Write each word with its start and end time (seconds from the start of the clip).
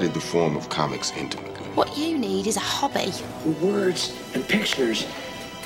studied 0.00 0.14
the 0.14 0.20
form 0.20 0.56
of 0.56 0.66
comics 0.70 1.12
intimately. 1.14 1.60
What 1.74 1.98
you 1.98 2.16
need 2.16 2.46
is 2.46 2.56
a 2.56 2.60
hobby. 2.60 3.12
Words 3.60 4.16
and 4.34 4.48
pictures, 4.48 5.06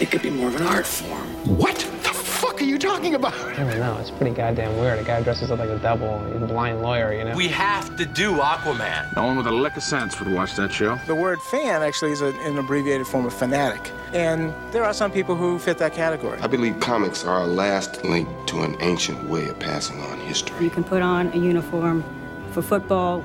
it 0.00 0.10
could 0.10 0.22
be 0.22 0.30
more 0.30 0.48
of 0.48 0.56
an 0.56 0.66
art 0.66 0.86
form. 0.86 1.28
What 1.56 1.76
the 2.02 2.08
fuck 2.08 2.60
are 2.60 2.64
you 2.64 2.76
talking 2.76 3.14
about? 3.14 3.32
I 3.32 3.54
don't 3.58 3.78
know. 3.78 3.96
It's 3.98 4.10
pretty 4.10 4.34
goddamn 4.34 4.76
weird. 4.76 4.98
A 4.98 5.04
guy 5.04 5.22
dresses 5.22 5.52
up 5.52 5.60
like 5.60 5.68
a 5.68 5.78
devil. 5.78 6.18
He's 6.32 6.42
a 6.42 6.46
blind 6.46 6.82
lawyer, 6.82 7.12
you 7.12 7.22
know. 7.22 7.36
We 7.36 7.46
have 7.46 7.96
to 7.96 8.04
do 8.04 8.32
Aquaman. 8.32 9.14
No 9.14 9.24
one 9.24 9.36
with 9.36 9.46
a 9.46 9.52
lick 9.52 9.76
of 9.76 9.84
sense 9.84 10.18
would 10.18 10.32
watch 10.34 10.56
that 10.56 10.72
show. 10.72 10.98
The 11.06 11.14
word 11.14 11.40
fan 11.40 11.82
actually 11.82 12.10
is 12.10 12.20
a, 12.20 12.34
an 12.40 12.58
abbreviated 12.58 13.06
form 13.06 13.26
of 13.26 13.32
fanatic. 13.32 13.92
And 14.12 14.52
there 14.72 14.82
are 14.82 14.92
some 14.92 15.12
people 15.12 15.36
who 15.36 15.60
fit 15.60 15.78
that 15.78 15.94
category. 15.94 16.40
I 16.40 16.48
believe 16.48 16.80
comics 16.80 17.24
are 17.24 17.38
our 17.38 17.46
last 17.46 18.04
link 18.04 18.28
to 18.46 18.62
an 18.62 18.76
ancient 18.80 19.28
way 19.28 19.48
of 19.48 19.60
passing 19.60 20.00
on 20.00 20.18
history. 20.22 20.64
You 20.64 20.70
can 20.70 20.82
put 20.82 21.02
on 21.02 21.28
a 21.28 21.36
uniform 21.36 22.02
for 22.50 22.62
football 22.62 23.24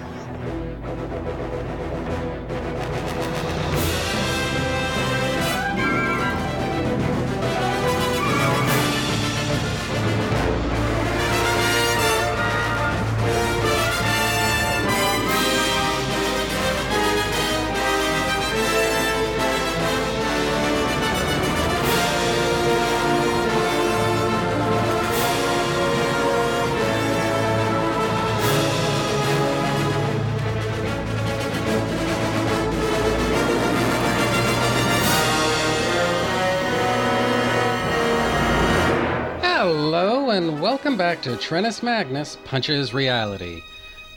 Welcome 40.91 40.97
back 40.97 41.21
to 41.21 41.37
Trennis 41.37 41.81
Magnus 41.81 42.37
Punches 42.43 42.93
Reality, 42.93 43.63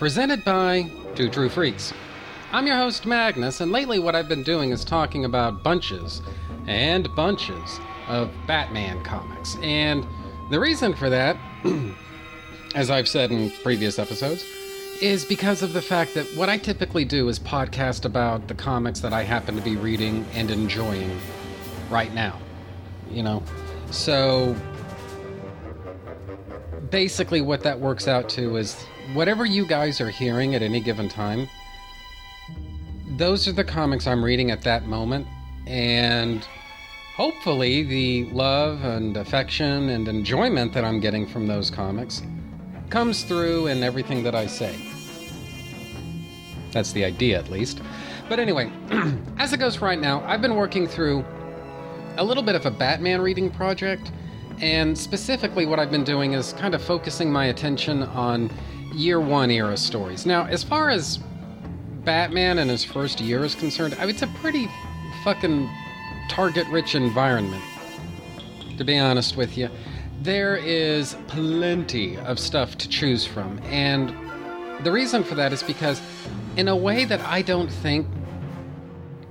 presented 0.01 0.43
by 0.43 0.91
Two 1.15 1.29
True 1.29 1.49
Freaks. 1.49 1.93
I'm 2.51 2.67
your 2.67 2.75
host, 2.75 3.07
Magnus, 3.07 3.61
and 3.61 3.71
lately 3.71 4.01
what 4.01 4.17
I've 4.17 4.29
been 4.29 4.43
doing 4.43 4.71
is 4.71 4.85
talking 4.85 5.25
about 5.25 5.63
bunches 5.63 6.21
and 6.67 7.15
bunches 7.15 7.79
of 8.09 8.29
Batman 8.49 9.05
comics. 9.05 9.55
And 9.63 10.05
the 10.51 10.59
reason 10.59 10.95
for 10.95 11.09
that, 11.11 11.37
as 12.75 12.91
I've 12.91 13.07
said 13.07 13.31
in 13.31 13.53
previous 13.63 14.01
episodes, 14.01 14.45
is 15.01 15.25
because 15.25 15.63
of 15.63 15.75
the 15.75 15.83
fact 15.83 16.15
that 16.15 16.27
what 16.35 16.49
I 16.49 16.59
typically 16.59 17.05
do 17.05 17.29
is 17.29 17.39
podcast 17.39 18.05
about 18.05 18.49
the 18.49 18.55
comics 18.55 18.99
that 18.99 19.13
I 19.13 19.23
happen 19.23 19.55
to 19.55 19.63
be 19.63 19.77
reading 19.77 20.27
and 20.33 20.51
enjoying 20.51 21.21
right 21.89 22.13
now. 22.13 22.37
You 23.13 23.23
know? 23.23 23.45
So 23.93 24.57
basically 26.95 27.41
what 27.41 27.61
that 27.61 27.81
works 27.81 28.07
out 28.07 28.29
to 28.29 28.57
is 28.57 28.81
whatever 29.15 29.45
you 29.45 29.67
guys 29.67 30.01
are 30.01 30.11
hearing 30.11 30.55
at 30.55 30.63
any 30.63 30.79
given 30.79 31.09
time 31.09 31.49
those 33.17 33.49
are 33.49 33.53
the 33.53 33.65
comics 33.65 34.07
i'm 34.07 34.25
reading 34.25 34.53
at 34.53 34.63
that 34.63 34.87
moment. 34.87 35.27
And 35.67 36.47
hopefully 37.17 37.83
the 37.83 38.27
love 38.27 38.85
and 38.85 39.17
affection 39.17 39.89
and 39.89 40.07
enjoyment 40.07 40.73
that 40.75 40.85
i'm 40.85 41.01
getting 41.01 41.27
from 41.27 41.49
those 41.49 41.69
comics 41.69 42.23
comes 42.91 43.25
through 43.25 43.67
in 43.67 43.83
everything 43.83 44.23
that 44.23 44.37
i 44.37 44.47
say. 44.47 44.79
That's 46.71 46.93
the 46.93 47.05
idea 47.05 47.41
at 47.41 47.51
least. 47.51 47.83
But 48.29 48.39
anyway 48.39 48.71
as 49.39 49.53
it 49.53 49.57
goes 49.57 49.81
right 49.81 50.01
now 50.01 50.23
i've 50.29 50.43
been 50.43 50.55
working 50.55 50.87
through 50.87 51.25
a 52.19 52.25
little 52.25 52.45
bit 52.45 52.55
of 52.55 52.67
a 52.67 52.71
batman 52.71 53.21
reading 53.21 53.51
project 53.51 54.13
and 54.61 54.97
specifically, 54.97 55.67
what 55.67 55.79
I've 55.79 55.91
been 55.91 56.05
doing 56.05 56.33
is 56.33 56.53
kind 56.55 56.75
of 56.75 56.83
focusing 56.83 57.31
my 57.31 57.47
attention 57.47 58.03
on 58.03 58.51
year 58.93 59.21
one 59.21 59.51
era 59.51 59.77
stories. 59.77 60.27
Now, 60.27 60.47
as 60.47 60.63
far 60.63 60.91
as 60.91 61.19
Batman 62.05 62.59
and 62.59 62.71
his 62.71 62.85
first 62.85 63.21
year 63.21 63.45
is 63.45 63.55
concerned, 63.55 63.97
it's 63.99 64.23
a 64.23 64.27
pretty 64.29 64.69
fucking 65.25 65.69
target 66.29 66.67
rich 66.69 66.95
environment, 66.95 67.63
to 68.79 68.85
be 68.85 68.99
honest 68.99 69.37
with 69.37 69.57
you. 69.57 69.69
There 70.23 70.57
is 70.57 71.17
plenty 71.27 72.17
of 72.19 72.39
stuff 72.39 72.79
to 72.79 72.89
choose 72.89 73.27
from. 73.27 73.59
And 73.65 74.15
the 74.85 74.93
reason 74.93 75.25
for 75.25 75.35
that 75.35 75.53
is 75.53 75.63
because, 75.63 76.01
in 76.57 76.69
a 76.69 76.77
way 76.77 77.05
that 77.05 77.21
I 77.21 77.43
don't 77.43 77.71
think 77.71 78.07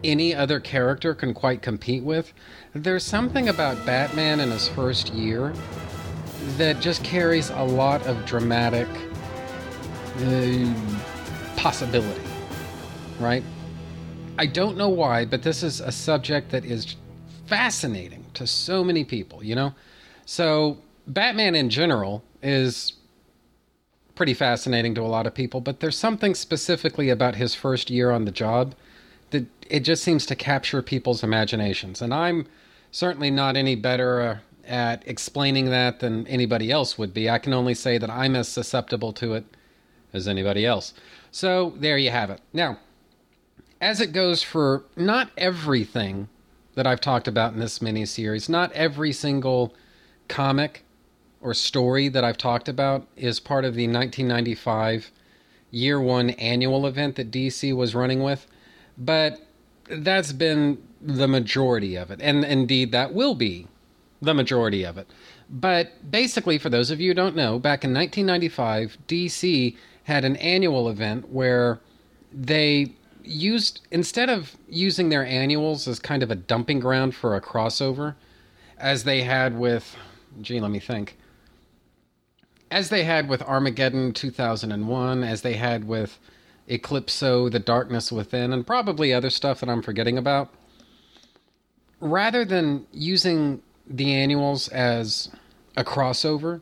any 0.03 0.35
other 0.35 0.59
character 0.59 1.13
can 1.13 1.33
quite 1.33 1.61
compete 1.61 2.03
with. 2.03 2.33
There's 2.75 3.03
something 3.03 3.49
about 3.49 3.85
Batman 3.85 4.39
in 4.39 4.49
his 4.49 4.67
first 4.67 5.13
year 5.13 5.53
that 6.57 6.79
just 6.79 7.03
carries 7.03 7.51
a 7.51 7.61
lot 7.61 8.01
of 8.07 8.25
dramatic 8.25 8.87
uh, 10.17 10.73
possibility, 11.55 12.21
right? 13.19 13.43
I 14.39 14.47
don't 14.47 14.75
know 14.75 14.89
why, 14.89 15.23
but 15.23 15.43
this 15.43 15.61
is 15.61 15.81
a 15.81 15.91
subject 15.91 16.49
that 16.49 16.65
is 16.65 16.95
fascinating 17.45 18.25
to 18.33 18.47
so 18.47 18.83
many 18.83 19.03
people, 19.03 19.43
you 19.43 19.53
know? 19.53 19.75
So, 20.25 20.79
Batman 21.05 21.53
in 21.53 21.69
general 21.69 22.23
is 22.41 22.93
pretty 24.15 24.33
fascinating 24.33 24.95
to 24.95 25.01
a 25.01 25.07
lot 25.09 25.27
of 25.27 25.35
people, 25.35 25.61
but 25.61 25.79
there's 25.79 25.97
something 25.97 26.33
specifically 26.33 27.09
about 27.09 27.35
his 27.35 27.53
first 27.53 27.91
year 27.91 28.09
on 28.09 28.25
the 28.25 28.31
job 28.31 28.73
that 29.29 29.45
it 29.69 29.81
just 29.81 30.03
seems 30.03 30.25
to 30.25 30.35
capture 30.35 30.81
people's 30.81 31.23
imaginations. 31.23 32.01
And 32.01 32.11
I'm 32.11 32.47
certainly 32.93 33.29
not 33.29 33.57
any 33.57 33.75
better 33.75 34.21
uh, 34.21 34.37
at 34.65 35.05
explaining 35.05 35.65
that 35.65 35.99
than 35.99 36.25
anybody 36.27 36.71
else 36.71 36.97
would 36.97 37.13
be. 37.13 37.29
I 37.29 37.39
can 37.39 37.53
only 37.53 37.73
say 37.73 37.97
that 37.97 38.09
I'm 38.09 38.37
as 38.37 38.47
susceptible 38.47 39.11
to 39.13 39.33
it 39.33 39.43
as 40.13 40.27
anybody 40.27 40.65
else. 40.65 40.93
So 41.31 41.73
there 41.75 41.97
you 41.97 42.11
have 42.11 42.29
it. 42.29 42.39
Now, 42.53 42.79
as 43.81 43.99
it 43.99 44.13
goes 44.13 44.41
for 44.41 44.85
not 44.95 45.31
everything 45.37 46.29
that 46.75 46.87
I've 46.87 47.01
talked 47.01 47.27
about 47.27 47.53
in 47.53 47.59
this 47.59 47.81
mini 47.81 48.05
series, 48.05 48.47
not 48.47 48.71
every 48.71 49.11
single 49.11 49.73
comic 50.29 50.85
or 51.41 51.53
story 51.53 52.07
that 52.07 52.23
I've 52.23 52.37
talked 52.37 52.69
about 52.69 53.05
is 53.17 53.41
part 53.41 53.65
of 53.65 53.73
the 53.73 53.87
1995 53.87 55.11
year 55.71 55.99
one 55.99 56.29
annual 56.31 56.85
event 56.85 57.15
that 57.15 57.31
DC 57.31 57.75
was 57.75 57.95
running 57.95 58.23
with 58.23 58.47
but 58.97 59.41
that's 59.89 60.31
been 60.31 60.77
the 61.05 61.27
majority 61.27 61.95
of 61.95 62.11
it. 62.11 62.21
And 62.21 62.43
indeed, 62.43 62.91
that 62.91 63.13
will 63.13 63.35
be 63.35 63.67
the 64.21 64.33
majority 64.33 64.83
of 64.83 64.97
it. 64.97 65.07
But 65.49 66.09
basically, 66.09 66.57
for 66.57 66.69
those 66.69 66.89
of 66.89 67.01
you 67.01 67.09
who 67.09 67.13
don't 67.13 67.35
know, 67.35 67.59
back 67.59 67.83
in 67.83 67.93
1995, 67.93 68.97
DC 69.07 69.75
had 70.05 70.25
an 70.25 70.35
annual 70.37 70.89
event 70.89 71.29
where 71.29 71.79
they 72.31 72.93
used, 73.23 73.81
instead 73.91 74.29
of 74.29 74.55
using 74.67 75.09
their 75.09 75.25
annuals 75.25 75.87
as 75.87 75.99
kind 75.99 76.23
of 76.23 76.31
a 76.31 76.35
dumping 76.35 76.79
ground 76.79 77.15
for 77.15 77.35
a 77.35 77.41
crossover, 77.41 78.15
as 78.77 79.03
they 79.03 79.23
had 79.23 79.57
with, 79.57 79.95
gee, 80.41 80.59
let 80.59 80.71
me 80.71 80.79
think, 80.79 81.17
as 82.71 82.89
they 82.89 83.03
had 83.03 83.29
with 83.29 83.41
Armageddon 83.43 84.13
2001, 84.13 85.23
as 85.23 85.41
they 85.41 85.53
had 85.53 85.85
with 85.87 86.17
Eclipso, 86.67 87.51
The 87.51 87.59
Darkness 87.59 88.11
Within, 88.11 88.51
and 88.51 88.65
probably 88.65 89.13
other 89.13 89.29
stuff 89.29 89.59
that 89.59 89.69
I'm 89.69 89.81
forgetting 89.81 90.17
about. 90.17 90.53
Rather 92.03 92.43
than 92.43 92.85
using 92.91 93.61
the 93.87 94.13
annuals 94.13 94.67
as 94.67 95.29
a 95.77 95.85
crossover, 95.85 96.59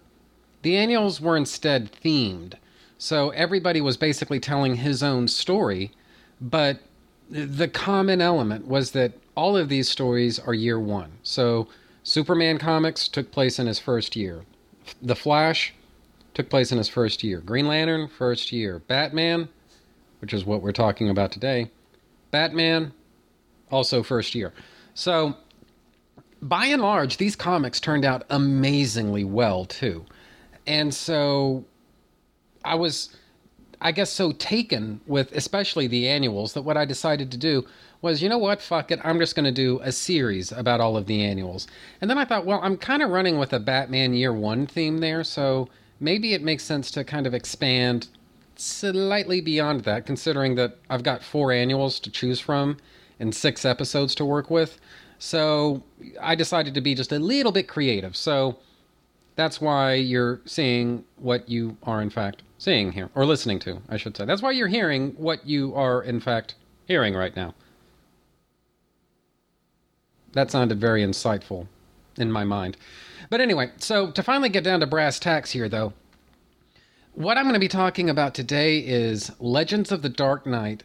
the 0.62 0.78
annuals 0.78 1.20
were 1.20 1.36
instead 1.36 1.92
themed. 2.04 2.54
So 3.00 3.32
everybody 3.32 3.82
was 3.82 3.98
basically 3.98 4.40
telling 4.40 4.76
his 4.76 5.02
own 5.02 5.28
story, 5.28 5.92
but 6.40 6.80
the 7.28 7.68
common 7.68 8.22
element 8.22 8.68
was 8.68 8.92
that 8.92 9.14
all 9.36 9.58
of 9.58 9.68
these 9.68 9.90
stories 9.90 10.38
are 10.38 10.54
year 10.54 10.80
one. 10.80 11.12
So 11.24 11.68
Superman 12.04 12.60
comics 12.60 13.08
took 13.08 13.32
place 13.32 13.58
in 13.58 13.66
his 13.66 13.80
first 13.80 14.16
year. 14.16 14.44
The 15.02 15.16
Flash 15.16 15.74
took 16.36 16.52
place 16.52 16.72
in 16.72 16.78
his 16.78 16.88
first 16.88 17.24
year. 17.24 17.40
Green 17.40 17.68
Lantern, 17.68 18.08
first 18.08 18.52
year. 18.52 18.78
Batman, 18.88 19.50
which 20.20 20.34
is 20.34 20.46
what 20.46 20.62
we're 20.62 20.72
talking 20.72 21.10
about 21.10 21.32
today. 21.32 21.72
Batman, 22.30 22.94
also 23.72 24.04
first 24.04 24.36
year. 24.36 24.54
So 25.02 25.36
by 26.44 26.68
and 26.68 26.80
large, 26.80 27.18
these 27.18 27.36
comics 27.36 27.80
turned 27.80 28.06
out 28.06 28.24
amazingly 28.30 29.24
well 29.24 29.66
too. 29.66 30.06
And 30.68 30.94
so 30.94 31.66
I 32.64 32.76
was, 32.76 33.10
I 33.82 33.94
guess, 33.94 34.12
so 34.12 34.32
taken 34.34 35.02
with 35.08 35.32
especially 35.32 35.88
the 35.88 36.08
annuals 36.08 36.54
that 36.54 36.62
what 36.62 36.78
I 36.78 36.86
decided 36.86 37.32
to 37.32 37.38
do 37.40 37.66
was, 38.04 38.22
you 38.22 38.30
know 38.30 38.38
what, 38.38 38.62
fuck 38.62 38.92
it, 38.92 39.00
I'm 39.04 39.18
just 39.18 39.36
going 39.36 39.46
to 39.46 39.52
do 39.52 39.80
a 39.82 39.92
series 39.92 40.52
about 40.52 40.80
all 40.80 40.96
of 40.96 41.08
the 41.08 41.24
annuals. 41.24 41.68
And 42.00 42.08
then 42.08 42.20
I 42.20 42.26
thought, 42.26 42.46
well, 42.46 42.60
I'm 42.62 42.78
kind 42.78 43.02
of 43.02 43.10
running 43.10 43.40
with 43.40 43.54
a 43.54 43.60
Batman 43.60 44.14
Year 44.14 44.32
One 44.32 44.68
theme 44.68 45.00
there, 45.00 45.24
so 45.24 45.68
maybe 46.00 46.36
it 46.36 46.44
makes 46.44 46.64
sense 46.64 46.92
to 46.92 47.04
kind 47.04 47.26
of 47.26 47.34
expand 47.34 48.08
slightly 48.56 49.42
beyond 49.42 49.82
that, 49.82 50.06
considering 50.06 50.54
that 50.56 50.78
I've 50.92 51.02
got 51.02 51.24
four 51.24 51.52
annuals 51.52 52.00
to 52.02 52.12
choose 52.12 52.40
from 52.40 52.78
and 53.22 53.34
six 53.34 53.64
episodes 53.64 54.14
to 54.16 54.26
work 54.26 54.50
with. 54.50 54.80
So 55.20 55.84
I 56.20 56.36
decided 56.36 56.74
to 56.74 56.82
be 56.82 56.96
just 56.96 57.12
a 57.12 57.20
little 57.20 57.52
bit 57.52 57.68
creative. 57.68 58.18
So 58.18 58.58
that's 59.36 59.62
why 59.62 59.94
you're 59.94 60.42
seeing 60.46 61.06
what 61.18 61.48
you 61.48 61.78
are, 61.84 62.02
in 62.02 62.10
fact, 62.10 62.42
seeing 62.58 62.92
here, 62.92 63.10
or 63.16 63.26
listening 63.26 63.60
to, 63.60 63.82
I 63.88 63.98
should 63.98 64.18
say. 64.18 64.26
That's 64.26 64.42
why 64.42 64.52
you're 64.52 64.68
hearing 64.68 65.12
what 65.12 65.46
you 65.46 65.74
are, 65.76 66.02
in 66.02 66.20
fact, 66.20 66.56
hearing 66.86 67.14
right 67.14 67.36
now. 67.36 67.54
That 70.34 70.50
sounded 70.50 70.80
very 70.80 71.04
insightful 71.04 71.68
in 72.18 72.32
my 72.32 72.44
mind. 72.44 72.78
But 73.30 73.42
anyway, 73.42 73.72
so 73.78 74.12
to 74.12 74.24
finally 74.24 74.50
get 74.50 74.64
down 74.64 74.80
to 74.80 74.88
brass 74.88 75.20
tacks 75.20 75.52
here, 75.52 75.70
though, 75.70 75.94
what 77.14 77.38
I'm 77.38 77.44
going 77.44 77.54
to 77.54 77.60
be 77.60 77.68
talking 77.68 78.10
about 78.10 78.34
today 78.34 78.80
is 78.80 79.32
Legends 79.40 79.92
of 79.92 80.02
the 80.02 80.10
Dark 80.10 80.46
Knight 80.46 80.84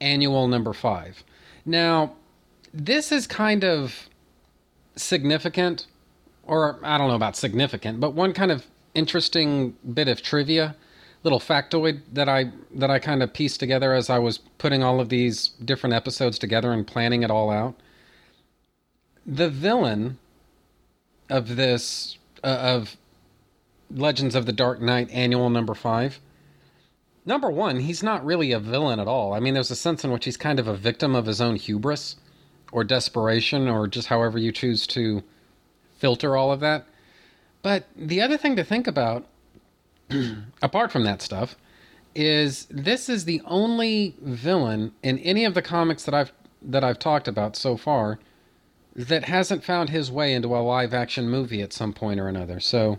Annual 0.00 0.48
Number 0.48 0.72
5. 0.72 1.24
Now, 1.64 2.14
this 2.72 3.12
is 3.12 3.26
kind 3.26 3.64
of 3.64 4.08
significant, 4.96 5.86
or 6.42 6.78
I 6.82 6.98
don't 6.98 7.08
know 7.08 7.14
about 7.14 7.36
significant, 7.36 8.00
but 8.00 8.14
one 8.14 8.32
kind 8.32 8.50
of 8.50 8.66
interesting 8.94 9.76
bit 9.94 10.08
of 10.08 10.22
trivia, 10.22 10.76
little 11.22 11.40
factoid 11.40 12.00
that 12.12 12.28
I 12.28 12.52
that 12.74 12.90
I 12.90 12.98
kind 12.98 13.22
of 13.22 13.32
pieced 13.32 13.60
together 13.60 13.94
as 13.94 14.10
I 14.10 14.18
was 14.18 14.38
putting 14.58 14.82
all 14.82 15.00
of 15.00 15.08
these 15.08 15.48
different 15.64 15.94
episodes 15.94 16.38
together 16.38 16.72
and 16.72 16.86
planning 16.86 17.22
it 17.22 17.30
all 17.30 17.50
out. 17.50 17.74
The 19.24 19.48
villain 19.48 20.18
of 21.30 21.56
this 21.56 22.18
uh, 22.42 22.46
of 22.46 22.96
Legends 23.90 24.34
of 24.34 24.46
the 24.46 24.52
Dark 24.52 24.80
Knight 24.80 25.10
Annual 25.10 25.50
Number 25.50 25.74
Five. 25.74 26.18
Number 27.24 27.50
one, 27.50 27.80
he's 27.80 28.02
not 28.02 28.24
really 28.24 28.52
a 28.52 28.58
villain 28.58 28.98
at 28.98 29.06
all. 29.06 29.32
I 29.32 29.40
mean, 29.40 29.54
there's 29.54 29.70
a 29.70 29.76
sense 29.76 30.04
in 30.04 30.10
which 30.10 30.24
he's 30.24 30.36
kind 30.36 30.58
of 30.58 30.66
a 30.66 30.76
victim 30.76 31.14
of 31.14 31.26
his 31.26 31.40
own 31.40 31.56
hubris 31.56 32.16
or 32.72 32.82
desperation 32.82 33.68
or 33.68 33.86
just 33.86 34.08
however 34.08 34.38
you 34.38 34.50
choose 34.50 34.86
to 34.88 35.22
filter 35.98 36.36
all 36.36 36.50
of 36.50 36.60
that. 36.60 36.86
But 37.62 37.86
the 37.94 38.20
other 38.20 38.36
thing 38.36 38.56
to 38.56 38.64
think 38.64 38.88
about, 38.88 39.26
apart 40.62 40.90
from 40.90 41.04
that 41.04 41.22
stuff, 41.22 41.54
is 42.14 42.66
this 42.70 43.08
is 43.08 43.24
the 43.24 43.40
only 43.44 44.16
villain 44.20 44.92
in 45.02 45.18
any 45.20 45.44
of 45.44 45.54
the 45.54 45.62
comics 45.62 46.04
that 46.04 46.14
I've 46.14 46.32
that 46.60 46.84
I've 46.84 46.98
talked 46.98 47.26
about 47.26 47.56
so 47.56 47.76
far 47.76 48.18
that 48.94 49.24
hasn't 49.24 49.64
found 49.64 49.90
his 49.90 50.12
way 50.12 50.32
into 50.32 50.54
a 50.54 50.58
live 50.58 50.94
action 50.94 51.28
movie 51.28 51.62
at 51.62 51.72
some 51.72 51.92
point 51.92 52.20
or 52.20 52.28
another. 52.28 52.60
So 52.60 52.96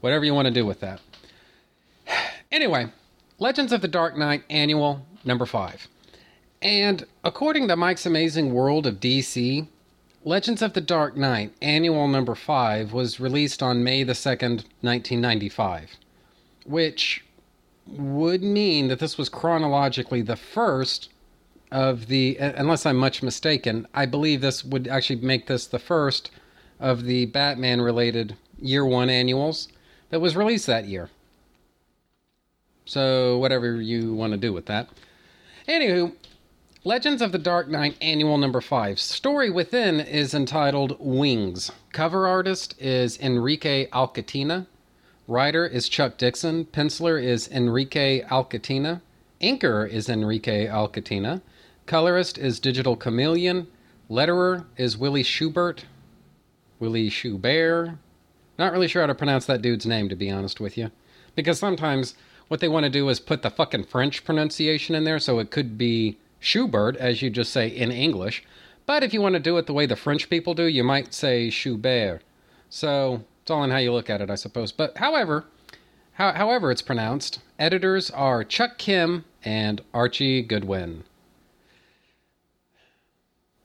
whatever 0.00 0.24
you 0.24 0.34
want 0.34 0.46
to 0.46 0.54
do 0.54 0.66
with 0.66 0.80
that. 0.80 1.00
Anyway, 2.50 2.90
Legends 3.40 3.72
of 3.72 3.82
the 3.82 3.88
Dark 3.88 4.16
Knight 4.16 4.42
Annual 4.50 5.06
number 5.24 5.46
5. 5.46 5.86
And 6.60 7.06
according 7.22 7.68
to 7.68 7.76
Mike's 7.76 8.04
Amazing 8.04 8.52
World 8.52 8.84
of 8.84 8.98
DC, 8.98 9.68
Legends 10.24 10.60
of 10.60 10.72
the 10.72 10.80
Dark 10.80 11.16
Knight 11.16 11.54
Annual 11.62 12.08
Number 12.08 12.34
5 12.34 12.92
was 12.92 13.20
released 13.20 13.62
on 13.62 13.84
May 13.84 14.02
the 14.02 14.12
2nd, 14.12 14.64
1995, 14.80 15.90
which 16.66 17.24
would 17.86 18.42
mean 18.42 18.88
that 18.88 18.98
this 18.98 19.16
was 19.16 19.28
chronologically 19.28 20.20
the 20.20 20.34
first 20.34 21.08
of 21.70 22.08
the, 22.08 22.36
unless 22.38 22.84
I'm 22.84 22.96
much 22.96 23.22
mistaken, 23.22 23.86
I 23.94 24.06
believe 24.06 24.40
this 24.40 24.64
would 24.64 24.88
actually 24.88 25.20
make 25.20 25.46
this 25.46 25.64
the 25.68 25.78
first 25.78 26.32
of 26.80 27.04
the 27.04 27.26
Batman 27.26 27.80
related 27.82 28.36
year 28.58 28.84
one 28.84 29.08
annuals 29.08 29.68
that 30.10 30.20
was 30.20 30.34
released 30.34 30.66
that 30.66 30.86
year. 30.86 31.08
So, 32.88 33.36
whatever 33.36 33.82
you 33.82 34.14
want 34.14 34.32
to 34.32 34.38
do 34.38 34.50
with 34.50 34.64
that. 34.66 34.88
Anywho, 35.68 36.14
Legends 36.84 37.20
of 37.20 37.32
the 37.32 37.38
Dark 37.38 37.68
Knight 37.68 37.98
Annual 38.00 38.38
Number 38.38 38.62
5. 38.62 38.98
Story 38.98 39.50
within 39.50 40.00
is 40.00 40.32
entitled 40.32 40.96
Wings. 40.98 41.70
Cover 41.92 42.26
artist 42.26 42.80
is 42.80 43.20
Enrique 43.20 43.88
Alcatena. 43.88 44.66
Writer 45.26 45.66
is 45.66 45.90
Chuck 45.90 46.16
Dixon. 46.16 46.64
Penciler 46.64 47.22
is 47.22 47.46
Enrique 47.48 48.22
Alcatena. 48.22 49.02
Inker 49.42 49.86
is 49.86 50.08
Enrique 50.08 50.66
Alcatena. 50.66 51.42
Colorist 51.84 52.38
is 52.38 52.58
Digital 52.58 52.96
Chameleon. 52.96 53.66
Letterer 54.08 54.64
is 54.78 54.96
Willie 54.96 55.22
Schubert. 55.22 55.84
Willie 56.80 57.10
Schubert. 57.10 57.98
Not 58.58 58.72
really 58.72 58.88
sure 58.88 59.02
how 59.02 59.08
to 59.08 59.14
pronounce 59.14 59.44
that 59.44 59.60
dude's 59.60 59.84
name, 59.84 60.08
to 60.08 60.16
be 60.16 60.30
honest 60.30 60.58
with 60.58 60.78
you. 60.78 60.90
Because 61.34 61.58
sometimes 61.58 62.14
what 62.48 62.60
they 62.60 62.68
want 62.68 62.84
to 62.84 62.90
do 62.90 63.08
is 63.08 63.20
put 63.20 63.42
the 63.42 63.50
fucking 63.50 63.84
French 63.84 64.24
pronunciation 64.24 64.94
in 64.94 65.04
there, 65.04 65.18
so 65.18 65.38
it 65.38 65.50
could 65.50 65.78
be 65.78 66.18
Schubert, 66.40 66.96
as 66.96 67.22
you 67.22 67.30
just 67.30 67.52
say 67.52 67.68
in 67.68 67.90
English. 67.92 68.42
But 68.86 69.02
if 69.02 69.12
you 69.12 69.20
want 69.20 69.34
to 69.34 69.40
do 69.40 69.56
it 69.58 69.66
the 69.66 69.74
way 69.74 69.86
the 69.86 69.96
French 69.96 70.30
people 70.30 70.54
do, 70.54 70.64
you 70.64 70.82
might 70.82 71.12
say 71.12 71.50
Schubert. 71.50 72.22
So 72.70 73.22
it's 73.42 73.50
all 73.50 73.64
in 73.64 73.70
how 73.70 73.76
you 73.78 73.92
look 73.92 74.10
at 74.10 74.20
it, 74.20 74.30
I 74.30 74.34
suppose. 74.34 74.72
But 74.72 74.96
however, 74.98 75.44
how, 76.12 76.32
however 76.32 76.70
it's 76.70 76.82
pronounced, 76.82 77.40
editors 77.58 78.10
are 78.10 78.44
Chuck 78.44 78.78
Kim 78.78 79.24
and 79.44 79.82
Archie 79.92 80.42
Goodwin. 80.42 81.04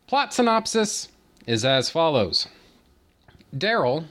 Plot 0.08 0.34
synopsis 0.34 1.08
is 1.48 1.66
as 1.66 1.90
follows 1.90 2.48
Daryl, 3.56 4.06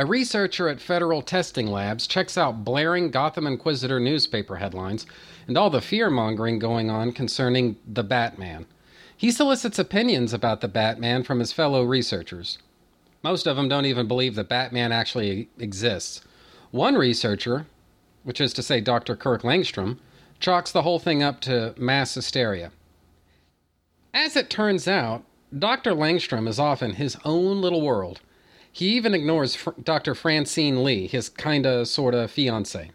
a 0.00 0.06
researcher 0.06 0.66
at 0.66 0.80
Federal 0.80 1.20
Testing 1.20 1.66
Labs, 1.66 2.06
checks 2.06 2.38
out 2.38 2.64
blaring 2.64 3.10
Gotham 3.10 3.46
Inquisitor 3.46 4.00
newspaper 4.00 4.56
headlines 4.56 5.04
and 5.46 5.58
all 5.58 5.68
the 5.68 5.82
fear 5.82 6.08
mongering 6.08 6.58
going 6.58 6.88
on 6.88 7.12
concerning 7.12 7.76
the 7.86 8.02
Batman. 8.02 8.64
He 9.14 9.30
solicits 9.30 9.78
opinions 9.78 10.32
about 10.32 10.62
the 10.62 10.68
Batman 10.68 11.22
from 11.22 11.38
his 11.38 11.52
fellow 11.52 11.84
researchers. 11.84 12.56
Most 13.22 13.46
of 13.46 13.58
them 13.58 13.68
don't 13.68 13.84
even 13.84 14.08
believe 14.08 14.36
that 14.36 14.48
Batman 14.48 14.90
actually 14.90 15.50
exists. 15.58 16.22
One 16.70 16.94
researcher, 16.94 17.66
which 18.22 18.40
is 18.40 18.54
to 18.54 18.62
say 18.62 18.80
Dr. 18.80 19.14
Kirk 19.14 19.42
Langstrom, 19.42 19.98
chalks 20.38 20.72
the 20.72 20.80
whole 20.80 20.98
thing 20.98 21.22
up 21.22 21.42
to 21.42 21.74
mass 21.76 22.14
hysteria. 22.14 22.72
As 24.14 24.34
it 24.34 24.48
turns 24.48 24.88
out, 24.88 25.24
Dr. 25.56 25.92
Langstrom 25.92 26.48
is 26.48 26.58
off 26.58 26.82
in 26.82 26.92
his 26.92 27.18
own 27.22 27.60
little 27.60 27.82
world. 27.82 28.22
He 28.72 28.88
even 28.90 29.14
ignores 29.14 29.58
Dr. 29.82 30.14
Francine 30.14 30.84
Lee, 30.84 31.06
his 31.06 31.28
kinda 31.28 31.84
sorta 31.86 32.28
fiance. 32.28 32.90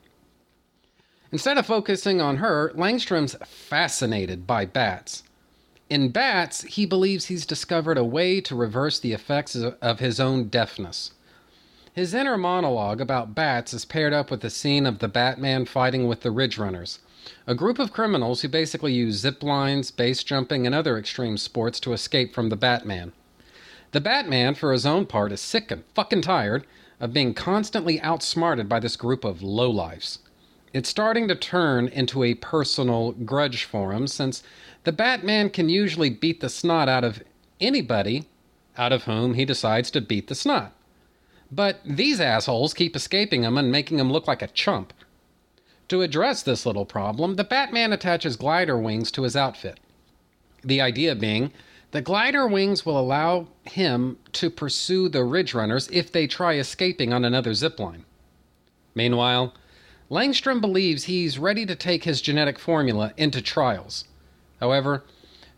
Instead 1.32 1.58
of 1.58 1.66
focusing 1.66 2.22
on 2.22 2.38
her, 2.38 2.72
Langstrom's 2.76 3.36
fascinated 3.46 4.48
by 4.48 4.66
bats. 4.66 5.24
In 5.90 6.10
bats, 6.10 6.62
he 6.64 6.86
believes 6.86 7.26
he's 7.26 7.46
discovered 7.46 7.98
a 7.98 8.04
way 8.04 8.42
to 8.42 8.56
reverse 8.56 9.00
the 9.00 9.14
effects 9.14 9.56
of 9.56 10.00
his 10.00 10.20
own 10.20 10.48
deafness. 10.48 11.12
His 11.94 12.14
inner 12.14 12.38
monologue 12.38 13.00
about 13.00 13.36
bats 13.36 13.74
is 13.74 13.86
paired 13.86 14.14
up 14.14 14.32
with 14.32 14.42
the 14.42 14.50
scene 14.50 14.86
of 14.86 15.00
the 15.00 15.08
Batman 15.08 15.66
fighting 15.66 16.08
with 16.08 16.22
the 16.22 16.32
Ridge 16.32 16.58
Runners, 16.58 17.00
a 17.48 17.56
group 17.56 17.80
of 17.80 17.94
criminals 17.94 18.42
who 18.42 18.48
basically 18.48 18.94
use 18.94 19.16
zip 19.16 19.44
lines, 19.44 19.92
base 19.92 20.24
jumping, 20.24 20.66
and 20.66 20.74
other 20.74 20.98
extreme 20.98 21.38
sports 21.38 21.80
to 21.82 21.94
escape 21.94 22.34
from 22.34 22.50
the 22.50 22.56
Batman. 22.56 23.14
The 23.96 24.02
Batman, 24.02 24.56
for 24.56 24.74
his 24.74 24.86
own 24.86 25.06
part, 25.06 25.32
is 25.32 25.40
sick 25.40 25.72
and 25.72 25.86
fucking 25.94 26.24
tired 26.24 26.68
of 27.00 27.14
being 27.14 27.34
constantly 27.34 28.02
outsmarted 28.02 28.68
by 28.68 28.82
this 28.82 28.98
group 28.98 29.24
of 29.24 29.40
lowlifes. 29.40 30.18
It's 30.74 30.90
starting 30.90 31.30
to 31.30 31.36
turn 31.36 31.88
into 31.88 32.22
a 32.22 32.34
personal 32.34 33.14
grudge 33.14 33.64
for 33.64 33.94
him 33.94 34.08
since 34.08 34.44
the 34.84 34.92
Batman 34.92 35.50
can 35.50 35.70
usually 35.70 36.10
beat 36.10 36.42
the 36.42 36.50
snot 36.50 36.90
out 36.90 37.06
of 37.06 37.24
anybody 37.62 38.26
out 38.78 38.92
of 38.92 39.06
whom 39.06 39.36
he 39.36 39.46
decides 39.46 39.90
to 39.92 40.02
beat 40.02 40.28
the 40.28 40.36
snot. 40.36 40.74
But 41.50 41.80
these 41.86 42.20
assholes 42.20 42.74
keep 42.74 42.98
escaping 42.98 43.44
him 43.44 43.58
and 43.58 43.72
making 43.72 43.98
him 43.98 44.12
look 44.12 44.28
like 44.28 44.42
a 44.42 44.48
chump. 44.48 44.92
To 45.88 46.02
address 46.02 46.44
this 46.44 46.66
little 46.66 46.86
problem, 46.86 47.38
the 47.38 47.46
Batman 47.46 47.94
attaches 47.94 48.36
glider 48.36 48.78
wings 48.78 49.10
to 49.12 49.24
his 49.24 49.38
outfit. 49.38 49.80
The 50.66 50.82
idea 50.82 51.16
being 51.16 51.54
the 51.96 52.02
glider 52.02 52.46
wings 52.46 52.86
will 52.86 53.00
allow 53.00 53.48
him 53.64 54.18
to 54.34 54.50
pursue 54.50 55.08
the 55.08 55.24
Ridge 55.24 55.54
Runners 55.54 55.88
if 55.94 56.12
they 56.12 56.28
try 56.28 56.56
escaping 56.56 57.14
on 57.14 57.24
another 57.24 57.52
zipline. 57.52 58.02
Meanwhile, 58.94 59.54
Langstrom 60.12 60.60
believes 60.60 61.06
he's 61.06 61.40
ready 61.40 61.66
to 61.66 61.74
take 61.74 62.04
his 62.04 62.20
genetic 62.20 62.60
formula 62.60 63.14
into 63.16 63.42
trials. 63.42 64.04
However, 64.60 65.06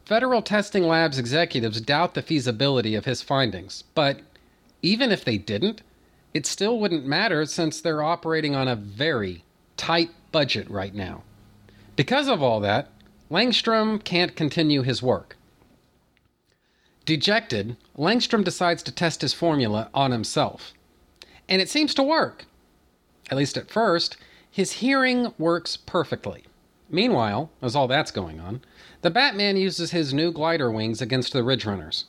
federal 0.06 0.44
testing 0.44 0.84
labs 0.84 1.18
executives 1.18 1.82
doubt 1.82 2.14
the 2.14 2.22
feasibility 2.22 2.94
of 2.94 3.06
his 3.06 3.24
findings, 3.24 3.84
but 3.96 4.20
even 4.84 5.12
if 5.12 5.26
they 5.26 5.40
didn't, 5.40 5.82
it 6.36 6.46
still 6.46 6.80
wouldn't 6.80 7.04
matter 7.04 7.48
since 7.48 7.82
they're 7.82 8.04
operating 8.04 8.54
on 8.54 8.68
a 8.68 8.76
very 8.76 9.44
tight 9.76 10.12
budget 10.32 10.70
right 10.70 10.94
now. 10.94 11.24
Because 11.96 12.28
of 12.28 12.44
all 12.44 12.60
that, 12.60 12.90
Langstrom 13.32 14.04
can't 14.04 14.36
continue 14.36 14.84
his 14.84 15.02
work. 15.02 15.37
Dejected, 17.08 17.78
Langstrom 17.98 18.44
decides 18.44 18.84
to 18.84 18.92
test 18.92 19.22
his 19.22 19.34
formula 19.34 19.90
on 19.94 20.12
himself. 20.12 20.74
And 21.48 21.62
it 21.62 21.70
seems 21.70 21.94
to 21.94 22.04
work. 22.04 22.46
At 23.32 23.38
least 23.38 23.56
at 23.56 23.72
first, 23.72 24.18
his 24.52 24.74
hearing 24.74 25.34
works 25.38 25.78
perfectly. 25.78 26.44
Meanwhile, 26.90 27.50
as 27.62 27.78
all 27.78 27.88
that's 27.88 28.12
going 28.12 28.42
on, 28.42 28.60
the 29.04 29.10
Batman 29.10 29.56
uses 29.56 29.92
his 29.92 30.14
new 30.14 30.34
glider 30.34 30.70
wings 30.70 31.02
against 31.02 31.32
the 31.32 31.44
Ridge 31.44 31.66
Runners, 31.66 32.06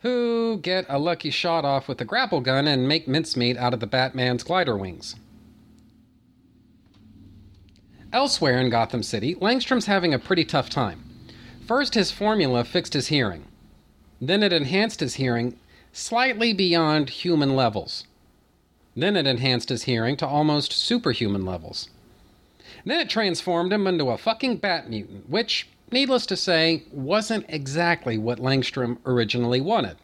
who 0.00 0.58
get 0.60 0.84
a 0.88 0.98
lucky 0.98 1.30
shot 1.30 1.64
off 1.64 1.86
with 1.86 2.00
a 2.00 2.04
grapple 2.04 2.40
gun 2.40 2.66
and 2.66 2.88
make 2.88 3.06
mincemeat 3.06 3.56
out 3.56 3.72
of 3.72 3.78
the 3.78 3.86
Batman's 3.86 4.42
glider 4.42 4.76
wings. 4.76 5.14
Elsewhere 8.12 8.58
in 8.58 8.70
Gotham 8.70 9.04
City, 9.04 9.36
Langstrom's 9.36 9.86
having 9.86 10.12
a 10.12 10.18
pretty 10.18 10.44
tough 10.44 10.68
time. 10.68 11.05
First, 11.66 11.94
his 11.94 12.12
formula 12.12 12.62
fixed 12.62 12.94
his 12.94 13.08
hearing. 13.08 13.44
Then 14.20 14.44
it 14.44 14.52
enhanced 14.52 15.00
his 15.00 15.14
hearing 15.14 15.58
slightly 15.92 16.52
beyond 16.52 17.10
human 17.10 17.56
levels. 17.56 18.04
Then 18.94 19.16
it 19.16 19.26
enhanced 19.26 19.70
his 19.70 19.82
hearing 19.82 20.16
to 20.18 20.26
almost 20.26 20.72
superhuman 20.72 21.44
levels. 21.44 21.90
Then 22.84 23.00
it 23.00 23.10
transformed 23.10 23.72
him 23.72 23.86
into 23.86 24.10
a 24.10 24.16
fucking 24.16 24.58
bat 24.58 24.88
mutant, 24.88 25.28
which, 25.28 25.68
needless 25.90 26.24
to 26.26 26.36
say, 26.36 26.84
wasn't 26.92 27.46
exactly 27.48 28.16
what 28.16 28.38
Langstrom 28.38 28.98
originally 29.04 29.60
wanted. 29.60 29.96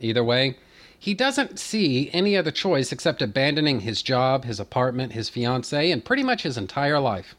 Either 0.00 0.24
way, 0.24 0.56
he 0.98 1.14
doesn't 1.14 1.60
see 1.60 2.10
any 2.12 2.36
other 2.36 2.50
choice 2.50 2.90
except 2.90 3.22
abandoning 3.22 3.80
his 3.80 4.02
job, 4.02 4.44
his 4.44 4.58
apartment, 4.58 5.12
his 5.12 5.28
fiancee, 5.28 5.92
and 5.92 6.04
pretty 6.04 6.24
much 6.24 6.42
his 6.42 6.58
entire 6.58 6.98
life. 6.98 7.36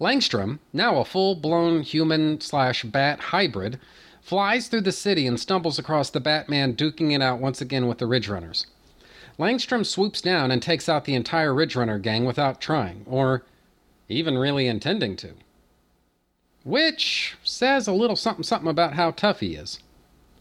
Langstrom, 0.00 0.60
now 0.72 0.98
a 0.98 1.04
full 1.04 1.34
blown 1.34 1.82
human 1.82 2.40
slash 2.40 2.84
bat 2.84 3.18
hybrid, 3.18 3.80
flies 4.20 4.68
through 4.68 4.82
the 4.82 4.92
city 4.92 5.26
and 5.26 5.40
stumbles 5.40 5.78
across 5.78 6.10
the 6.10 6.20
Batman 6.20 6.74
duking 6.74 7.12
it 7.12 7.22
out 7.22 7.40
once 7.40 7.60
again 7.60 7.88
with 7.88 7.98
the 7.98 8.06
Ridge 8.06 8.28
Runners. 8.28 8.66
Langstrom 9.38 9.84
swoops 9.84 10.20
down 10.20 10.50
and 10.50 10.62
takes 10.62 10.88
out 10.88 11.04
the 11.04 11.14
entire 11.14 11.54
Ridge 11.54 11.74
Runner 11.74 11.98
gang 11.98 12.24
without 12.24 12.60
trying, 12.60 13.04
or 13.06 13.44
even 14.08 14.38
really 14.38 14.66
intending 14.66 15.16
to. 15.16 15.34
Which 16.64 17.36
says 17.42 17.88
a 17.88 17.92
little 17.92 18.16
something 18.16 18.42
something 18.42 18.70
about 18.70 18.94
how 18.94 19.12
tough 19.12 19.40
he 19.40 19.54
is. 19.54 19.80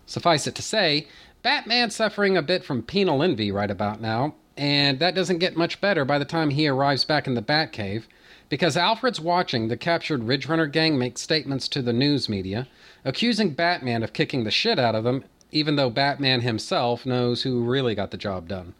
Suffice 0.06 0.48
it 0.48 0.56
to 0.56 0.62
say, 0.62 1.08
Batman's 1.44 1.96
suffering 1.96 2.36
a 2.36 2.42
bit 2.42 2.64
from 2.64 2.82
penal 2.82 3.24
envy 3.24 3.52
right 3.52 3.72
about 3.72 4.02
now, 4.02 4.36
and 4.56 5.00
that 5.00 5.16
doesn't 5.16 5.38
get 5.38 5.56
much 5.56 5.80
better 5.80 6.04
by 6.04 6.18
the 6.18 6.26
time 6.26 6.50
he 6.50 6.68
arrives 6.68 7.06
back 7.06 7.28
in 7.28 7.36
the 7.36 7.42
Batcave, 7.42 8.04
because 8.50 8.77
Alfred's 8.77 9.20
watching 9.20 9.68
the 9.68 9.77
captured 9.77 10.24
Ridge 10.24 10.48
Runner 10.48 10.68
gang 10.68 10.98
make 10.98 11.18
statements 11.18 11.68
to 11.70 11.82
the 11.82 11.94
news 11.94 12.30
media, 12.30 12.68
accusing 13.04 13.51
Batman 13.51 14.04
of 14.04 14.13
kicking 14.13 14.44
the 14.44 14.51
shit 14.51 14.80
out 14.80 14.96
of 14.96 15.04
them, 15.04 15.24
even 15.51 15.75
though 15.75 15.89
Batman 15.89 16.42
himself 16.42 17.06
knows 17.06 17.44
who 17.44 17.63
really 17.63 17.96
got 17.96 18.12
the 18.12 18.18
job 18.18 18.48
done. 18.48 18.74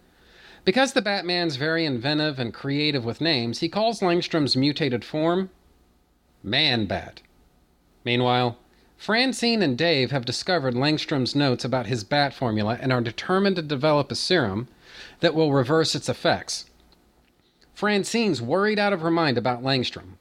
Because 0.66 0.94
the 0.94 1.02
Batman's 1.02 1.56
very 1.56 1.86
inventive 1.86 2.40
and 2.40 2.54
creative 2.54 3.06
with 3.06 3.22
names, 3.22 3.60
he 3.60 3.70
calls 3.70 4.02
Langstrom's 4.02 4.56
mutated 4.56 5.06
form 5.06 5.50
Man 6.44 6.86
Bat. 6.86 7.22
Meanwhile, 8.04 8.58
Francine 8.98 9.62
and 9.62 9.78
Dave 9.78 10.12
have 10.12 10.26
discovered 10.26 10.74
Langstrom's 10.74 11.36
notes 11.36 11.64
about 11.64 11.86
his 11.86 12.04
bat 12.04 12.34
formula 12.34 12.78
and 12.82 12.92
are 12.92 13.02
determined 13.02 13.56
to 13.58 13.62
develop 13.62 14.12
a 14.12 14.16
serum 14.16 14.68
that 15.20 15.36
will 15.36 15.54
reverse 15.54 15.94
its 15.94 16.10
effects. 16.10 16.66
Francine's 17.78 18.42
worried 18.42 18.80
out 18.80 18.92
of 18.92 19.02
her 19.02 19.12
mind 19.12 19.38
about 19.38 19.62
Langstrom. 19.62 20.18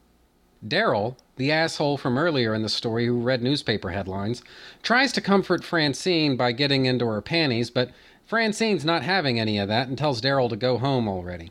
Daryl, 0.62 1.16
the 1.36 1.50
asshole 1.50 1.96
from 1.96 2.18
earlier 2.18 2.52
in 2.52 2.60
the 2.60 2.68
story 2.68 3.06
who 3.06 3.18
read 3.18 3.40
newspaper 3.40 3.92
headlines, 3.92 4.42
tries 4.82 5.10
to 5.12 5.22
comfort 5.22 5.64
Francine 5.64 6.36
by 6.36 6.52
getting 6.52 6.84
into 6.84 7.06
her 7.06 7.22
panties, 7.22 7.70
but 7.70 7.92
Francine's 8.26 8.84
not 8.84 9.04
having 9.04 9.40
any 9.40 9.56
of 9.56 9.68
that 9.68 9.88
and 9.88 9.96
tells 9.96 10.20
Daryl 10.20 10.50
to 10.50 10.56
go 10.56 10.76
home 10.76 11.08
already. 11.08 11.50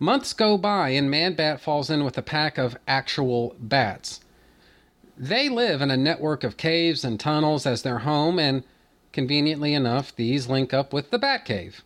Months 0.00 0.32
go 0.32 0.58
by 0.58 0.88
and 0.88 1.08
Man 1.08 1.34
Bat 1.34 1.60
falls 1.60 1.90
in 1.90 2.02
with 2.02 2.18
a 2.18 2.20
pack 2.20 2.58
of 2.58 2.76
actual 2.88 3.54
bats. 3.60 4.18
They 5.16 5.48
live 5.48 5.80
in 5.80 5.92
a 5.92 5.96
network 5.96 6.42
of 6.42 6.56
caves 6.56 7.04
and 7.04 7.20
tunnels 7.20 7.66
as 7.66 7.82
their 7.82 8.00
home, 8.00 8.40
and 8.40 8.64
conveniently 9.12 9.74
enough, 9.74 10.12
these 10.16 10.48
link 10.48 10.74
up 10.74 10.92
with 10.92 11.12
the 11.12 11.20
Batcave. 11.20 11.82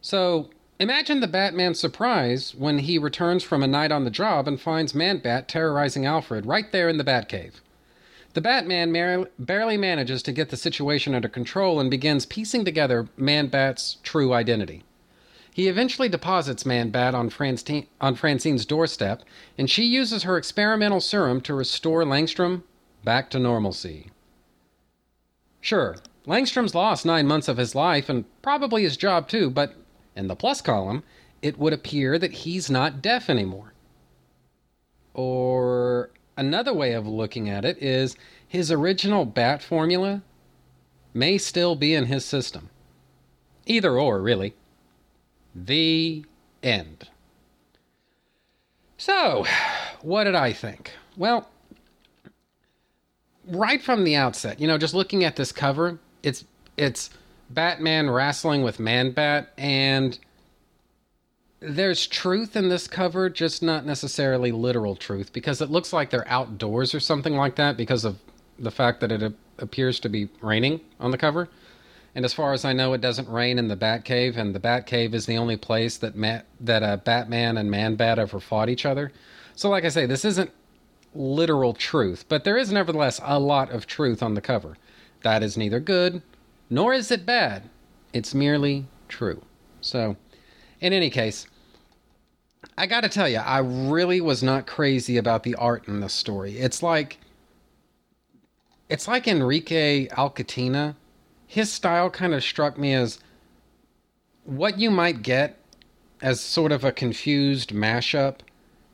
So, 0.00 0.50
imagine 0.78 1.20
the 1.20 1.26
Batman's 1.26 1.80
surprise 1.80 2.54
when 2.54 2.78
he 2.78 2.98
returns 2.98 3.42
from 3.42 3.62
a 3.62 3.66
night 3.66 3.92
on 3.92 4.04
the 4.04 4.10
job 4.10 4.46
and 4.46 4.60
finds 4.60 4.94
Man 4.94 5.18
Bat 5.18 5.48
terrorizing 5.48 6.06
Alfred 6.06 6.46
right 6.46 6.70
there 6.72 6.88
in 6.88 6.98
the 6.98 7.04
Batcave. 7.04 7.54
The 8.34 8.40
Batman 8.40 8.92
mar- 8.92 9.28
barely 9.38 9.76
manages 9.76 10.22
to 10.22 10.32
get 10.32 10.50
the 10.50 10.56
situation 10.56 11.14
under 11.14 11.28
control 11.28 11.80
and 11.80 11.90
begins 11.90 12.26
piecing 12.26 12.64
together 12.64 13.08
Man 13.16 13.48
Bat's 13.48 13.96
true 14.02 14.32
identity. 14.32 14.84
He 15.52 15.66
eventually 15.66 16.08
deposits 16.08 16.64
Man 16.64 16.90
Bat 16.90 17.16
on, 17.16 17.32
on 18.00 18.14
Francine's 18.14 18.64
doorstep, 18.64 19.22
and 19.56 19.68
she 19.68 19.82
uses 19.82 20.22
her 20.22 20.36
experimental 20.36 21.00
serum 21.00 21.40
to 21.40 21.54
restore 21.54 22.04
Langstrom 22.04 22.62
back 23.02 23.28
to 23.30 23.40
normalcy. 23.40 24.12
Sure, 25.60 25.96
Langstrom's 26.26 26.76
lost 26.76 27.04
nine 27.04 27.26
months 27.26 27.48
of 27.48 27.56
his 27.56 27.74
life 27.74 28.08
and 28.08 28.24
probably 28.42 28.84
his 28.84 28.96
job 28.96 29.28
too, 29.28 29.50
but 29.50 29.74
in 30.18 30.26
the 30.28 30.36
plus 30.36 30.60
column, 30.60 31.02
it 31.40 31.58
would 31.58 31.72
appear 31.72 32.18
that 32.18 32.32
he's 32.32 32.68
not 32.68 33.00
deaf 33.00 33.30
anymore. 33.30 33.72
Or 35.14 36.10
another 36.36 36.74
way 36.74 36.92
of 36.92 37.06
looking 37.06 37.48
at 37.48 37.64
it 37.64 37.82
is 37.82 38.16
his 38.46 38.70
original 38.70 39.24
bat 39.24 39.62
formula 39.62 40.22
may 41.14 41.38
still 41.38 41.76
be 41.76 41.94
in 41.94 42.06
his 42.06 42.24
system. 42.24 42.70
Either 43.66 43.98
or, 43.98 44.20
really. 44.20 44.54
The 45.54 46.24
end. 46.62 47.08
So, 48.96 49.46
what 50.02 50.24
did 50.24 50.34
I 50.34 50.52
think? 50.52 50.92
Well, 51.16 51.48
right 53.46 53.82
from 53.82 54.04
the 54.04 54.16
outset, 54.16 54.60
you 54.60 54.66
know, 54.66 54.78
just 54.78 54.94
looking 54.94 55.24
at 55.24 55.36
this 55.36 55.52
cover, 55.52 55.98
it's 56.22 56.44
it's 56.76 57.10
Batman 57.50 58.10
wrestling 58.10 58.62
with 58.62 58.78
Man 58.78 59.12
Bat 59.12 59.52
and 59.56 60.18
there's 61.60 62.06
truth 62.06 62.54
in 62.54 62.68
this 62.68 62.86
cover, 62.86 63.28
just 63.28 63.62
not 63.62 63.84
necessarily 63.84 64.52
literal 64.52 64.94
truth 64.94 65.32
because 65.32 65.60
it 65.60 65.70
looks 65.70 65.92
like 65.92 66.10
they're 66.10 66.28
outdoors 66.28 66.94
or 66.94 67.00
something 67.00 67.34
like 67.34 67.56
that 67.56 67.76
because 67.76 68.04
of 68.04 68.18
the 68.58 68.70
fact 68.70 69.00
that 69.00 69.10
it 69.10 69.32
appears 69.58 69.98
to 70.00 70.08
be 70.08 70.28
raining 70.40 70.80
on 71.00 71.10
the 71.10 71.18
cover. 71.18 71.48
And 72.14 72.24
as 72.24 72.32
far 72.32 72.52
as 72.52 72.64
I 72.64 72.72
know, 72.72 72.92
it 72.92 73.00
doesn't 73.00 73.28
rain 73.28 73.58
in 73.58 73.68
the 73.68 73.76
Batcave, 73.76 74.36
and 74.36 74.54
the 74.54 74.60
Batcave 74.60 75.14
is 75.14 75.26
the 75.26 75.36
only 75.36 75.56
place 75.56 75.96
that 75.98 76.14
that 76.60 76.82
uh, 76.82 76.96
Batman 76.98 77.58
and 77.58 77.70
Man 77.70 77.96
Bat 77.96 78.18
ever 78.18 78.40
fought 78.40 78.68
each 78.68 78.86
other. 78.86 79.12
So, 79.54 79.68
like 79.68 79.84
I 79.84 79.88
say, 79.88 80.06
this 80.06 80.24
isn't 80.24 80.50
literal 81.14 81.74
truth, 81.74 82.24
but 82.28 82.44
there 82.44 82.56
is 82.56 82.72
nevertheless 82.72 83.20
a 83.22 83.38
lot 83.38 83.70
of 83.70 83.86
truth 83.86 84.22
on 84.22 84.34
the 84.34 84.40
cover. 84.40 84.76
That 85.22 85.42
is 85.42 85.56
neither 85.56 85.80
good 85.80 86.22
nor 86.70 86.92
is 86.92 87.10
it 87.10 87.26
bad. 87.26 87.68
It's 88.12 88.34
merely 88.34 88.86
true. 89.08 89.42
So, 89.80 90.16
in 90.80 90.92
any 90.92 91.10
case, 91.10 91.46
I 92.76 92.86
got 92.86 93.02
to 93.02 93.08
tell 93.08 93.28
you, 93.28 93.38
I 93.38 93.58
really 93.58 94.20
was 94.20 94.42
not 94.42 94.66
crazy 94.66 95.16
about 95.16 95.42
the 95.42 95.54
art 95.54 95.86
in 95.88 96.00
this 96.00 96.14
story. 96.14 96.58
It's 96.58 96.82
like 96.82 97.18
it's 98.88 99.06
like 99.06 99.28
Enrique 99.28 100.08
Alcatena 100.08 100.94
his 101.48 101.72
style 101.72 102.10
kind 102.10 102.34
of 102.34 102.44
struck 102.44 102.78
me 102.78 102.92
as 102.92 103.18
what 104.44 104.78
you 104.78 104.90
might 104.90 105.22
get 105.22 105.58
as 106.20 106.40
sort 106.40 106.70
of 106.70 106.84
a 106.84 106.92
confused 106.92 107.70
mashup 107.70 108.40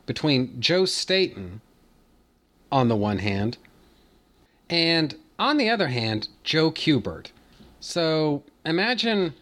between 0.07 0.61
Joe 0.61 0.85
Staton 0.85 1.61
on 2.71 2.89
the 2.89 2.97
one 2.97 3.19
hand 3.19 3.59
and 4.71 5.17
on 5.37 5.57
the 5.57 5.69
other 5.69 5.89
hand, 5.89 6.29
Joe 6.45 6.71
Kubert. 6.71 7.27
So 7.85 8.43
imagine 8.65 9.35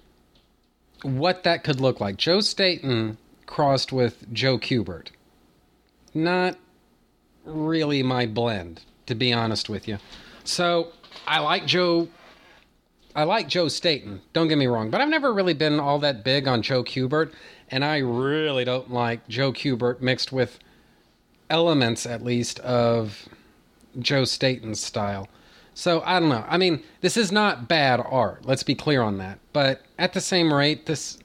what 1.02 1.44
that 1.44 1.62
could 1.62 1.80
look 1.80 2.00
like. 2.00 2.16
Joe 2.16 2.40
Staton 2.40 3.16
crossed 3.46 3.92
with 3.92 4.30
Joe 4.32 4.58
Kubert. 4.58 5.11
Not 6.12 6.58
really 7.44 8.02
my 8.02 8.26
blend, 8.26 8.82
to 9.06 9.14
be 9.14 9.32
honest 9.32 9.68
with 9.68 9.87
you. 9.87 9.99
So 10.42 10.88
I 11.25 11.38
like 11.38 11.66
Joe 11.66 12.08
I 13.14 13.22
like 13.22 13.46
Joe 13.46 13.68
Staton, 13.68 14.22
don't 14.32 14.49
get 14.49 14.58
me 14.58 14.66
wrong, 14.66 14.90
but 14.90 15.00
I've 15.00 15.08
never 15.08 15.32
really 15.32 15.54
been 15.54 15.78
all 15.78 16.00
that 16.00 16.25
big 16.25 16.49
on 16.49 16.62
Joe 16.62 16.82
Kubert, 16.82 17.32
and 17.70 17.84
I 17.84 17.99
really 17.99 18.64
don't 18.64 18.90
like 18.90 19.28
Joe 19.28 19.52
Kubert 19.52 20.00
mixed 20.00 20.32
with 20.32 20.58
elements, 21.49 22.06
at 22.06 22.25
least, 22.25 22.58
of 22.61 23.28
Joe 24.00 24.25
Staton's 24.25 24.80
style. 24.80 25.28
So 25.75 26.02
I 26.05 26.21
don't 26.21 26.29
know. 26.29 26.45
I 26.49 26.59
mean, 26.59 26.83
this 27.00 27.17
is 27.17 27.33
not 27.33 27.69
bad 27.69 28.00
art. 28.00 28.45
Let's 28.45 28.62
be 28.62 28.75
clear 28.75 29.02
on 29.02 29.19
that. 29.19 29.38
But 29.52 29.83
at 29.99 30.12
the 30.12 30.21
same 30.21 30.52
rate, 30.52 30.87
this 30.87 31.19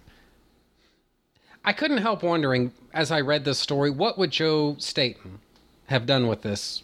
I 1.65 1.73
couldn't 1.73 1.97
help 1.97 2.23
wondering 2.23 2.71
as 2.93 3.11
I 3.11 3.19
read 3.19 3.43
this 3.43 3.59
story, 3.59 3.89
what 3.89 4.17
would 4.17 4.31
Joe 4.31 4.77
Staton 4.79 5.39
have 5.87 6.05
done 6.05 6.27
with 6.27 6.41
this 6.41 6.81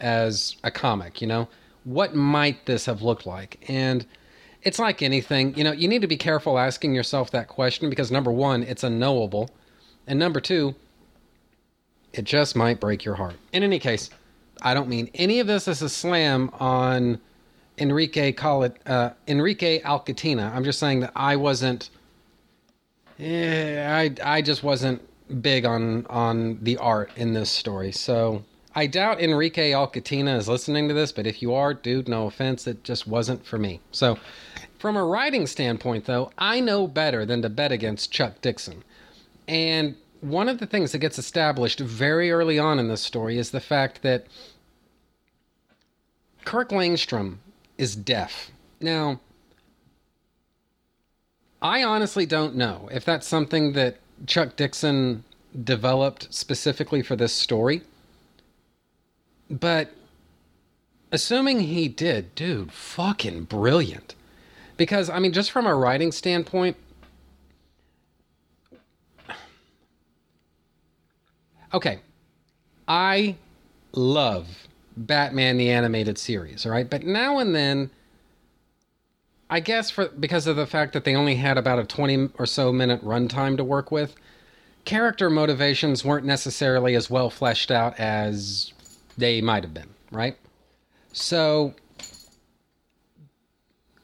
as 0.00 0.56
a 0.64 0.70
comic, 0.70 1.20
you 1.20 1.26
know? 1.26 1.48
What 1.84 2.14
might 2.14 2.64
this 2.64 2.86
have 2.86 3.02
looked 3.02 3.26
like? 3.26 3.62
And 3.68 4.06
it's 4.62 4.78
like 4.78 5.02
anything, 5.02 5.54
you 5.56 5.62
know, 5.62 5.72
you 5.72 5.86
need 5.86 6.00
to 6.00 6.08
be 6.08 6.16
careful 6.16 6.58
asking 6.58 6.94
yourself 6.94 7.30
that 7.32 7.48
question 7.48 7.90
because 7.90 8.10
number 8.10 8.32
1, 8.32 8.62
it's 8.62 8.82
unknowable, 8.82 9.50
and 10.06 10.18
number 10.18 10.40
2, 10.40 10.74
it 12.14 12.24
just 12.24 12.56
might 12.56 12.80
break 12.80 13.04
your 13.04 13.16
heart. 13.16 13.34
In 13.52 13.62
any 13.62 13.78
case, 13.78 14.08
I 14.64 14.74
don't 14.74 14.88
mean 14.88 15.10
any 15.14 15.38
of 15.40 15.46
this 15.46 15.68
as 15.68 15.82
a 15.82 15.88
slam 15.88 16.50
on 16.54 17.20
Enrique 17.78 18.32
call 18.32 18.62
it 18.62 18.76
uh, 18.86 19.10
Enrique 19.28 19.80
Alcatena. 19.82 20.54
I'm 20.54 20.64
just 20.64 20.78
saying 20.78 21.00
that 21.00 21.12
I 21.14 21.36
wasn't. 21.36 21.90
I 23.20 24.12
I 24.24 24.42
just 24.42 24.62
wasn't 24.62 25.02
big 25.42 25.64
on 25.64 26.06
on 26.06 26.58
the 26.62 26.78
art 26.78 27.10
in 27.16 27.34
this 27.34 27.50
story. 27.50 27.92
So 27.92 28.44
I 28.74 28.86
doubt 28.86 29.20
Enrique 29.20 29.70
Alcatena 29.70 30.36
is 30.36 30.48
listening 30.48 30.88
to 30.88 30.94
this, 30.94 31.12
but 31.12 31.26
if 31.26 31.42
you 31.42 31.54
are, 31.54 31.74
dude, 31.74 32.08
no 32.08 32.26
offense, 32.26 32.66
it 32.66 32.82
just 32.82 33.06
wasn't 33.06 33.46
for 33.46 33.58
me. 33.58 33.80
So 33.92 34.18
from 34.78 34.96
a 34.96 35.04
writing 35.04 35.46
standpoint, 35.46 36.06
though, 36.06 36.32
I 36.38 36.60
know 36.60 36.86
better 36.88 37.24
than 37.24 37.42
to 37.42 37.48
bet 37.48 37.70
against 37.70 38.10
Chuck 38.10 38.40
Dixon. 38.40 38.82
And 39.46 39.96
one 40.20 40.48
of 40.48 40.58
the 40.58 40.66
things 40.66 40.92
that 40.92 40.98
gets 40.98 41.18
established 41.18 41.80
very 41.80 42.32
early 42.32 42.58
on 42.58 42.78
in 42.78 42.88
this 42.88 43.02
story 43.02 43.38
is 43.38 43.50
the 43.50 43.60
fact 43.60 44.02
that 44.02 44.26
Kirk 46.44 46.70
Langstrom 46.70 47.38
is 47.78 47.96
deaf. 47.96 48.50
Now, 48.80 49.20
I 51.62 51.82
honestly 51.82 52.26
don't 52.26 52.54
know 52.54 52.88
if 52.92 53.04
that's 53.04 53.26
something 53.26 53.72
that 53.72 53.96
Chuck 54.26 54.56
Dixon 54.56 55.24
developed 55.62 56.32
specifically 56.32 57.02
for 57.02 57.16
this 57.16 57.32
story. 57.32 57.82
But 59.48 59.90
assuming 61.10 61.60
he 61.60 61.88
did, 61.88 62.34
dude, 62.34 62.72
fucking 62.72 63.44
brilliant. 63.44 64.14
Because, 64.76 65.08
I 65.08 65.20
mean, 65.20 65.32
just 65.32 65.50
from 65.50 65.66
a 65.66 65.74
writing 65.74 66.12
standpoint, 66.12 66.76
okay, 71.72 72.00
I 72.86 73.36
love 73.92 74.68
Batman 74.96 75.56
the 75.56 75.70
animated 75.70 76.18
series, 76.18 76.64
all 76.64 76.72
right? 76.72 76.88
But 76.88 77.04
now 77.04 77.38
and 77.38 77.54
then 77.54 77.90
I 79.50 79.60
guess 79.60 79.90
for 79.90 80.08
because 80.08 80.46
of 80.46 80.56
the 80.56 80.66
fact 80.66 80.92
that 80.94 81.04
they 81.04 81.14
only 81.14 81.36
had 81.36 81.58
about 81.58 81.78
a 81.78 81.84
20 81.84 82.30
or 82.38 82.46
so 82.46 82.72
minute 82.72 83.04
runtime 83.04 83.56
to 83.56 83.64
work 83.64 83.90
with, 83.90 84.14
character 84.84 85.30
motivations 85.30 86.04
weren't 86.04 86.26
necessarily 86.26 86.94
as 86.94 87.10
well 87.10 87.30
fleshed 87.30 87.70
out 87.70 87.98
as 87.98 88.72
they 89.16 89.40
might 89.40 89.62
have 89.62 89.74
been, 89.74 89.90
right? 90.10 90.36
So 91.12 91.74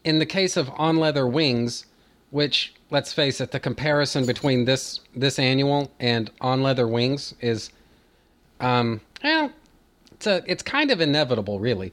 in 0.04 0.18
the 0.18 0.26
case 0.26 0.56
of 0.56 0.70
On 0.76 0.96
Leather 0.96 1.26
Wings, 1.26 1.86
which 2.30 2.74
let's 2.90 3.12
face 3.12 3.40
it, 3.40 3.50
the 3.50 3.60
comparison 3.60 4.26
between 4.26 4.64
this 4.64 5.00
this 5.16 5.38
annual 5.38 5.90
and 5.98 6.30
On 6.40 6.62
Leather 6.62 6.86
Wings 6.86 7.34
is 7.40 7.70
um 8.60 9.00
well, 9.24 9.50
it's 10.20 10.26
a 10.26 10.42
it's 10.46 10.62
kind 10.62 10.90
of 10.90 11.00
inevitable, 11.00 11.58
really. 11.60 11.92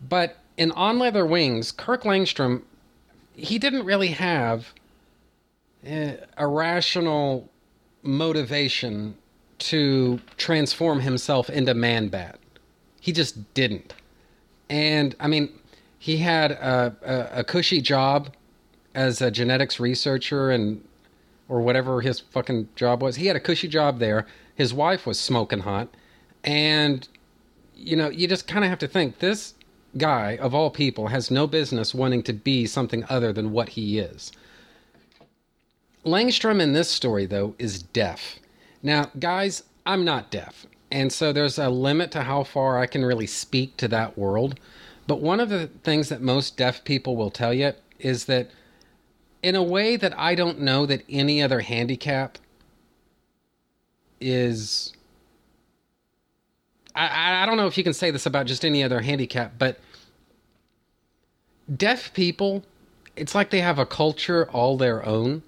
But 0.00 0.36
in 0.56 0.70
On 0.72 0.98
Leather 0.98 1.26
Wings, 1.26 1.72
Kirk 1.72 2.04
Langstrom, 2.04 2.62
he 3.34 3.58
didn't 3.58 3.84
really 3.84 4.08
have 4.08 4.72
eh, 5.84 6.16
a 6.36 6.46
rational 6.46 7.50
motivation 8.02 9.16
to 9.58 10.20
transform 10.36 11.00
himself 11.00 11.50
into 11.50 11.74
Man 11.74 12.08
Bat. 12.08 12.38
He 13.00 13.10
just 13.10 13.54
didn't. 13.54 13.92
And 14.70 15.16
I 15.18 15.26
mean, 15.26 15.50
he 15.98 16.18
had 16.18 16.52
a, 16.52 16.96
a, 17.02 17.40
a 17.40 17.44
cushy 17.44 17.80
job 17.80 18.34
as 18.94 19.20
a 19.20 19.32
genetics 19.32 19.80
researcher 19.80 20.50
and 20.50 20.84
or 21.48 21.60
whatever 21.60 22.02
his 22.02 22.20
fucking 22.20 22.68
job 22.76 23.02
was. 23.02 23.16
He 23.16 23.26
had 23.26 23.34
a 23.34 23.40
cushy 23.40 23.66
job 23.66 23.98
there. 23.98 24.26
His 24.54 24.72
wife 24.72 25.06
was 25.06 25.18
smoking 25.18 25.60
hot, 25.60 25.88
and 26.44 27.08
you 27.78 27.96
know, 27.96 28.08
you 28.08 28.26
just 28.26 28.48
kind 28.48 28.64
of 28.64 28.70
have 28.70 28.80
to 28.80 28.88
think 28.88 29.18
this 29.18 29.54
guy, 29.96 30.36
of 30.36 30.54
all 30.54 30.70
people, 30.70 31.08
has 31.08 31.30
no 31.30 31.46
business 31.46 31.94
wanting 31.94 32.22
to 32.24 32.32
be 32.32 32.66
something 32.66 33.04
other 33.08 33.32
than 33.32 33.52
what 33.52 33.70
he 33.70 33.98
is. 33.98 34.32
Langstrom 36.04 36.60
in 36.60 36.72
this 36.72 36.90
story, 36.90 37.26
though, 37.26 37.54
is 37.58 37.82
deaf. 37.82 38.38
Now, 38.82 39.10
guys, 39.18 39.62
I'm 39.86 40.04
not 40.04 40.30
deaf. 40.30 40.66
And 40.90 41.12
so 41.12 41.32
there's 41.32 41.58
a 41.58 41.68
limit 41.70 42.10
to 42.12 42.22
how 42.22 42.44
far 42.44 42.78
I 42.78 42.86
can 42.86 43.04
really 43.04 43.26
speak 43.26 43.76
to 43.76 43.88
that 43.88 44.18
world. 44.18 44.58
But 45.06 45.20
one 45.20 45.40
of 45.40 45.48
the 45.48 45.68
things 45.84 46.08
that 46.08 46.20
most 46.20 46.56
deaf 46.56 46.84
people 46.84 47.16
will 47.16 47.30
tell 47.30 47.54
you 47.54 47.72
is 47.98 48.24
that, 48.24 48.50
in 49.42 49.54
a 49.54 49.62
way 49.62 49.96
that 49.96 50.18
I 50.18 50.34
don't 50.34 50.60
know 50.60 50.84
that 50.86 51.04
any 51.08 51.42
other 51.42 51.60
handicap 51.60 52.38
is 54.20 54.92
I, 56.98 57.42
I 57.42 57.46
don't 57.46 57.56
know 57.56 57.66
if 57.66 57.78
you 57.78 57.84
can 57.84 57.94
say 57.94 58.10
this 58.10 58.26
about 58.26 58.46
just 58.46 58.64
any 58.64 58.82
other 58.82 59.00
handicap, 59.00 59.54
but 59.58 59.78
deaf 61.74 62.12
people, 62.12 62.64
it's 63.16 63.34
like 63.34 63.50
they 63.50 63.60
have 63.60 63.78
a 63.78 63.86
culture 63.86 64.48
all 64.50 64.76
their 64.76 65.04
own, 65.06 65.42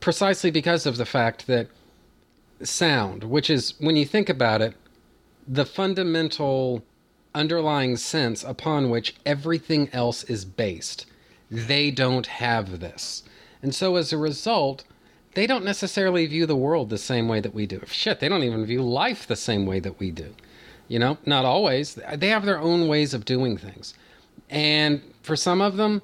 precisely 0.00 0.50
because 0.50 0.86
of 0.86 0.96
the 0.96 1.06
fact 1.06 1.46
that 1.46 1.68
sound, 2.62 3.24
which 3.24 3.48
is, 3.48 3.74
when 3.78 3.96
you 3.96 4.04
think 4.04 4.28
about 4.28 4.60
it, 4.60 4.74
the 5.46 5.66
fundamental 5.66 6.82
underlying 7.34 7.96
sense 7.96 8.44
upon 8.44 8.90
which 8.90 9.14
everything 9.24 9.88
else 9.92 10.24
is 10.24 10.44
based. 10.44 11.06
They 11.50 11.90
don't 11.90 12.26
have 12.26 12.80
this. 12.80 13.22
And 13.62 13.74
so 13.74 13.96
as 13.96 14.12
a 14.12 14.18
result, 14.18 14.84
they 15.34 15.46
don't 15.46 15.64
necessarily 15.64 16.26
view 16.26 16.46
the 16.46 16.56
world 16.56 16.90
the 16.90 16.98
same 16.98 17.28
way 17.28 17.40
that 17.40 17.54
we 17.54 17.66
do. 17.66 17.82
Shit, 17.86 18.20
they 18.20 18.28
don't 18.28 18.42
even 18.42 18.66
view 18.66 18.82
life 18.82 19.26
the 19.26 19.36
same 19.36 19.66
way 19.66 19.80
that 19.80 19.98
we 19.98 20.10
do. 20.10 20.34
You 20.92 20.98
know, 20.98 21.16
not 21.24 21.46
always. 21.46 21.94
They 21.94 22.28
have 22.28 22.44
their 22.44 22.58
own 22.58 22.86
ways 22.86 23.14
of 23.14 23.24
doing 23.24 23.56
things. 23.56 23.94
And 24.50 25.00
for 25.22 25.36
some 25.36 25.62
of 25.62 25.78
them, 25.78 26.02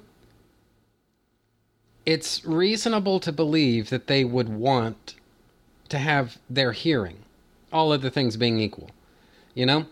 it's 2.07 2.43
reasonable 2.43 3.19
to 3.19 3.31
believe 3.31 3.91
that 3.91 4.07
they 4.07 4.23
would 4.23 4.49
want 4.49 5.13
to 5.89 5.99
have 5.99 6.39
their 6.49 6.71
hearing, 6.71 7.17
all 7.71 7.91
other 7.91 8.09
things 8.09 8.35
being 8.35 8.59
equal. 8.59 8.89
You 9.53 9.67
know? 9.67 9.85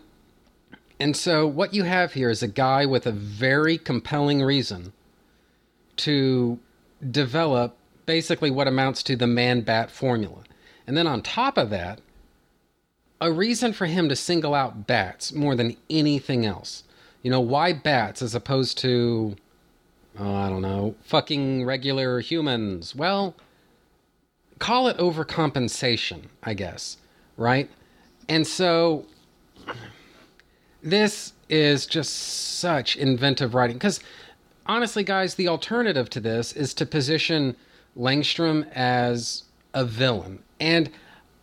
And 0.98 1.16
so 1.16 1.46
what 1.46 1.72
you 1.72 1.84
have 1.84 2.14
here 2.14 2.28
is 2.28 2.42
a 2.42 2.48
guy 2.48 2.84
with 2.84 3.06
a 3.06 3.12
very 3.12 3.78
compelling 3.78 4.42
reason 4.42 4.92
to 5.98 6.58
develop 7.08 7.76
basically 8.04 8.50
what 8.50 8.66
amounts 8.66 9.04
to 9.04 9.14
the 9.14 9.28
man 9.28 9.60
bat 9.60 9.92
formula. 9.92 10.42
And 10.88 10.96
then 10.96 11.06
on 11.06 11.22
top 11.22 11.56
of 11.56 11.70
that, 11.70 12.00
a 13.20 13.32
reason 13.32 13.72
for 13.72 13.86
him 13.86 14.08
to 14.08 14.16
single 14.16 14.54
out 14.54 14.86
bats 14.86 15.32
more 15.32 15.54
than 15.54 15.76
anything 15.90 16.46
else. 16.46 16.84
You 17.22 17.30
know, 17.30 17.40
why 17.40 17.72
bats 17.72 18.22
as 18.22 18.34
opposed 18.34 18.78
to, 18.78 19.36
oh, 20.18 20.34
I 20.34 20.48
don't 20.48 20.62
know, 20.62 20.94
fucking 21.02 21.64
regular 21.64 22.20
humans? 22.20 22.94
Well, 22.94 23.34
call 24.58 24.88
it 24.88 24.96
overcompensation, 24.98 26.24
I 26.42 26.54
guess, 26.54 26.98
right? 27.36 27.68
And 28.28 28.46
so 28.46 29.06
this 30.82 31.32
is 31.48 31.86
just 31.86 32.12
such 32.58 32.96
inventive 32.96 33.54
writing. 33.54 33.76
Because 33.76 34.00
honestly, 34.66 35.02
guys, 35.02 35.34
the 35.34 35.48
alternative 35.48 36.08
to 36.10 36.20
this 36.20 36.52
is 36.52 36.72
to 36.74 36.86
position 36.86 37.56
Langstrom 37.96 38.70
as 38.72 39.44
a 39.74 39.84
villain. 39.84 40.40
And 40.60 40.90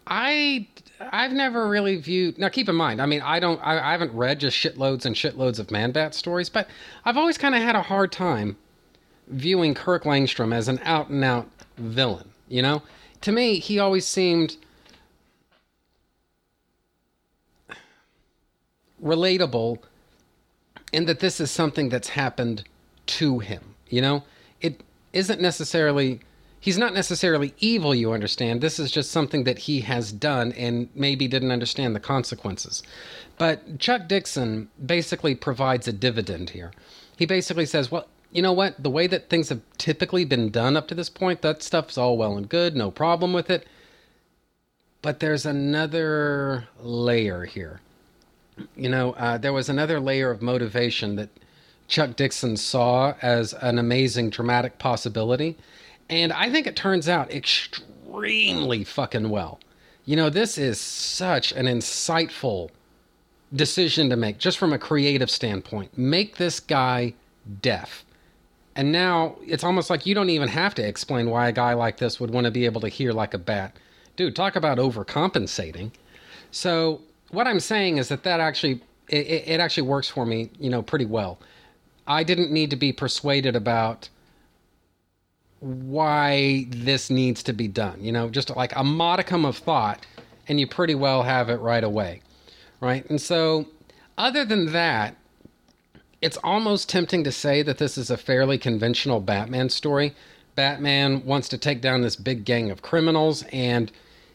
I 0.07 0.67
I've 0.99 1.31
never 1.31 1.67
really 1.67 1.97
viewed. 1.97 2.37
Now, 2.37 2.49
keep 2.49 2.69
in 2.69 2.75
mind, 2.75 3.01
I 3.01 3.05
mean, 3.05 3.21
I 3.21 3.39
don't, 3.39 3.59
I, 3.59 3.79
I 3.79 3.91
haven't 3.91 4.13
read 4.13 4.39
just 4.39 4.57
shitloads 4.57 5.05
and 5.05 5.15
shitloads 5.15 5.59
of 5.59 5.71
Man 5.71 5.91
Bat 5.91 6.15
stories, 6.15 6.49
but 6.49 6.69
I've 7.03 7.17
always 7.17 7.37
kind 7.37 7.55
of 7.55 7.61
had 7.61 7.75
a 7.75 7.81
hard 7.81 8.11
time 8.11 8.57
viewing 9.27 9.73
Kirk 9.73 10.03
Langstrom 10.03 10.53
as 10.53 10.67
an 10.67 10.79
out 10.83 11.09
and 11.09 11.23
out 11.23 11.49
villain. 11.77 12.29
You 12.47 12.61
know, 12.61 12.83
to 13.21 13.31
me, 13.31 13.59
he 13.59 13.79
always 13.79 14.05
seemed 14.05 14.57
relatable 19.03 19.79
in 20.93 21.05
that 21.05 21.19
this 21.19 21.39
is 21.39 21.51
something 21.51 21.89
that's 21.89 22.09
happened 22.09 22.63
to 23.07 23.39
him. 23.39 23.75
You 23.89 24.01
know, 24.01 24.23
it 24.61 24.81
isn't 25.13 25.41
necessarily 25.41 26.21
He's 26.65 26.79
not 26.79 26.95
necessarily 26.95 27.53
evil, 27.59 27.93
you 27.93 28.11
understand. 28.11 28.59
This 28.59 28.79
is 28.79 28.89
just 28.89 29.11
something 29.11 29.43
that 29.43 29.59
he 29.59 29.81
has 29.81 30.11
done 30.11 30.51
and 30.53 30.89
maybe 30.95 31.27
didn't 31.27 31.51
understand 31.51 31.95
the 31.95 31.99
consequences. 31.99 32.81
But 33.37 33.77
Chuck 33.77 34.07
Dixon 34.07 34.69
basically 34.83 35.35
provides 35.35 35.87
a 35.87 35.93
dividend 35.93 36.49
here. 36.49 36.71
He 37.17 37.27
basically 37.27 37.67
says, 37.67 37.91
well, 37.91 38.07
you 38.31 38.41
know 38.41 38.51
what? 38.51 38.81
The 38.81 38.89
way 38.89 39.05
that 39.05 39.29
things 39.29 39.49
have 39.49 39.61
typically 39.77 40.25
been 40.25 40.49
done 40.49 40.75
up 40.75 40.87
to 40.87 40.95
this 40.95 41.07
point, 41.07 41.43
that 41.43 41.61
stuff's 41.61 41.99
all 41.99 42.17
well 42.17 42.35
and 42.35 42.49
good, 42.49 42.75
no 42.75 42.89
problem 42.89 43.31
with 43.31 43.51
it. 43.51 43.67
But 45.03 45.19
there's 45.19 45.45
another 45.45 46.67
layer 46.81 47.45
here. 47.45 47.79
You 48.75 48.89
know, 48.89 49.11
uh, 49.11 49.37
there 49.37 49.53
was 49.53 49.69
another 49.69 49.99
layer 49.99 50.31
of 50.31 50.41
motivation 50.41 51.15
that 51.17 51.29
Chuck 51.87 52.15
Dixon 52.15 52.57
saw 52.57 53.13
as 53.21 53.53
an 53.53 53.77
amazing 53.77 54.31
dramatic 54.31 54.79
possibility. 54.79 55.57
And 56.09 56.31
I 56.33 56.49
think 56.51 56.67
it 56.67 56.75
turns 56.75 57.09
out 57.09 57.31
extremely 57.31 58.83
fucking 58.83 59.29
well. 59.29 59.59
You 60.05 60.15
know, 60.15 60.29
this 60.29 60.57
is 60.57 60.79
such 60.79 61.51
an 61.53 61.65
insightful 61.65 62.69
decision 63.53 64.09
to 64.09 64.15
make, 64.15 64.37
just 64.37 64.57
from 64.57 64.73
a 64.73 64.77
creative 64.77 65.31
standpoint. 65.31 65.97
Make 65.97 66.37
this 66.37 66.59
guy 66.59 67.13
deaf. 67.61 68.05
And 68.75 68.91
now 68.91 69.37
it's 69.41 69.63
almost 69.63 69.89
like 69.89 70.05
you 70.05 70.13
don't 70.13 70.29
even 70.29 70.49
have 70.49 70.75
to 70.75 70.87
explain 70.87 71.29
why 71.29 71.47
a 71.47 71.51
guy 71.51 71.73
like 71.73 71.97
this 71.97 72.19
would 72.19 72.31
want 72.31 72.45
to 72.45 72.51
be 72.51 72.65
able 72.65 72.81
to 72.81 72.89
hear 72.89 73.13
like 73.13 73.33
a 73.33 73.37
bat 73.37 73.75
dude, 74.15 74.35
talk 74.35 74.55
about 74.55 74.77
overcompensating. 74.77 75.91
So 76.51 77.01
what 77.31 77.47
I'm 77.47 77.59
saying 77.59 77.97
is 77.97 78.09
that 78.09 78.23
that 78.23 78.39
actually 78.39 78.81
it, 79.09 79.25
it 79.47 79.59
actually 79.59 79.87
works 79.87 80.07
for 80.07 80.25
me, 80.25 80.49
you 80.59 80.69
know, 80.69 80.81
pretty 80.81 81.05
well. 81.05 81.39
I 82.07 82.23
didn't 82.23 82.51
need 82.51 82.69
to 82.69 82.75
be 82.75 82.91
persuaded 82.91 83.55
about 83.55 84.09
why 85.59 86.65
this 86.69 87.09
needs 87.09 87.43
to 87.43 87.53
be 87.53 87.67
done. 87.67 88.03
You 88.03 88.11
know, 88.11 88.29
just 88.29 88.55
like 88.55 88.75
a 88.75 88.83
modicum 88.83 89.45
of 89.45 89.57
thought, 89.57 90.05
and 90.47 90.59
you 90.59 90.67
pretty 90.67 90.95
well 90.95 91.23
have 91.23 91.49
it 91.49 91.55
right 91.55 91.83
away, 91.83 92.21
right? 92.81 93.07
And 93.09 93.19
so, 93.19 93.67
other 94.17 94.45
than 94.45 94.71
that, 94.71 95.15
it's 96.21 96.37
almost 96.43 96.89
tempting 96.89 97.23
to 97.23 97.31
say 97.31 97.61
that 97.61 97.77
this 97.77 97.97
is 97.97 98.09
a 98.09 98.17
fairly 98.17 98.57
conventional 98.57 99.19
Batman 99.19 99.69
story. 99.69 100.15
Batman 100.55 101.25
wants 101.25 101.49
to 101.49 101.57
take 101.57 101.81
down 101.81 102.01
this 102.01 102.15
big 102.15 102.45
gang 102.45 102.71
of 102.71 102.81
criminals, 102.81 103.43
and 103.51 103.91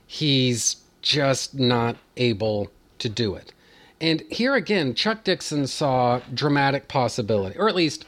he's 0.07 0.77
just 1.03 1.59
not 1.59 1.97
able 2.17 2.71
to 2.99 3.09
do 3.09 3.35
it. 3.35 3.53
And 4.01 4.23
here 4.31 4.55
again, 4.55 4.95
Chuck 4.95 5.25
Dixon 5.25 5.67
saw 5.67 6.21
dramatic 6.33 6.89
possibility, 6.89 7.59
or 7.59 7.69
at 7.69 7.75
least 7.75 8.07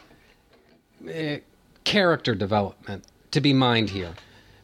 uh, 1.08 1.36
character 1.84 2.34
development 2.34 3.04
to 3.30 3.40
be 3.40 3.52
mined 3.52 3.90
here. 3.90 4.14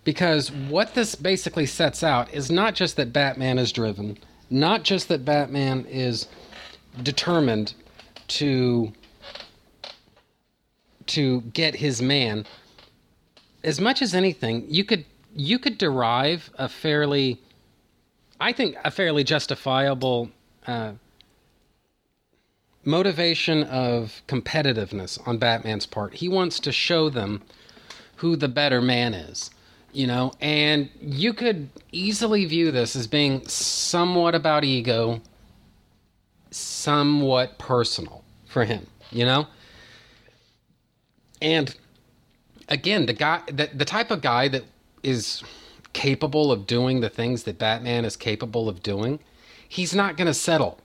Because 0.04 0.50
what 0.50 0.94
this 0.94 1.14
basically 1.14 1.66
sets 1.66 2.02
out 2.02 2.33
is 2.33 2.50
not 2.50 2.74
just 2.74 2.96
that 2.96 3.12
Batman 3.12 3.59
is 3.59 3.72
driven, 3.72 4.18
not 4.48 4.83
just 4.83 5.09
that 5.09 5.24
Batman 5.24 5.85
is 5.87 6.28
determined 7.02 7.74
to 8.28 8.92
to 11.07 11.40
get 11.40 11.74
his 11.74 12.02
man 12.02 12.44
as 13.64 13.81
much 13.81 14.02
as 14.02 14.14
anything 14.14 14.66
you 14.68 14.85
could 14.85 15.04
you 15.35 15.59
could 15.59 15.78
derive 15.78 16.50
a 16.59 16.68
fairly, 16.68 17.40
I 18.40 18.52
think, 18.52 18.76
a 18.85 18.90
fairly 18.90 19.24
justifiable 19.24 20.31
uh, 20.66 20.92
motivation 22.88 23.64
of 23.64 24.22
competitiveness 24.27 25.20
on 25.29 25.38
Batman's 25.38 25.87
part. 25.87 26.14
He 26.14 26.29
wants 26.29 26.59
to 26.61 26.72
show 26.72 27.11
them 27.11 27.42
who 28.16 28.35
the 28.35 28.48
better 28.48 28.81
man 28.81 29.14
is, 29.14 29.51
you 29.92 30.07
know, 30.07 30.33
and 30.40 30.88
you 31.01 31.35
could 31.35 31.68
easily 31.92 32.46
view 32.46 32.70
this 32.70 32.96
as 32.96 33.07
being 33.07 33.46
somewhat 33.46 34.35
about 34.35 34.64
ego, 34.64 35.20
somewhat 36.51 37.59
personal 37.59 38.24
for 38.46 38.64
him, 38.64 38.87
you 39.12 39.24
know? 39.24 39.46
And 41.42 41.77
again, 42.68 43.07
the 43.07 43.12
guy, 43.12 43.42
the, 43.46 43.68
the 43.72 43.85
type 43.85 44.11
of 44.11 44.22
guy 44.22 44.48
that 44.48 44.64
is 45.03 45.44
capable 45.92 46.51
of 46.51 46.66
doing 46.66 47.01
the 47.01 47.11
things 47.11 47.42
that 47.44 47.59
Batman 47.59 48.05
is 48.05 48.16
capable 48.16 48.68
of 48.68 48.83
doing, 48.83 49.20
he's 49.68 49.94
not 49.94 50.16
going 50.16 50.27
to 50.27 50.35
settle 50.35 50.81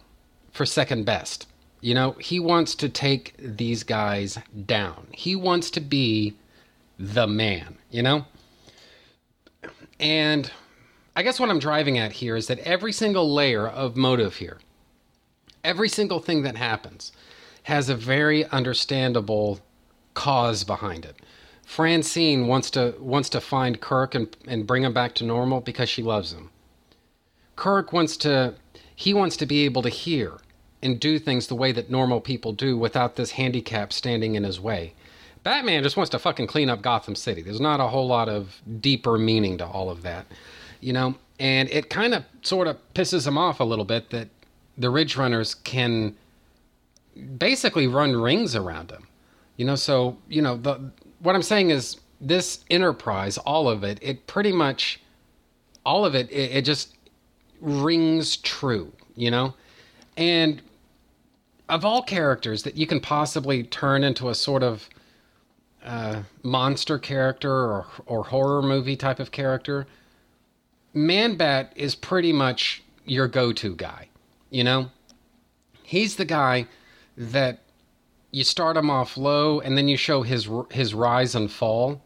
for 0.51 0.65
second 0.65 1.05
best. 1.05 1.47
You 1.83 1.93
know, 1.93 2.11
he 2.13 2.39
wants 2.39 2.75
to 2.75 2.87
take 2.87 3.33
these 3.37 3.83
guys 3.83 4.39
down. 4.65 5.07
He 5.11 5.35
wants 5.35 5.69
to 5.71 5.81
be 5.81 6.33
the 6.97 7.27
man, 7.27 7.77
you 7.91 8.01
know? 8.01 8.25
And 9.99 10.49
I 11.13 11.23
guess 11.23 11.41
what 11.41 11.49
I'm 11.49 11.59
driving 11.59 11.97
at 11.97 12.13
here 12.13 12.37
is 12.37 12.47
that 12.47 12.59
every 12.59 12.93
single 12.93 13.33
layer 13.33 13.67
of 13.67 13.97
motive 13.97 14.37
here, 14.37 14.59
every 15.61 15.89
single 15.89 16.21
thing 16.21 16.43
that 16.43 16.55
happens, 16.55 17.11
has 17.63 17.89
a 17.89 17.97
very 17.97 18.45
understandable 18.45 19.59
cause 20.13 20.63
behind 20.63 21.03
it. 21.03 21.17
Francine 21.65 22.47
wants 22.47 22.71
to 22.71 22.95
wants 22.97 23.27
to 23.27 23.41
find 23.41 23.81
Kirk 23.81 24.15
and, 24.15 24.33
and 24.47 24.65
bring 24.65 24.83
him 24.83 24.93
back 24.93 25.15
to 25.15 25.25
normal 25.25 25.59
because 25.59 25.89
she 25.89 26.01
loves 26.01 26.31
him. 26.31 26.49
Kirk 27.57 27.91
wants 27.91 28.15
to 28.17 28.53
he 28.95 29.13
wants 29.13 29.35
to 29.35 29.45
be 29.45 29.65
able 29.65 29.81
to 29.81 29.89
hear 29.89 30.39
and 30.83 30.99
do 30.99 31.17
things 31.17 31.47
the 31.47 31.55
way 31.55 31.71
that 31.71 31.89
normal 31.89 32.21
people 32.21 32.51
do 32.51 32.77
without 32.77 33.15
this 33.15 33.31
handicap 33.31 33.91
standing 33.91 34.35
in 34.35 34.43
his 34.43 34.59
way. 34.59 34.93
Batman 35.41 35.81
just 35.81 35.97
wants 35.97 36.09
to 36.11 36.19
fucking 36.19 36.47
clean 36.47 36.69
up 36.69 36.81
Gotham 36.81 37.15
City. 37.15 37.41
There's 37.41 37.59
not 37.59 37.79
a 37.79 37.87
whole 37.87 38.07
lot 38.07 38.29
of 38.29 38.61
deeper 38.79 39.17
meaning 39.17 39.57
to 39.57 39.65
all 39.65 39.89
of 39.89 40.03
that. 40.03 40.25
You 40.81 40.93
know, 40.93 41.15
and 41.39 41.69
it 41.69 41.89
kind 41.89 42.13
of 42.13 42.25
sort 42.41 42.67
of 42.67 42.77
pisses 42.93 43.25
him 43.25 43.37
off 43.37 43.59
a 43.59 43.63
little 43.63 43.85
bit 43.85 44.09
that 44.11 44.27
the 44.77 44.89
Ridge 44.89 45.15
Runners 45.15 45.55
can 45.55 46.15
basically 47.37 47.87
run 47.87 48.15
rings 48.15 48.55
around 48.55 48.91
him. 48.91 49.07
You 49.57 49.65
know, 49.65 49.75
so, 49.75 50.17
you 50.27 50.41
know, 50.41 50.57
the 50.57 50.91
what 51.19 51.35
I'm 51.35 51.41
saying 51.41 51.69
is 51.69 51.97
this 52.19 52.65
enterprise, 52.69 53.37
all 53.37 53.69
of 53.69 53.83
it, 53.83 53.99
it 54.01 54.27
pretty 54.27 54.51
much, 54.51 54.99
all 55.85 56.05
of 56.05 56.15
it, 56.15 56.29
it, 56.29 56.51
it 56.57 56.65
just 56.65 56.95
rings 57.61 58.35
true, 58.37 58.91
you 59.15 59.31
know? 59.31 59.53
And 60.17 60.61
of 61.69 61.85
all 61.85 62.01
characters 62.01 62.63
that 62.63 62.77
you 62.77 62.85
can 62.85 62.99
possibly 62.99 63.63
turn 63.63 64.03
into 64.03 64.29
a 64.29 64.35
sort 64.35 64.63
of 64.63 64.89
uh, 65.83 66.23
monster 66.43 66.97
character 66.97 67.51
or, 67.51 67.85
or 68.05 68.23
horror 68.25 68.61
movie 68.61 68.95
type 68.95 69.19
of 69.19 69.31
character, 69.31 69.85
Man 70.93 71.35
Bat 71.35 71.73
is 71.75 71.95
pretty 71.95 72.31
much 72.31 72.83
your 73.05 73.27
go 73.27 73.51
to 73.53 73.75
guy, 73.75 74.09
you 74.49 74.63
know? 74.63 74.89
He's 75.81 76.15
the 76.15 76.25
guy 76.25 76.67
that 77.17 77.59
you 78.31 78.43
start 78.43 78.77
him 78.77 78.89
off 78.89 79.17
low 79.17 79.59
and 79.59 79.77
then 79.77 79.87
you 79.87 79.97
show 79.97 80.23
his 80.23 80.49
his 80.71 80.93
rise 80.93 81.35
and 81.35 81.51
fall 81.51 82.01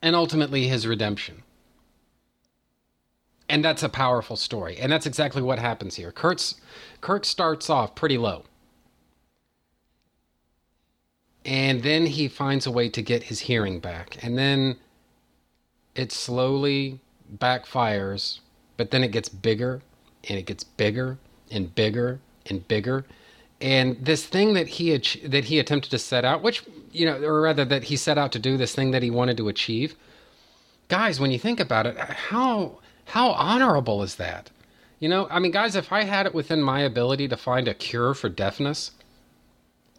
and 0.00 0.16
ultimately 0.16 0.66
his 0.68 0.86
redemption. 0.86 1.42
And 3.52 3.62
that's 3.62 3.82
a 3.82 3.90
powerful 3.90 4.36
story. 4.36 4.78
And 4.78 4.90
that's 4.90 5.04
exactly 5.04 5.42
what 5.42 5.58
happens 5.58 5.96
here. 5.96 6.10
Kurt's 6.10 6.54
Kirk 7.02 7.26
starts 7.26 7.68
off 7.68 7.94
pretty 7.94 8.16
low. 8.16 8.44
And 11.44 11.82
then 11.82 12.06
he 12.06 12.28
finds 12.28 12.66
a 12.66 12.70
way 12.70 12.88
to 12.88 13.02
get 13.02 13.24
his 13.24 13.40
hearing 13.40 13.78
back. 13.78 14.16
And 14.24 14.38
then 14.38 14.76
it 15.94 16.12
slowly 16.12 17.00
backfires, 17.36 18.40
but 18.78 18.90
then 18.90 19.04
it 19.04 19.10
gets 19.10 19.28
bigger 19.28 19.82
and 20.30 20.38
it 20.38 20.46
gets 20.46 20.64
bigger 20.64 21.18
and 21.50 21.74
bigger 21.74 22.20
and 22.46 22.66
bigger 22.66 23.04
and 23.60 24.04
this 24.04 24.24
thing 24.24 24.54
that 24.54 24.66
he 24.66 24.96
that 25.24 25.44
he 25.44 25.58
attempted 25.60 25.90
to 25.90 25.98
set 25.98 26.24
out, 26.24 26.42
which 26.42 26.64
you 26.90 27.06
know, 27.06 27.22
or 27.22 27.42
rather 27.42 27.64
that 27.66 27.84
he 27.84 27.96
set 27.96 28.18
out 28.18 28.32
to 28.32 28.40
do 28.40 28.56
this 28.56 28.74
thing 28.74 28.90
that 28.90 29.04
he 29.04 29.10
wanted 29.10 29.36
to 29.36 29.48
achieve. 29.48 29.94
Guys, 30.88 31.20
when 31.20 31.30
you 31.30 31.38
think 31.38 31.60
about 31.60 31.86
it, 31.86 31.96
how 31.96 32.80
how 33.06 33.30
honorable 33.30 34.02
is 34.02 34.16
that? 34.16 34.50
You 34.98 35.08
know, 35.08 35.26
I 35.30 35.40
mean, 35.40 35.50
guys, 35.50 35.74
if 35.74 35.92
I 35.92 36.04
had 36.04 36.26
it 36.26 36.34
within 36.34 36.62
my 36.62 36.80
ability 36.80 37.28
to 37.28 37.36
find 37.36 37.66
a 37.66 37.74
cure 37.74 38.14
for 38.14 38.28
deafness, 38.28 38.92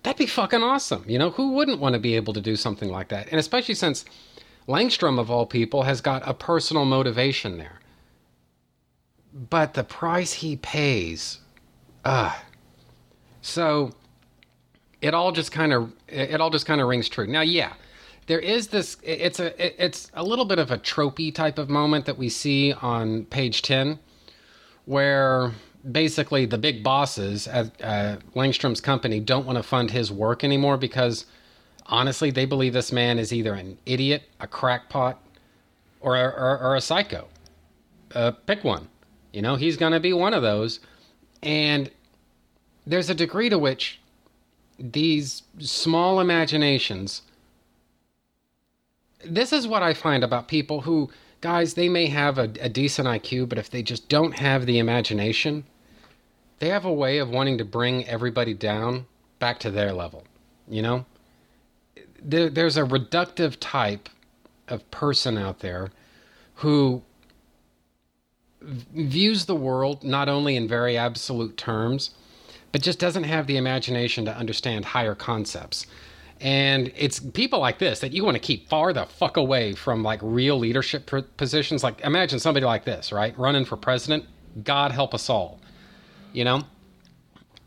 that'd 0.02 0.18
be 0.18 0.26
fucking 0.26 0.64
awesome. 0.64 1.04
You 1.08 1.20
know, 1.20 1.32
who 1.32 1.52
wouldn't 1.52 1.80
want 1.80 1.94
to 1.94 2.00
be 2.00 2.16
able 2.16 2.34
to 2.34 2.42
do 2.42 2.56
something 2.56 2.90
like 2.90 3.10
that? 3.10 3.28
And 3.30 3.40
especially 3.40 3.76
since 3.76 4.06
Langstrom, 4.68 5.20
of 5.20 5.30
all 5.30 5.46
people, 5.46 5.84
has 5.84 6.00
got 6.00 6.28
a 6.28 6.34
personal 6.34 6.86
motivation 6.86 7.58
there. 7.58 7.82
But 9.34 9.74
the 9.74 9.84
price 9.84 10.34
he 10.34 10.56
pays, 10.56 11.40
ah. 12.06 12.38
Uh, 12.38 12.44
so 13.42 13.92
it 15.02 15.14
all 15.14 15.34
just 15.34 15.52
kind 15.52 15.74
of 15.74 15.92
it 16.08 16.40
all 16.40 16.50
just 16.50 16.66
kind 16.66 16.80
of 16.80 16.88
rings 16.88 17.10
true. 17.10 17.28
Now, 17.28 17.42
yeah, 17.42 17.74
there 18.28 18.40
is 18.40 18.68
this. 18.68 18.98
It's 19.04 19.40
a 19.40 19.84
it's 19.84 20.12
a 20.14 20.24
little 20.24 20.46
bit 20.46 20.60
of 20.60 20.72
a 20.72 20.78
tropey 20.78 21.34
type 21.34 21.58
of 21.58 21.70
moment 21.70 22.06
that 22.06 22.18
we 22.18 22.30
see 22.30 22.74
on 22.74 23.26
page 23.26 23.62
ten, 23.62 24.00
where 24.86 25.52
basically 25.92 26.46
the 26.46 26.58
big 26.58 26.84
bosses 26.84 27.48
at 27.48 27.82
uh, 27.82 28.18
Langstrom's 28.36 28.82
company 28.82 29.20
don't 29.20 29.46
want 29.46 29.58
to 29.58 29.64
fund 29.64 29.92
his 29.92 30.12
work 30.12 30.44
anymore 30.44 30.78
because 30.78 31.26
honestly, 31.88 32.32
they 32.32 32.46
believe 32.46 32.74
this 32.74 32.92
man 32.92 33.20
is 33.20 33.34
either 33.34 33.54
an 33.54 33.78
idiot, 33.86 34.24
a 34.40 34.48
crackpot, 34.48 35.22
or, 36.02 36.16
or, 36.16 36.60
or 36.60 36.76
a 36.76 36.82
psycho. 36.82 37.28
Uh, 38.14 38.32
pick 38.32 38.64
one. 38.64 38.88
You 39.32 39.42
know, 39.42 39.56
he's 39.56 39.78
going 39.78 39.94
to 39.94 40.00
be 40.00 40.14
one 40.14 40.34
of 40.34 40.42
those. 40.42 40.80
And 41.42 41.90
there's 42.86 43.10
a 43.10 43.16
degree 43.16 43.50
to 43.50 43.58
which 43.58 44.00
these 44.80 45.44
small 45.60 46.20
imaginations. 46.20 47.24
This 49.26 49.54
is 49.54 49.68
what 49.68 49.84
I 49.84 49.94
find 49.94 50.24
about 50.24 50.48
people 50.48 50.82
who, 50.82 51.10
guys, 51.42 51.74
they 51.74 51.90
may 51.90 52.08
have 52.08 52.38
a, 52.38 52.52
a 52.60 52.70
decent 52.70 53.08
IQ, 53.08 53.50
but 53.50 53.58
if 53.58 53.70
they 53.70 53.84
just 53.84 54.10
don't 54.10 54.38
have 54.40 54.66
the 54.66 54.80
imagination, 54.80 55.64
they 56.60 56.70
have 56.70 56.86
a 56.86 56.94
way 56.94 57.18
of 57.18 57.30
wanting 57.30 57.58
to 57.58 57.66
bring 57.66 58.06
everybody 58.08 58.54
down 58.54 59.06
back 59.40 59.60
to 59.60 59.72
their 59.72 59.94
level. 59.94 60.24
You 60.68 60.82
know? 60.82 61.06
There, 62.22 62.50
there's 62.50 62.78
a 62.78 62.84
reductive 62.84 63.58
type 63.60 64.10
of 64.68 64.90
person 64.92 65.38
out 65.38 65.60
there 65.60 65.92
who 66.56 67.02
views 68.62 69.46
the 69.46 69.56
world 69.56 70.04
not 70.04 70.30
only 70.30 70.56
in 70.56 70.68
very 70.68 70.98
absolute 70.98 71.58
terms, 71.58 72.12
but 72.72 72.82
just 72.82 73.00
doesn't 73.00 73.26
have 73.26 73.48
the 73.48 73.58
imagination 73.58 74.26
to 74.26 74.36
understand 74.36 74.86
higher 74.86 75.16
concepts. 75.16 75.86
And 76.44 76.92
it's 76.98 77.22
people 77.22 77.60
like 77.60 77.80
this 77.80 78.02
that 78.02 78.12
you 78.12 78.26
want 78.26 78.36
to 78.36 78.42
keep 78.42 78.68
far 78.68 78.92
the 78.92 79.06
fuck 79.06 79.38
away 79.38 79.74
from 79.74 80.04
like 80.04 80.20
real 80.22 80.60
leadership 80.60 81.10
positions. 81.38 81.84
Like 81.84 82.02
imagine 82.02 82.38
somebody 82.38 82.66
like 82.66 82.84
this, 82.84 83.14
right? 83.14 83.36
Running 83.40 83.64
for 83.64 83.78
president. 83.78 84.26
God 84.62 84.92
help 84.92 85.14
us 85.14 85.30
all. 85.30 85.62
You 86.34 86.44
know? 86.44 86.64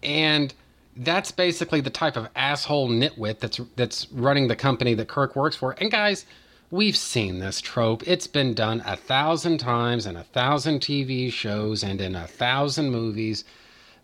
And 0.02 0.52
that's 0.94 1.32
basically 1.32 1.80
the 1.80 1.90
type 1.90 2.18
of 2.18 2.28
asshole 2.36 2.90
nitwit 2.90 3.38
that's 3.38 3.58
that's 3.76 4.12
running 4.12 4.48
the 4.48 4.56
company 4.56 4.92
that 4.92 5.08
Kirk 5.08 5.34
works 5.34 5.56
for. 5.56 5.74
And 5.78 5.90
guys, 5.90 6.26
we've 6.70 6.96
seen 6.98 7.38
this 7.38 7.62
trope. 7.62 8.06
It's 8.06 8.26
been 8.26 8.52
done 8.52 8.82
a 8.84 8.96
thousand 8.96 9.56
times 9.56 10.04
in 10.04 10.16
a 10.16 10.24
thousand 10.24 10.80
TV 10.80 11.32
shows 11.32 11.82
and 11.82 11.98
in 11.98 12.14
a 12.14 12.26
thousand 12.26 12.90
movies. 12.90 13.44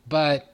But 0.08 0.51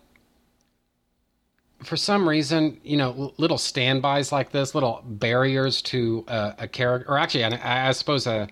for 1.82 1.96
some 1.96 2.28
reason, 2.28 2.80
you 2.82 2.96
know, 2.96 3.32
little 3.38 3.58
standbys 3.58 4.32
like 4.32 4.50
this, 4.50 4.74
little 4.74 5.02
barriers 5.04 5.80
to 5.82 6.24
uh, 6.28 6.52
a 6.58 6.68
character, 6.68 7.08
or 7.08 7.18
actually, 7.18 7.44
I, 7.44 7.88
I 7.88 7.92
suppose 7.92 8.26
a 8.26 8.48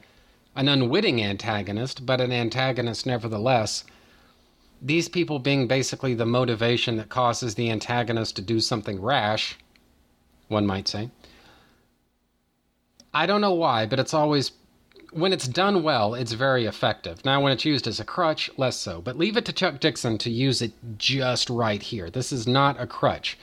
an 0.54 0.68
unwitting 0.68 1.22
antagonist, 1.22 2.06
but 2.06 2.20
an 2.20 2.32
antagonist 2.32 3.04
nevertheless. 3.04 3.84
These 4.80 5.08
people 5.08 5.38
being 5.38 5.66
basically 5.66 6.14
the 6.14 6.24
motivation 6.24 6.96
that 6.96 7.10
causes 7.10 7.54
the 7.54 7.70
antagonist 7.70 8.36
to 8.36 8.42
do 8.42 8.60
something 8.60 9.00
rash, 9.00 9.58
one 10.48 10.66
might 10.66 10.88
say. 10.88 11.10
I 13.12 13.26
don't 13.26 13.42
know 13.42 13.52
why, 13.52 13.84
but 13.84 14.00
it's 14.00 14.14
always 14.14 14.52
when 15.12 15.32
it's 15.32 15.48
done 15.48 15.82
well, 15.82 16.14
it's 16.14 16.32
very 16.32 16.66
effective. 16.66 17.24
Now, 17.24 17.42
when 17.42 17.52
it's 17.52 17.64
used 17.64 17.86
as 17.86 18.00
a 18.00 18.04
crutch, 18.04 18.50
less 18.56 18.76
so. 18.76 19.00
But 19.00 19.18
leave 19.18 19.36
it 19.36 19.44
to 19.46 19.52
Chuck 19.52 19.80
Dixon 19.80 20.18
to 20.18 20.30
use 20.30 20.62
it 20.62 20.72
just 20.98 21.50
right 21.50 21.82
here. 21.82 22.10
This 22.10 22.32
is 22.32 22.46
not 22.46 22.80
a 22.80 22.86
crutch. 22.86 23.38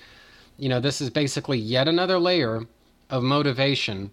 You 0.58 0.69
know, 0.69 0.80
this 0.80 1.02
is 1.02 1.10
basically 1.10 1.58
yet 1.58 1.88
another 1.88 2.19
layer 2.19 2.67
of 3.10 3.23
motivation 3.23 4.12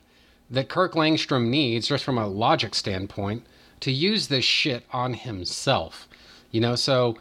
that 0.50 0.68
Kirk 0.68 0.94
Langstrom 0.94 1.48
needs, 1.48 1.88
just 1.88 2.04
from 2.04 2.18
a 2.18 2.26
logic 2.26 2.74
standpoint, 2.74 3.44
to 3.80 3.92
use 3.92 4.28
this 4.28 4.44
shit 4.44 4.84
on 4.92 5.14
himself. 5.14 6.08
You 6.50 6.60
know, 6.60 6.74
so 6.74 7.16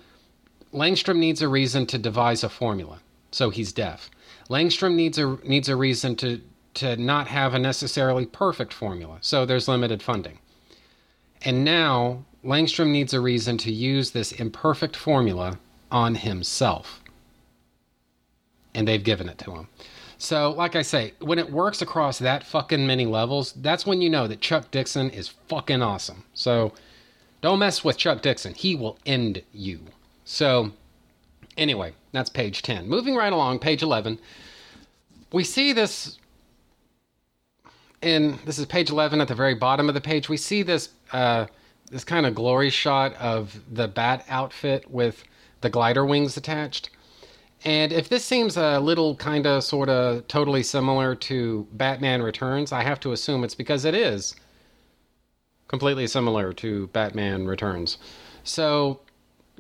Langstrom 0.74 1.18
needs 1.18 1.42
a 1.42 1.48
reason 1.48 1.86
to 1.88 1.98
devise 1.98 2.44
a 2.44 2.50
formula, 2.50 3.00
so 3.32 3.50
he's 3.50 3.72
deaf. 3.72 4.10
Langstrom 4.50 4.96
needs 4.96 5.18
a 5.18 5.38
needs 5.44 5.70
a 5.70 5.76
reason 5.76 6.16
to 6.18 6.42
to 6.76 6.96
not 6.98 7.28
have 7.28 7.54
a 7.54 7.60
necessarily 7.60 8.26
perfect 8.26 8.74
formula, 8.74 9.18
so 9.22 9.46
there's 9.46 9.68
limited 9.68 10.02
funding. 10.02 10.40
And 11.42 11.64
now 11.64 12.26
Langstrom 12.44 12.92
needs 12.92 13.14
a 13.14 13.20
reason 13.20 13.58
to 13.60 13.72
use 13.72 14.12
this 14.12 14.32
imperfect 14.32 14.96
formula 14.96 15.60
on 15.92 16.16
himself. 16.16 17.02
And 18.74 18.88
they've 18.88 19.04
given 19.04 19.30
it 19.30 19.38
to 19.40 19.52
him. 19.52 19.68
So, 20.18 20.52
like 20.52 20.76
I 20.76 20.82
say, 20.82 21.14
when 21.20 21.40
it 21.40 21.50
works 21.50 21.82
across 21.82 22.20
that 22.20 22.44
fucking 22.44 22.86
many 22.86 23.06
levels, 23.06 23.54
that's 23.54 23.86
when 23.86 24.02
you 24.02 24.10
know 24.10 24.28
that 24.28 24.42
Chuck 24.42 24.70
Dixon 24.70 25.10
is 25.10 25.30
fucking 25.30 25.82
awesome. 25.82 26.26
So, 26.34 26.74
don't 27.42 27.60
mess 27.60 27.86
with 27.86 27.98
Chuck 27.98 28.22
Dixon. 28.22 28.54
He 28.54 28.76
will 28.76 29.00
end 29.06 29.42
you. 29.54 29.80
So, 30.26 30.74
anyway, 31.58 31.94
that's 32.12 32.30
page 32.30 32.62
10. 32.62 32.88
Moving 32.88 33.16
right 33.16 33.32
along, 33.32 33.60
page 33.60 33.82
11, 33.82 34.20
we 35.32 35.46
see 35.46 35.72
this 35.72 36.19
in 38.02 38.40
this 38.46 38.58
is 38.58 38.66
page 38.66 38.90
11 38.90 39.22
at 39.22 39.28
the 39.28 39.36
very 39.36 39.56
bottom 39.56 39.90
of 39.90 39.96
the 39.96 40.02
page 40.02 40.30
we 40.30 40.38
see 40.38 40.64
this 40.64 40.90
uh, 41.12 41.46
this 41.92 42.04
kind 42.04 42.26
of 42.26 42.36
glory 42.36 42.70
shot 42.70 43.14
of 43.16 43.60
the 43.72 43.88
bat 43.88 44.24
outfit 44.30 44.90
with 44.90 45.24
the 45.62 45.70
glider 45.70 46.06
wings 46.06 46.38
attached. 46.38 46.92
And 47.66 47.92
if 47.92 48.08
this 48.08 48.24
seems 48.24 48.56
a 48.56 48.80
little 48.80 49.16
kind 49.16 49.46
of 49.46 49.64
sort 49.64 49.90
of 49.90 50.28
totally 50.28 50.64
similar 50.64 51.16
to 51.16 51.68
batman 51.74 52.22
returns 52.22 52.72
i 52.72 52.84
have 52.84 53.00
to 53.02 53.12
assume 53.12 53.44
it's 53.44 53.56
because 53.56 53.86
it 53.86 53.96
is 53.96 54.36
completely 55.68 56.08
similar 56.08 56.54
to 56.54 56.88
batman 56.88 57.46
returns. 57.46 57.98
So 58.44 59.02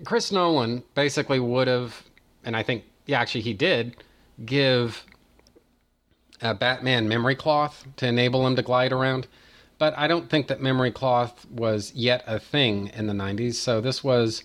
chris 0.06 0.32
nolan 0.32 0.84
basically 0.95 1.41
would 1.41 1.67
have 1.67 2.04
and 2.45 2.56
i 2.56 2.63
think 2.63 2.86
yeah 3.06 3.19
actually 3.19 3.41
he 3.41 3.54
did 3.54 3.97
give 4.45 5.04
a 6.41 6.54
Batman 6.54 7.08
memory 7.08 7.36
cloth 7.36 7.86
to 7.97 8.08
enable 8.08 8.45
him 8.45 8.56
to 8.56 8.62
glide 8.62 8.91
around. 8.91 9.28
But 9.78 9.97
I 9.97 10.08
don't 10.08 10.30
think 10.30 10.47
that 10.47 10.62
memory 10.62 10.91
cloth 10.91 11.45
was 11.49 11.93
yet 11.95 12.23
a 12.28 12.39
thing 12.39 12.91
in 12.93 13.08
the 13.08 13.13
90s, 13.13 13.56
so 13.56 13.80
this 13.80 14.04
was 14.04 14.43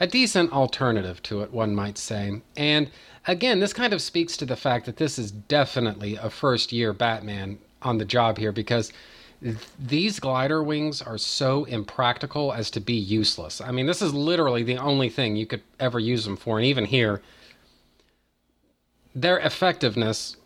a 0.00 0.06
decent 0.06 0.52
alternative 0.52 1.22
to 1.24 1.42
it, 1.42 1.52
one 1.52 1.74
might 1.74 1.98
say. 1.98 2.40
And 2.56 2.90
again, 3.26 3.60
this 3.60 3.74
kind 3.74 3.92
of 3.92 4.00
speaks 4.00 4.36
to 4.38 4.46
the 4.46 4.56
fact 4.56 4.86
that 4.86 4.96
this 4.96 5.18
is 5.18 5.30
definitely 5.30 6.16
a 6.16 6.30
first 6.30 6.72
year 6.72 6.94
Batman 6.94 7.58
on 7.82 7.98
the 7.98 8.06
job 8.06 8.38
here 8.38 8.52
because 8.52 8.90
th- 9.42 9.56
these 9.78 10.18
glider 10.18 10.62
wings 10.62 11.02
are 11.02 11.18
so 11.18 11.64
impractical 11.64 12.52
as 12.52 12.70
to 12.70 12.80
be 12.80 12.94
useless. 12.94 13.60
I 13.60 13.70
mean, 13.72 13.86
this 13.86 14.00
is 14.00 14.14
literally 14.14 14.62
the 14.62 14.78
only 14.78 15.10
thing 15.10 15.36
you 15.36 15.46
could 15.46 15.62
ever 15.78 15.98
use 15.98 16.24
them 16.24 16.36
for, 16.36 16.58
and 16.58 16.66
even 16.66 16.86
here, 16.86 17.20
their 19.14 19.38
effectiveness 19.38 20.36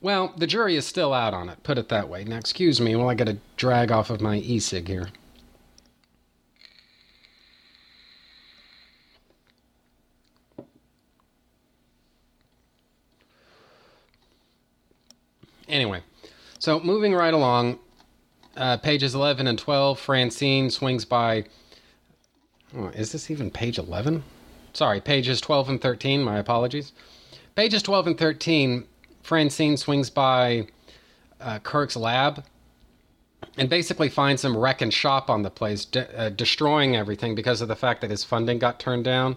well, 0.00 0.32
the 0.36 0.46
jury 0.46 0.76
is 0.76 0.86
still 0.86 1.12
out 1.12 1.34
on 1.34 1.48
it, 1.48 1.62
put 1.62 1.78
it 1.78 1.88
that 1.88 2.08
way. 2.08 2.24
Now, 2.24 2.38
excuse 2.38 2.80
me 2.80 2.96
while 2.96 3.08
I 3.08 3.14
get 3.14 3.28
a 3.28 3.38
drag 3.56 3.92
off 3.92 4.10
of 4.10 4.20
my 4.20 4.36
e 4.36 4.58
cig 4.58 4.88
here. 4.88 5.08
Anyway, 15.68 16.02
so 16.58 16.80
moving 16.80 17.14
right 17.14 17.32
along, 17.32 17.78
uh, 18.56 18.76
pages 18.78 19.14
11 19.14 19.46
and 19.46 19.56
12, 19.58 20.00
Francine 20.00 20.68
swings 20.68 21.04
by. 21.04 21.44
Oh, 22.76 22.88
is 22.88 23.12
this 23.12 23.30
even 23.30 23.50
page 23.50 23.78
11? 23.78 24.24
Sorry, 24.72 25.00
pages 25.00 25.40
12 25.40 25.68
and 25.68 25.80
13, 25.80 26.22
my 26.22 26.38
apologies. 26.38 26.92
Pages 27.54 27.82
12 27.82 28.08
and 28.08 28.18
13 28.18 28.84
Francine 29.22 29.76
swings 29.76 30.10
by 30.10 30.66
uh, 31.40 31.58
Kirk's 31.60 31.96
lab 31.96 32.44
and 33.56 33.68
basically 33.68 34.08
finds 34.08 34.44
him 34.44 34.56
wrecking 34.56 34.90
shop 34.90 35.30
on 35.30 35.42
the 35.42 35.50
place, 35.50 35.84
de- 35.84 36.18
uh, 36.18 36.28
destroying 36.30 36.96
everything 36.96 37.34
because 37.34 37.60
of 37.60 37.68
the 37.68 37.76
fact 37.76 38.00
that 38.00 38.10
his 38.10 38.24
funding 38.24 38.58
got 38.58 38.78
turned 38.78 39.04
down. 39.04 39.36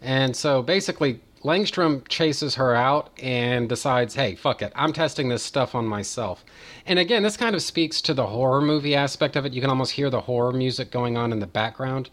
And 0.00 0.36
so 0.36 0.62
basically, 0.62 1.20
Langstrom 1.44 2.06
chases 2.08 2.56
her 2.56 2.74
out 2.74 3.10
and 3.22 3.68
decides, 3.68 4.14
hey, 4.14 4.34
fuck 4.34 4.60
it, 4.62 4.72
I'm 4.74 4.92
testing 4.92 5.28
this 5.28 5.42
stuff 5.42 5.74
on 5.74 5.86
myself. 5.86 6.44
And 6.86 6.98
again, 6.98 7.22
this 7.22 7.36
kind 7.36 7.54
of 7.54 7.62
speaks 7.62 8.00
to 8.02 8.14
the 8.14 8.26
horror 8.26 8.60
movie 8.60 8.94
aspect 8.94 9.36
of 9.36 9.46
it. 9.46 9.52
You 9.52 9.60
can 9.60 9.70
almost 9.70 9.92
hear 9.92 10.10
the 10.10 10.22
horror 10.22 10.52
music 10.52 10.90
going 10.90 11.16
on 11.16 11.32
in 11.32 11.38
the 11.38 11.46
background, 11.46 12.10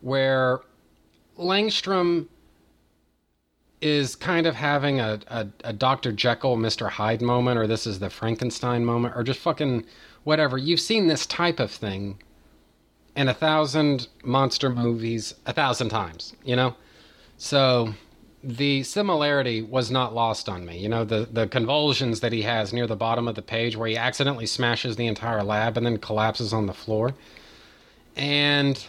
where 0.00 0.60
Langstrom 1.38 2.28
is 3.82 4.14
kind 4.14 4.46
of 4.46 4.54
having 4.54 5.00
a, 5.00 5.18
a, 5.26 5.46
a, 5.64 5.72
Dr. 5.72 6.12
Jekyll, 6.12 6.56
Mr. 6.56 6.88
Hyde 6.88 7.20
moment, 7.20 7.58
or 7.58 7.66
this 7.66 7.86
is 7.86 7.98
the 7.98 8.08
Frankenstein 8.08 8.84
moment, 8.84 9.14
or 9.16 9.24
just 9.24 9.40
fucking 9.40 9.84
whatever. 10.22 10.56
You've 10.56 10.80
seen 10.80 11.08
this 11.08 11.26
type 11.26 11.58
of 11.58 11.70
thing 11.70 12.22
in 13.16 13.28
a 13.28 13.34
thousand 13.34 14.08
monster 14.24 14.70
movies 14.70 15.34
a 15.46 15.52
thousand 15.52 15.88
times, 15.88 16.34
you 16.44 16.54
know? 16.54 16.76
So 17.36 17.92
the 18.44 18.84
similarity 18.84 19.62
was 19.62 19.90
not 19.90 20.14
lost 20.14 20.48
on 20.48 20.64
me. 20.64 20.78
You 20.78 20.88
know, 20.88 21.04
the, 21.04 21.28
the 21.30 21.48
convulsions 21.48 22.20
that 22.20 22.32
he 22.32 22.42
has 22.42 22.72
near 22.72 22.86
the 22.86 22.96
bottom 22.96 23.26
of 23.26 23.34
the 23.34 23.42
page 23.42 23.76
where 23.76 23.88
he 23.88 23.96
accidentally 23.96 24.46
smashes 24.46 24.94
the 24.94 25.08
entire 25.08 25.42
lab 25.42 25.76
and 25.76 25.84
then 25.84 25.98
collapses 25.98 26.52
on 26.52 26.66
the 26.66 26.72
floor. 26.72 27.14
And 28.16 28.84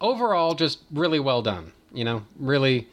overall, 0.00 0.54
just 0.54 0.80
really 0.92 1.20
well 1.20 1.40
done. 1.40 1.72
You 1.92 2.04
know, 2.04 2.22
really 2.38 2.86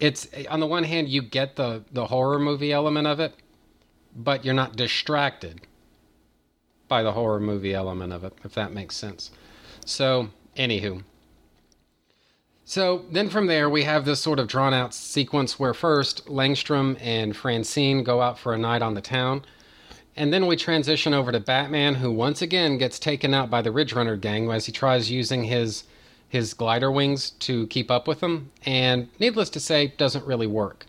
it's 0.00 0.28
on 0.48 0.60
the 0.60 0.66
one 0.66 0.84
hand 0.84 1.08
you 1.08 1.22
get 1.22 1.56
the 1.56 1.84
the 1.92 2.06
horror 2.06 2.38
movie 2.38 2.72
element 2.72 3.06
of 3.06 3.20
it, 3.20 3.34
but 4.16 4.44
you're 4.44 4.54
not 4.54 4.76
distracted 4.76 5.60
by 6.88 7.02
the 7.02 7.12
horror 7.12 7.40
movie 7.40 7.72
element 7.72 8.12
of 8.12 8.24
it, 8.24 8.32
if 8.44 8.54
that 8.54 8.72
makes 8.72 8.96
sense. 8.96 9.30
So, 9.86 10.30
anywho. 10.56 11.04
So 12.64 13.04
then 13.10 13.30
from 13.30 13.46
there, 13.46 13.68
we 13.68 13.82
have 13.82 14.04
this 14.04 14.20
sort 14.20 14.38
of 14.38 14.46
drawn 14.46 14.72
out 14.72 14.94
sequence 14.94 15.58
where 15.58 15.74
first 15.74 16.26
Langstrom 16.26 16.96
and 17.00 17.36
Francine 17.36 18.04
go 18.04 18.20
out 18.20 18.38
for 18.38 18.54
a 18.54 18.58
night 18.58 18.82
on 18.82 18.94
the 18.94 19.00
town. 19.00 19.44
And 20.16 20.32
then 20.32 20.46
we 20.46 20.56
transition 20.56 21.14
over 21.14 21.32
to 21.32 21.40
Batman, 21.40 21.96
who 21.96 22.12
once 22.12 22.42
again 22.42 22.78
gets 22.78 22.98
taken 22.98 23.34
out 23.34 23.50
by 23.50 23.62
the 23.62 23.72
Ridge 23.72 23.92
Runner 23.92 24.16
gang 24.16 24.50
as 24.50 24.66
he 24.66 24.72
tries 24.72 25.10
using 25.10 25.44
his 25.44 25.84
his 26.30 26.54
glider 26.54 26.92
wings 26.92 27.30
to 27.30 27.66
keep 27.66 27.90
up 27.90 28.06
with 28.06 28.20
them, 28.20 28.52
and 28.64 29.08
needless 29.18 29.50
to 29.50 29.60
say, 29.60 29.88
doesn't 29.98 30.24
really 30.24 30.46
work. 30.46 30.86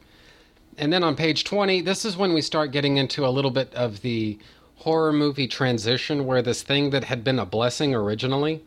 And 0.78 0.94
then 0.94 1.04
on 1.04 1.16
page 1.16 1.44
20, 1.44 1.82
this 1.82 2.06
is 2.06 2.16
when 2.16 2.34
we 2.34 2.42
start 2.42 2.72
getting 2.72 2.98
into 2.98 3.26
a 3.26 3.30
little 3.30 3.50
bit 3.50 3.74
of 3.74 4.02
the 4.02 4.38
horror 4.76 5.12
movie 5.12 5.48
transition 5.48 6.26
where 6.26 6.44
this 6.44 6.62
thing 6.62 6.92
that 6.92 7.06
had 7.06 7.24
been 7.24 7.40
a 7.40 7.46
blessing 7.46 7.94
originally 7.94 8.64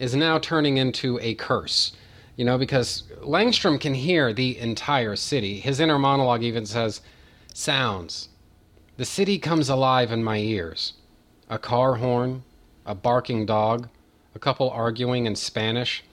is 0.00 0.14
now 0.14 0.38
turning 0.38 0.76
into 0.76 1.20
a 1.22 1.34
curse. 1.34 1.92
You 2.34 2.44
know, 2.44 2.58
because 2.58 3.04
Langstrom 3.20 3.80
can 3.80 3.94
hear 3.94 4.32
the 4.32 4.58
entire 4.58 5.14
city. 5.14 5.60
His 5.60 5.78
inner 5.78 5.98
monologue 6.00 6.42
even 6.42 6.66
says, 6.66 7.00
Sounds. 7.54 8.28
The 8.96 9.04
city 9.04 9.38
comes 9.38 9.68
alive 9.68 10.10
in 10.10 10.24
my 10.24 10.38
ears. 10.38 10.94
A 11.48 11.58
car 11.58 11.96
horn, 11.96 12.42
a 12.84 12.94
barking 12.94 13.46
dog, 13.46 13.88
a 14.34 14.38
couple 14.38 14.70
arguing 14.70 15.26
in 15.26 15.36
Spanish, 15.36 16.04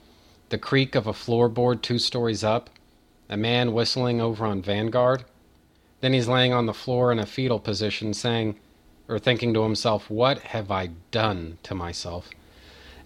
the 0.50 0.58
creak 0.58 0.94
of 0.94 1.06
a 1.06 1.12
floorboard 1.12 1.82
two 1.82 1.98
stories 1.98 2.44
up, 2.44 2.70
a 3.28 3.36
man 3.36 3.72
whistling 3.72 4.20
over 4.20 4.44
on 4.44 4.62
Vanguard. 4.62 5.24
Then 6.00 6.12
he's 6.12 6.28
laying 6.28 6.52
on 6.52 6.66
the 6.66 6.74
floor 6.74 7.12
in 7.12 7.18
a 7.18 7.26
fetal 7.26 7.58
position, 7.58 8.14
saying, 8.14 8.58
or 9.08 9.18
thinking 9.18 9.52
to 9.54 9.62
himself, 9.62 10.10
What 10.10 10.38
have 10.38 10.70
I 10.70 10.90
done 11.10 11.58
to 11.64 11.74
myself? 11.74 12.30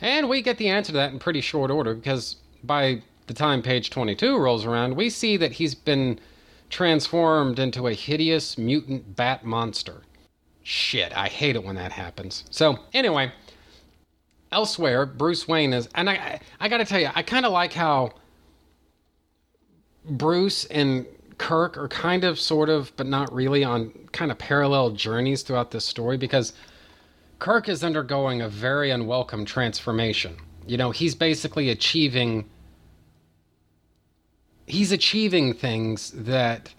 And 0.01 0.29
we 0.29 0.43
get 0.43 0.59
the 0.59 0.69
answer 0.69 0.93
to 0.93 0.99
that 0.99 1.13
in 1.13 1.19
pretty 1.19 1.41
short 1.41 1.71
order 1.71 1.95
because 1.95 2.37
by 2.63 3.03
the 3.27 3.35
time 3.35 3.63
page 3.63 3.91
22 3.91 4.37
rolls 4.39 4.65
around, 4.65 4.97
we 4.97 5.09
see 5.11 5.37
that 5.37 5.53
he's 5.53 5.75
been 5.75 6.19
transformed 6.71 7.59
into 7.59 7.87
a 7.87 7.95
hideous 7.95 8.59
mutant 8.59 9.17
bat 9.17 9.45
monster. 9.45 10.03
Shit, 10.63 11.17
I 11.17 11.29
hate 11.29 11.57
it 11.57 11.65
when 11.65 11.77
that 11.77 11.93
happens. 11.93 12.45
So, 12.51 12.79
anyway, 12.93 13.33
elsewhere, 14.55 15.05
Bruce 15.05 15.47
Wayne 15.47 15.73
is, 15.73 15.89
and 15.95 16.09
I, 16.09 16.41
I, 16.61 16.69
got 16.69 16.79
to 16.79 16.85
tell 16.85 17.01
you, 17.01 17.11
I 17.15 17.23
kind 17.23 17.45
of 17.45 17.53
like 17.53 17.73
how 17.73 18.13
Bruce 20.09 20.65
and 20.67 21.05
Kirk 21.37 21.77
are 21.77 21.89
kind 21.89 22.25
of, 22.25 22.39
sort 22.39 22.69
of, 22.71 22.97
but 22.97 23.07
not 23.07 23.33
really 23.33 23.65
on 23.65 23.91
kind 24.13 24.31
of 24.31 24.39
parallel 24.39 24.91
journeys 24.91 25.43
throughout 25.43 25.73
this 25.73 25.85
story 25.85 26.17
because 26.17 26.53
Kirk 27.41 27.69
is 27.69 27.83
undergoing 27.83 28.41
a 28.41 28.49
very 28.49 28.91
unwelcome 28.91 29.45
transformation. 29.45 30.37
You 30.67 30.77
know, 30.79 30.93
he's 30.93 31.15
basically 31.15 31.69
achieving 31.69 32.49
he's 34.67 34.93
achieving 34.93 35.53
things 35.53 36.11
that 36.13 36.73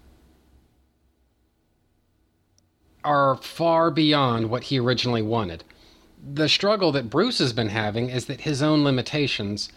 are 3.04 3.36
far 3.36 3.92
beyond 3.92 4.50
what 4.50 4.64
he 4.64 4.80
originally 4.80 5.22
wanted. 5.22 5.62
The 6.22 6.48
struggle 6.48 6.92
that 6.92 7.10
Bruce 7.10 7.38
has 7.38 7.52
been 7.52 7.68
having 7.68 8.10
is 8.10 8.26
that 8.26 8.42
his 8.42 8.62
own 8.62 8.84
limitations 8.84 9.70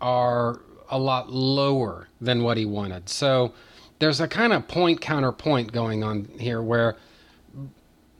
are 0.00 0.60
a 0.90 0.98
lot 0.98 1.30
lower 1.30 2.08
than 2.20 2.42
what 2.42 2.56
he 2.56 2.64
wanted. 2.64 3.08
So 3.08 3.52
there's 3.98 4.20
a 4.20 4.28
kind 4.28 4.52
of 4.52 4.68
point 4.68 5.00
counterpoint 5.00 5.72
going 5.72 6.02
on 6.02 6.24
here 6.38 6.60
where 6.60 6.96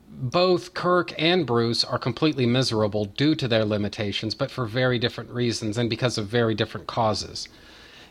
both 0.07 0.73
Kirk 0.73 1.13
and 1.17 1.45
Bruce 1.45 1.83
are 1.83 1.99
completely 1.99 2.45
miserable 2.45 3.05
due 3.05 3.35
to 3.35 3.47
their 3.47 3.65
limitations, 3.65 4.35
but 4.35 4.51
for 4.51 4.65
very 4.65 4.99
different 4.99 5.29
reasons 5.31 5.77
and 5.77 5.89
because 5.89 6.17
of 6.17 6.27
very 6.27 6.55
different 6.55 6.87
causes. 6.87 7.49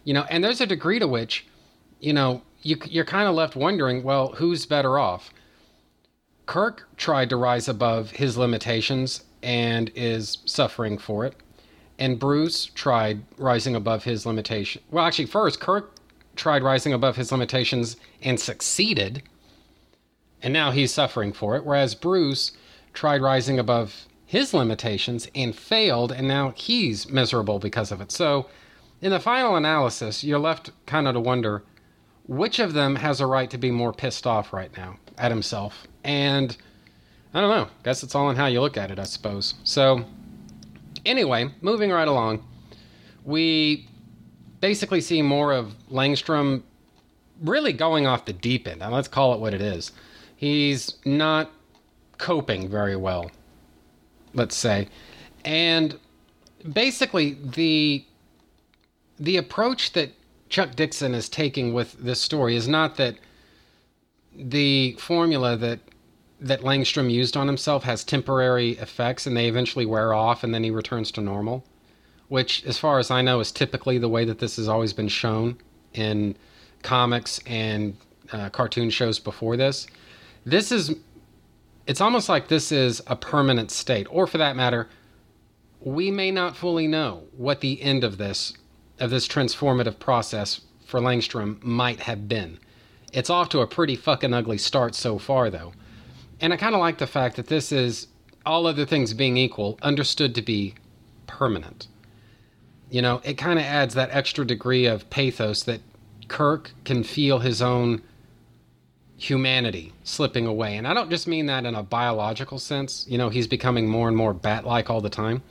You 0.04 0.14
know, 0.14 0.24
and 0.28 0.42
there's 0.42 0.60
a 0.60 0.66
degree 0.66 0.98
to 0.98 1.06
which, 1.06 1.46
you 2.00 2.12
know, 2.12 2.42
you, 2.62 2.76
you're 2.84 3.04
kind 3.04 3.28
of 3.28 3.34
left 3.34 3.56
wondering, 3.56 4.02
well, 4.02 4.28
who's 4.32 4.66
better 4.66 4.98
off? 4.98 5.32
Kirk 6.46 6.88
tried 6.96 7.30
to 7.30 7.36
rise 7.36 7.68
above 7.68 8.10
his 8.10 8.36
limitations 8.36 9.24
and 9.42 9.90
is 9.94 10.38
suffering 10.44 10.98
for 10.98 11.24
it. 11.24 11.34
And 11.98 12.18
Bruce 12.18 12.66
tried 12.66 13.22
rising 13.38 13.76
above 13.76 14.04
his 14.04 14.26
limitation. 14.26 14.82
Well, 14.90 15.04
actually, 15.04 15.26
first, 15.26 15.60
Kirk 15.60 15.94
tried 16.34 16.62
rising 16.62 16.92
above 16.92 17.16
his 17.16 17.30
limitations 17.30 17.96
and 18.22 18.40
succeeded. 18.40 19.22
And 20.42 20.52
now 20.52 20.72
he's 20.72 20.92
suffering 20.92 21.32
for 21.32 21.56
it. 21.56 21.64
Whereas 21.64 21.94
Bruce 21.94 22.52
tried 22.92 23.22
rising 23.22 23.58
above 23.58 24.06
his 24.26 24.52
limitations 24.52 25.28
and 25.34 25.54
failed. 25.54 26.10
And 26.10 26.26
now 26.26 26.52
he's 26.56 27.08
miserable 27.08 27.58
because 27.58 27.92
of 27.92 28.00
it. 28.00 28.10
So, 28.10 28.48
in 29.00 29.10
the 29.10 29.20
final 29.20 29.56
analysis, 29.56 30.22
you're 30.24 30.38
left 30.38 30.70
kind 30.86 31.06
of 31.06 31.14
to 31.14 31.20
wonder 31.20 31.62
which 32.26 32.58
of 32.58 32.72
them 32.72 32.96
has 32.96 33.20
a 33.20 33.26
right 33.26 33.50
to 33.50 33.58
be 33.58 33.70
more 33.70 33.92
pissed 33.92 34.26
off 34.26 34.52
right 34.52 34.74
now 34.76 34.96
at 35.18 35.30
himself. 35.30 35.86
And 36.04 36.56
I 37.34 37.40
don't 37.40 37.50
know. 37.50 37.68
Guess 37.84 38.02
it's 38.02 38.14
all 38.14 38.30
in 38.30 38.36
how 38.36 38.46
you 38.46 38.60
look 38.60 38.76
at 38.76 38.90
it, 38.90 38.98
I 38.98 39.04
suppose. 39.04 39.54
So, 39.64 40.04
anyway, 41.04 41.50
moving 41.60 41.90
right 41.90 42.08
along, 42.08 42.44
we 43.24 43.88
basically 44.60 45.00
see 45.00 45.22
more 45.22 45.52
of 45.52 45.74
Langstrom 45.90 46.62
really 47.42 47.72
going 47.72 48.06
off 48.06 48.24
the 48.24 48.32
deep 48.32 48.68
end. 48.68 48.80
Now, 48.80 48.90
let's 48.90 49.08
call 49.08 49.34
it 49.34 49.40
what 49.40 49.54
it 49.54 49.60
is. 49.60 49.92
He's 50.36 50.96
not 51.04 51.50
coping 52.18 52.68
very 52.68 52.96
well, 52.96 53.30
let's 54.34 54.56
say. 54.56 54.88
And 55.44 55.98
basically, 56.72 57.34
the 57.42 58.04
the 59.18 59.36
approach 59.36 59.92
that 59.92 60.10
Chuck 60.48 60.74
Dixon 60.74 61.14
is 61.14 61.28
taking 61.28 61.72
with 61.72 61.92
this 61.94 62.20
story 62.20 62.56
is 62.56 62.66
not 62.68 62.96
that 62.96 63.16
the 64.36 64.92
formula 64.98 65.56
that 65.56 65.80
that 66.40 66.62
Langstrom 66.62 67.08
used 67.08 67.36
on 67.36 67.46
himself 67.46 67.84
has 67.84 68.02
temporary 68.02 68.70
effects 68.72 69.26
and 69.28 69.36
they 69.36 69.46
eventually 69.46 69.86
wear 69.86 70.12
off 70.12 70.42
and 70.42 70.52
then 70.52 70.64
he 70.64 70.72
returns 70.72 71.12
to 71.12 71.20
normal, 71.20 71.64
which, 72.26 72.64
as 72.64 72.78
far 72.78 72.98
as 72.98 73.12
I 73.12 73.22
know, 73.22 73.38
is 73.38 73.52
typically 73.52 73.96
the 73.96 74.08
way 74.08 74.24
that 74.24 74.40
this 74.40 74.56
has 74.56 74.66
always 74.66 74.92
been 74.92 75.06
shown 75.06 75.56
in 75.94 76.34
comics 76.82 77.38
and 77.46 77.96
uh, 78.32 78.48
cartoon 78.50 78.90
shows 78.90 79.20
before 79.20 79.56
this. 79.56 79.86
This 80.44 80.72
is, 80.72 80.96
it's 81.86 82.00
almost 82.00 82.28
like 82.28 82.48
this 82.48 82.72
is 82.72 83.00
a 83.06 83.14
permanent 83.14 83.70
state, 83.70 84.08
or 84.10 84.26
for 84.26 84.38
that 84.38 84.56
matter, 84.56 84.88
we 85.80 86.10
may 86.10 86.32
not 86.32 86.56
fully 86.56 86.88
know 86.88 87.22
what 87.36 87.60
the 87.60 87.80
end 87.82 88.02
of 88.02 88.18
this 88.18 88.54
of 88.98 89.10
this 89.10 89.26
transformative 89.26 89.98
process 89.98 90.60
for 90.84 91.00
Langstrom 91.00 91.60
might 91.62 92.00
have 92.00 92.28
been. 92.28 92.58
It's 93.12 93.30
off 93.30 93.50
to 93.50 93.60
a 93.60 93.66
pretty 93.66 93.96
fucking 93.96 94.32
ugly 94.32 94.58
start 94.58 94.94
so 94.94 95.18
far, 95.18 95.50
though. 95.50 95.72
And 96.40 96.52
I 96.52 96.56
kind 96.56 96.74
of 96.74 96.80
like 96.80 96.98
the 96.98 97.06
fact 97.06 97.36
that 97.36 97.46
this 97.46 97.70
is, 97.70 98.08
all 98.44 98.66
other 98.66 98.84
things 98.84 99.14
being 99.14 99.36
equal, 99.36 99.78
understood 99.82 100.34
to 100.34 100.42
be 100.42 100.74
permanent. 101.26 101.86
You 102.90 103.02
know, 103.02 103.20
it 103.24 103.34
kind 103.34 103.58
of 103.58 103.64
adds 103.64 103.94
that 103.94 104.10
extra 104.12 104.44
degree 104.44 104.86
of 104.86 105.08
pathos 105.10 105.62
that 105.64 105.80
Kirk 106.28 106.72
can 106.84 107.04
feel 107.04 107.38
his 107.38 107.62
own 107.62 108.02
humanity 109.16 109.92
slipping 110.02 110.46
away. 110.46 110.76
And 110.76 110.88
I 110.88 110.94
don't 110.94 111.08
just 111.08 111.28
mean 111.28 111.46
that 111.46 111.64
in 111.64 111.74
a 111.74 111.82
biological 111.82 112.58
sense. 112.58 113.06
You 113.08 113.18
know, 113.18 113.28
he's 113.28 113.46
becoming 113.46 113.88
more 113.88 114.08
and 114.08 114.16
more 114.16 114.34
bat 114.34 114.66
like 114.66 114.90
all 114.90 115.00
the 115.00 115.08
time. 115.08 115.42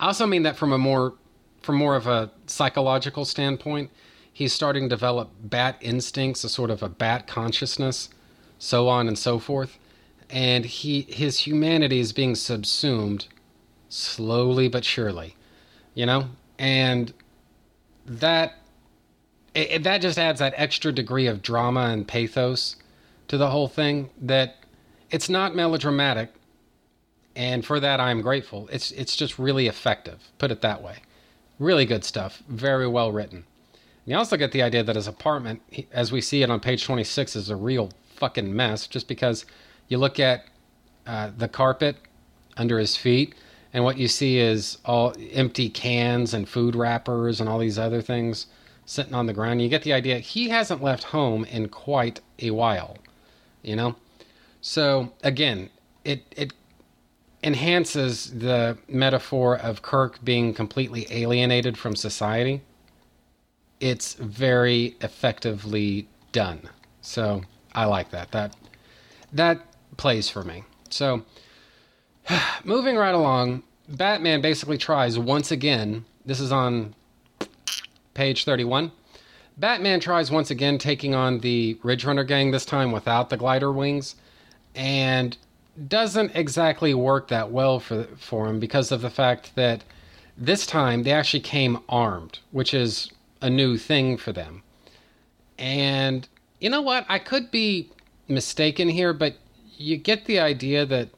I 0.00 0.06
also 0.06 0.26
mean 0.26 0.44
that 0.44 0.56
from 0.56 0.72
a 0.72 0.78
more 0.78 1.14
from 1.60 1.76
more 1.76 1.96
of 1.96 2.06
a 2.06 2.30
psychological 2.46 3.24
standpoint, 3.24 3.90
he's 4.38 4.52
starting 4.52 4.84
to 4.84 4.88
develop 4.88 5.32
bat 5.42 5.76
instincts, 5.80 6.44
a 6.44 6.48
sort 6.48 6.70
of 6.70 6.80
a 6.80 6.88
bat 6.88 7.26
consciousness, 7.26 8.08
so 8.56 8.86
on 8.86 9.08
and 9.08 9.18
so 9.18 9.40
forth. 9.40 9.80
And 10.30 10.64
he 10.64 11.00
his 11.00 11.40
humanity 11.40 11.98
is 11.98 12.12
being 12.12 12.36
subsumed 12.36 13.26
slowly 13.88 14.68
but 14.68 14.84
surely, 14.84 15.34
you 15.92 16.06
know? 16.06 16.28
And 16.56 17.12
that 18.06 18.58
it, 19.56 19.82
that 19.82 20.00
just 20.02 20.20
adds 20.20 20.38
that 20.38 20.54
extra 20.56 20.92
degree 20.92 21.26
of 21.26 21.42
drama 21.42 21.86
and 21.86 22.06
pathos 22.06 22.76
to 23.26 23.38
the 23.38 23.50
whole 23.50 23.66
thing 23.66 24.10
that 24.22 24.58
it's 25.10 25.28
not 25.28 25.56
melodramatic 25.56 26.30
and 27.34 27.66
for 27.66 27.80
that 27.80 27.98
I'm 27.98 28.22
grateful. 28.22 28.68
It's 28.70 28.92
it's 28.92 29.16
just 29.16 29.36
really 29.36 29.66
effective, 29.66 30.30
put 30.38 30.52
it 30.52 30.60
that 30.60 30.80
way. 30.80 30.98
Really 31.58 31.86
good 31.86 32.04
stuff. 32.04 32.44
Very 32.48 32.86
well 32.86 33.10
written. 33.10 33.44
You 34.08 34.16
also 34.16 34.38
get 34.38 34.52
the 34.52 34.62
idea 34.62 34.82
that 34.82 34.96
his 34.96 35.06
apartment, 35.06 35.60
as 35.92 36.10
we 36.10 36.22
see 36.22 36.42
it 36.42 36.48
on 36.48 36.60
page 36.60 36.82
26, 36.82 37.36
is 37.36 37.50
a 37.50 37.56
real 37.56 37.90
fucking 38.16 38.56
mess 38.56 38.86
just 38.86 39.06
because 39.06 39.44
you 39.88 39.98
look 39.98 40.18
at 40.18 40.46
uh, 41.06 41.30
the 41.36 41.46
carpet 41.46 41.96
under 42.56 42.78
his 42.78 42.96
feet 42.96 43.34
and 43.74 43.84
what 43.84 43.98
you 43.98 44.08
see 44.08 44.38
is 44.38 44.78
all 44.86 45.14
empty 45.32 45.68
cans 45.68 46.32
and 46.32 46.48
food 46.48 46.74
wrappers 46.74 47.38
and 47.38 47.50
all 47.50 47.58
these 47.58 47.78
other 47.78 48.00
things 48.00 48.46
sitting 48.86 49.12
on 49.12 49.26
the 49.26 49.34
ground. 49.34 49.60
You 49.60 49.68
get 49.68 49.82
the 49.82 49.92
idea 49.92 50.20
he 50.20 50.48
hasn't 50.48 50.82
left 50.82 51.04
home 51.04 51.44
in 51.44 51.68
quite 51.68 52.22
a 52.38 52.50
while, 52.50 52.96
you 53.62 53.76
know? 53.76 53.94
So 54.62 55.12
again, 55.22 55.68
it 56.02 56.24
it 56.34 56.54
enhances 57.42 58.38
the 58.38 58.78
metaphor 58.88 59.58
of 59.58 59.82
Kirk 59.82 60.24
being 60.24 60.54
completely 60.54 61.06
alienated 61.10 61.76
from 61.76 61.94
society. 61.94 62.62
It's 63.80 64.14
very 64.14 64.96
effectively 65.00 66.08
done. 66.32 66.68
So 67.00 67.42
I 67.74 67.84
like 67.84 68.10
that. 68.10 68.32
That 68.32 68.56
that 69.32 69.60
plays 69.96 70.28
for 70.28 70.42
me. 70.42 70.64
So 70.90 71.24
moving 72.64 72.96
right 72.96 73.14
along, 73.14 73.62
Batman 73.88 74.40
basically 74.40 74.78
tries 74.78 75.18
once 75.18 75.50
again. 75.50 76.04
This 76.26 76.40
is 76.40 76.52
on 76.52 76.94
page 78.14 78.44
31. 78.44 78.92
Batman 79.56 79.98
tries 79.98 80.30
once 80.30 80.50
again 80.50 80.78
taking 80.78 81.14
on 81.14 81.40
the 81.40 81.78
Ridge 81.82 82.04
Runner 82.04 82.22
gang, 82.24 82.52
this 82.52 82.64
time 82.64 82.92
without 82.92 83.28
the 83.28 83.36
glider 83.36 83.72
wings, 83.72 84.14
and 84.74 85.36
doesn't 85.88 86.32
exactly 86.34 86.94
work 86.94 87.28
that 87.28 87.50
well 87.50 87.80
for, 87.80 88.04
for 88.16 88.48
him 88.48 88.60
because 88.60 88.92
of 88.92 89.00
the 89.00 89.10
fact 89.10 89.54
that 89.56 89.82
this 90.36 90.66
time 90.66 91.02
they 91.02 91.12
actually 91.12 91.40
came 91.40 91.78
armed, 91.88 92.38
which 92.52 92.72
is 92.72 93.10
a 93.40 93.50
new 93.50 93.76
thing 93.76 94.16
for 94.16 94.32
them. 94.32 94.62
And 95.58 96.28
you 96.60 96.70
know 96.70 96.82
what? 96.82 97.06
I 97.08 97.18
could 97.18 97.50
be 97.50 97.90
mistaken 98.26 98.88
here, 98.88 99.12
but 99.12 99.36
you 99.76 99.96
get 99.96 100.24
the 100.24 100.40
idea 100.40 100.84
that 100.86 101.10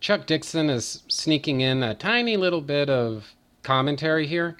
Chuck 0.00 0.26
Dixon 0.26 0.68
is 0.68 1.02
sneaking 1.08 1.60
in 1.60 1.82
a 1.82 1.94
tiny 1.94 2.36
little 2.36 2.60
bit 2.60 2.90
of 2.90 3.34
commentary 3.62 4.26
here. 4.26 4.56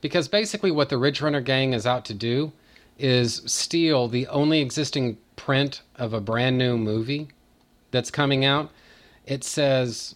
Because 0.00 0.28
basically, 0.28 0.70
what 0.70 0.88
the 0.88 0.96
Ridge 0.96 1.20
Runner 1.20 1.40
gang 1.40 1.72
is 1.72 1.86
out 1.86 2.04
to 2.06 2.14
do 2.14 2.52
is 2.98 3.42
steal 3.46 4.08
the 4.08 4.26
only 4.28 4.60
existing 4.60 5.18
print 5.36 5.82
of 5.96 6.12
a 6.12 6.20
brand 6.20 6.58
new 6.58 6.76
movie 6.76 7.28
that's 7.90 8.10
coming 8.10 8.44
out. 8.44 8.70
It 9.26 9.44
says, 9.44 10.14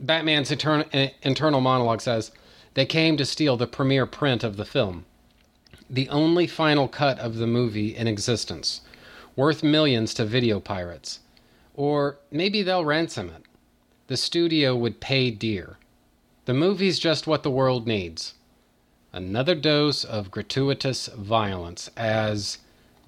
Batman's 0.00 0.50
etern- 0.50 0.88
eh, 0.92 1.10
internal 1.22 1.60
monologue 1.60 2.00
says, 2.00 2.32
they 2.74 2.86
came 2.86 3.16
to 3.16 3.24
steal 3.24 3.56
the 3.56 3.66
premiere 3.66 4.06
print 4.06 4.44
of 4.44 4.56
the 4.56 4.64
film, 4.64 5.04
the 5.90 6.08
only 6.08 6.46
final 6.46 6.88
cut 6.88 7.18
of 7.18 7.36
the 7.36 7.46
movie 7.46 7.94
in 7.96 8.06
existence, 8.06 8.82
worth 9.36 9.62
millions 9.62 10.14
to 10.14 10.24
video 10.24 10.60
pirates. 10.60 11.20
Or 11.74 12.18
maybe 12.30 12.62
they'll 12.62 12.84
ransom 12.84 13.30
it. 13.30 13.42
The 14.08 14.16
studio 14.16 14.74
would 14.76 15.00
pay 15.00 15.30
dear. 15.30 15.78
The 16.44 16.54
movie's 16.54 16.98
just 16.98 17.26
what 17.26 17.42
the 17.42 17.50
world 17.50 17.86
needs 17.86 18.34
another 19.12 19.54
dose 19.54 20.04
of 20.04 20.30
gratuitous 20.30 21.08
violence 21.08 21.90
as 21.96 22.58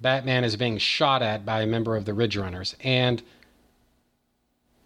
Batman 0.01 0.43
is 0.43 0.55
being 0.55 0.77
shot 0.77 1.21
at 1.21 1.45
by 1.45 1.61
a 1.61 1.67
member 1.67 1.95
of 1.95 2.05
the 2.05 2.13
Ridge 2.13 2.37
Runners. 2.37 2.75
And 2.81 3.21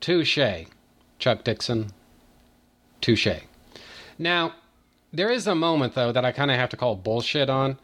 touche, 0.02 0.68
Chuck 1.20 1.44
Dixon. 1.44 1.92
Touche. 3.02 3.28
Now, 4.18 4.56
there 5.16 5.32
is 5.32 5.48
a 5.48 5.56
moment, 5.56 5.96
though, 5.96 6.12
that 6.12 6.26
I 6.26 6.32
kind 6.32 6.52
of 6.52 6.58
have 6.58 6.70
to 6.70 6.78
call 6.78 6.96
bullshit 6.96 7.50
on. 7.50 7.78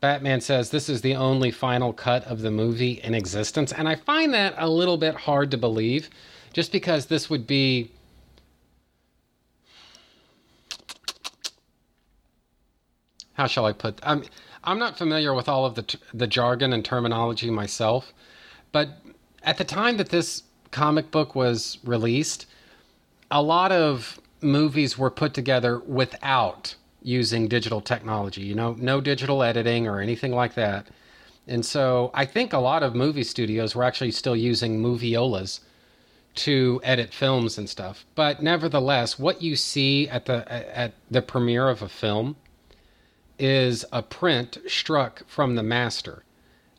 Batman 0.00 0.40
says 0.40 0.70
this 0.70 0.88
is 0.88 1.00
the 1.00 1.14
only 1.14 1.50
final 1.50 1.92
cut 1.92 2.24
of 2.24 2.40
the 2.40 2.50
movie 2.50 3.00
in 3.02 3.14
existence, 3.14 3.72
and 3.72 3.88
I 3.88 3.94
find 3.94 4.34
that 4.34 4.54
a 4.58 4.68
little 4.68 4.98
bit 4.98 5.14
hard 5.14 5.50
to 5.52 5.56
believe, 5.56 6.10
just 6.52 6.72
because 6.72 7.06
this 7.06 7.30
would 7.30 7.46
be 7.46 7.90
how 13.34 13.46
shall 13.46 13.64
I 13.64 13.72
put? 13.72 13.98
I'm 14.02 14.24
I'm 14.62 14.78
not 14.78 14.98
familiar 14.98 15.32
with 15.32 15.48
all 15.48 15.64
of 15.64 15.74
the 15.74 15.96
the 16.12 16.26
jargon 16.26 16.72
and 16.72 16.84
terminology 16.84 17.50
myself, 17.50 18.12
but 18.72 18.88
at 19.42 19.56
the 19.58 19.64
time 19.64 19.96
that 19.96 20.10
this 20.10 20.42
comic 20.70 21.10
book 21.10 21.34
was 21.34 21.78
released, 21.84 22.46
a 23.30 23.42
lot 23.42 23.72
of 23.72 24.20
movies 24.44 24.98
were 24.98 25.10
put 25.10 25.34
together 25.34 25.78
without 25.80 26.76
using 27.02 27.48
digital 27.48 27.80
technology. 27.80 28.42
You 28.42 28.54
know, 28.54 28.76
no 28.78 29.00
digital 29.00 29.42
editing 29.42 29.86
or 29.86 30.00
anything 30.00 30.32
like 30.32 30.54
that. 30.54 30.88
And 31.46 31.64
so 31.64 32.10
I 32.14 32.24
think 32.24 32.52
a 32.52 32.58
lot 32.58 32.82
of 32.82 32.94
movie 32.94 33.24
studios 33.24 33.74
were 33.74 33.84
actually 33.84 34.12
still 34.12 34.36
using 34.36 34.82
moviolas 34.82 35.60
to 36.36 36.80
edit 36.82 37.12
films 37.12 37.58
and 37.58 37.68
stuff. 37.68 38.04
But 38.14 38.42
nevertheless, 38.42 39.18
what 39.18 39.42
you 39.42 39.56
see 39.56 40.08
at 40.08 40.26
the 40.26 40.50
at 40.50 40.94
the 41.10 41.22
premiere 41.22 41.68
of 41.68 41.82
a 41.82 41.88
film 41.88 42.36
is 43.38 43.84
a 43.92 44.02
print 44.02 44.58
struck 44.66 45.26
from 45.28 45.54
the 45.54 45.62
master. 45.62 46.24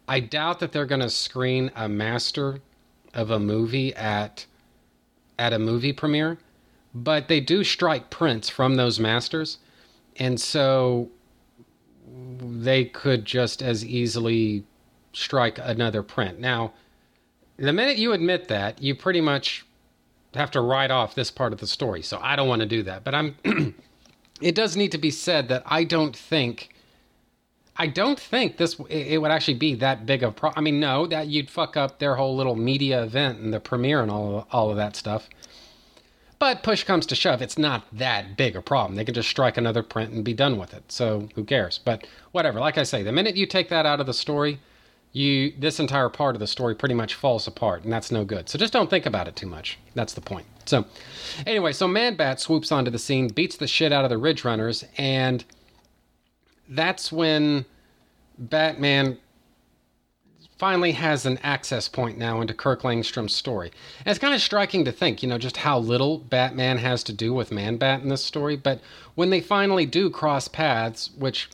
I 0.08 0.20
doubt 0.20 0.60
that 0.60 0.72
they're 0.72 0.86
going 0.86 1.02
to 1.02 1.10
screen 1.10 1.72
a 1.76 1.88
master 1.88 2.60
of 3.14 3.30
a 3.32 3.40
movie 3.40 3.94
at 3.96 4.46
at 5.38 5.54
a 5.54 5.60
movie 5.60 5.94
premiere, 5.94 6.38
but 6.96 7.28
they 7.28 7.42
do 7.42 7.64
strike 7.64 8.10
prints 8.10 8.50
from 8.50 8.76
those 8.76 9.00
masters, 9.00 9.58
and 10.16 10.40
so 10.40 11.10
they 12.40 12.86
could 12.86 13.26
just 13.26 13.62
as 13.62 13.86
easily 13.86 14.64
strike 15.12 15.60
another 15.62 16.02
print. 16.02 16.40
Now, 16.40 16.74
the 17.58 17.74
minute 17.74 17.98
you 17.98 18.14
admit 18.14 18.48
that, 18.48 18.82
you 18.82 18.96
pretty 18.96 19.22
much 19.22 19.66
have 20.34 20.52
to 20.52 20.62
write 20.62 20.92
off 20.92 21.16
this 21.16 21.32
part 21.32 21.54
of 21.54 21.60
the 21.60 21.68
story. 21.68 22.02
So 22.02 22.20
I 22.22 22.36
don't 22.36 22.48
want 22.48 22.62
to 22.62 22.66
do 22.66 22.84
that, 22.84 23.04
but 23.04 23.14
I'm 23.14 23.36
it 24.42 24.56
does 24.56 24.78
need 24.78 24.92
to 24.94 24.98
be 24.98 25.12
said 25.12 25.50
that 25.50 25.64
I 25.66 25.84
don't 25.84 26.16
think 26.16 26.76
I 27.78 27.88
don't 27.88 28.20
think 28.20 28.56
this 28.56 28.80
it 28.90 29.22
would 29.22 29.32
actually 29.32 29.56
be 29.56 29.76
that 29.76 30.06
big 30.06 30.24
of 30.24 30.30
a 30.30 30.34
pro. 30.34 30.52
I 30.56 30.62
mean, 30.62 30.80
no, 30.80 31.08
that 31.08 31.28
you'd 31.28 31.50
fuck 31.50 31.76
up 31.76 32.00
their 32.00 32.16
whole 32.16 32.36
little 32.36 32.56
media 32.56 33.04
event 33.04 33.40
and 33.40 33.54
the 33.54 33.60
premiere 33.60 34.02
and 34.02 34.12
all 34.12 34.48
all 34.52 34.70
of 34.70 34.78
that 34.78 34.96
stuff. 34.96 35.30
But 36.46 36.62
push 36.62 36.84
comes 36.84 37.08
to 37.08 37.16
shove, 37.16 37.42
it's 37.42 37.58
not 37.58 37.86
that 37.92 38.38
big 38.38 38.56
a 38.56 38.62
problem. 38.62 38.96
They 38.96 39.04
can 39.04 39.16
just 39.16 39.30
strike 39.30 39.58
another 39.58 39.82
print 39.82 40.12
and 40.12 40.24
be 40.24 40.36
done 40.36 40.60
with 40.60 40.76
it. 40.76 40.92
So 40.92 41.28
who 41.34 41.44
cares? 41.44 41.80
But 41.84 42.06
whatever. 42.34 42.60
Like 42.60 42.78
I 42.78 42.84
say, 42.84 43.02
the 43.02 43.12
minute 43.12 43.36
you 43.36 43.48
take 43.48 43.70
that 43.70 43.88
out 43.88 44.00
of 44.00 44.06
the 44.06 44.14
story, 44.14 44.60
you 45.12 45.54
this 45.58 45.80
entire 45.80 46.08
part 46.08 46.36
of 46.36 46.40
the 46.40 46.46
story 46.46 46.76
pretty 46.76 46.94
much 46.94 47.16
falls 47.16 47.48
apart, 47.48 47.84
and 47.84 47.92
that's 47.92 48.12
no 48.12 48.24
good. 48.24 48.48
So 48.48 48.60
just 48.60 48.74
don't 48.74 48.92
think 48.92 49.08
about 49.08 49.28
it 49.28 49.36
too 49.36 49.48
much. 49.48 49.80
That's 49.96 50.14
the 50.14 50.22
point. 50.22 50.46
So, 50.66 50.86
anyway, 51.48 51.74
so 51.74 51.88
Man 51.88 52.14
Bat 52.14 52.40
swoops 52.40 52.72
onto 52.72 52.92
the 52.92 53.00
scene, 53.00 53.30
beats 53.30 53.58
the 53.58 53.66
shit 53.66 53.92
out 53.92 54.04
of 54.04 54.12
the 54.12 54.20
Ridge 54.20 54.46
Runners, 54.46 54.86
and 55.00 55.44
that's 56.70 57.12
when 57.12 57.66
Batman 58.38 59.18
finally 60.58 60.94
has 60.94 61.26
an 61.26 61.38
access 61.44 61.88
point 61.88 62.18
now 62.18 62.42
into 62.42 62.54
Kirk 62.54 62.84
Langstrom's 62.84 63.34
story. 63.34 63.72
And 64.00 64.12
it's 64.12 64.20
kind 64.20 64.34
of 64.34 64.42
striking 64.42 64.86
to 64.86 64.92
think, 64.92 65.22
you 65.22 65.30
know, 65.30 65.38
just 65.38 65.58
how 65.58 65.80
little 65.80 66.18
Batman 66.18 66.78
has 66.78 67.04
to 67.04 67.14
do 67.14 67.34
with 67.34 67.52
Man 67.52 67.78
Bat 67.78 68.02
in 68.02 68.10
this 68.10 68.24
story. 68.24 68.56
But 68.56 68.80
when 69.16 69.30
they 69.30 69.42
finally 69.42 69.86
do 69.86 70.10
cross 70.10 70.48
paths, 70.48 71.12
which 71.18 71.50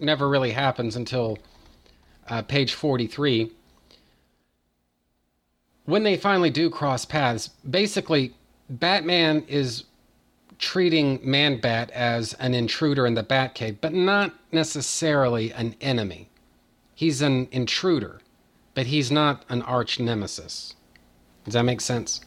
never 0.00 0.28
really 0.28 0.52
happens 0.52 0.96
until 0.96 1.38
uh, 2.28 2.42
page 2.42 2.72
43, 2.72 3.50
when 5.84 6.02
they 6.02 6.16
finally 6.16 6.50
do 6.50 6.70
cross 6.70 7.04
paths, 7.04 7.48
basically, 7.68 8.34
Batman 8.70 9.44
is 9.48 9.84
treating 10.58 11.18
Man 11.22 11.60
Bat 11.60 11.90
as 11.90 12.34
an 12.34 12.54
intruder 12.54 13.06
in 13.06 13.14
the 13.14 13.24
Batcave, 13.24 13.78
but 13.80 13.92
not 13.92 14.32
necessarily 14.52 15.52
an 15.52 15.74
enemy. 15.80 16.30
He's 16.94 17.20
an 17.20 17.48
intruder, 17.50 18.21
but 18.74 18.86
he's 18.86 19.10
not 19.10 19.44
an 19.48 19.62
arch 19.62 20.00
nemesis. 20.00 20.74
Does 21.44 21.54
that 21.54 21.64
make 21.64 21.80
sense? 21.80 22.20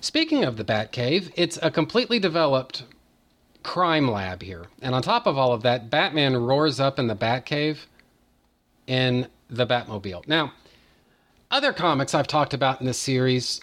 Speaking 0.00 0.44
of 0.44 0.56
the 0.56 0.64
Batcave, 0.64 1.30
it's 1.36 1.58
a 1.62 1.70
completely 1.70 2.18
developed 2.18 2.84
crime 3.62 4.10
lab 4.10 4.42
here. 4.42 4.66
And 4.80 4.94
on 4.94 5.02
top 5.02 5.26
of 5.26 5.36
all 5.36 5.52
of 5.52 5.62
that, 5.62 5.90
Batman 5.90 6.36
roars 6.36 6.80
up 6.80 6.98
in 6.98 7.06
the 7.06 7.16
Batcave 7.16 7.78
in 8.86 9.28
the 9.48 9.66
Batmobile. 9.66 10.26
Now, 10.26 10.52
other 11.50 11.72
comics 11.72 12.14
I've 12.14 12.26
talked 12.26 12.54
about 12.54 12.80
in 12.80 12.86
this 12.86 12.98
series, 12.98 13.60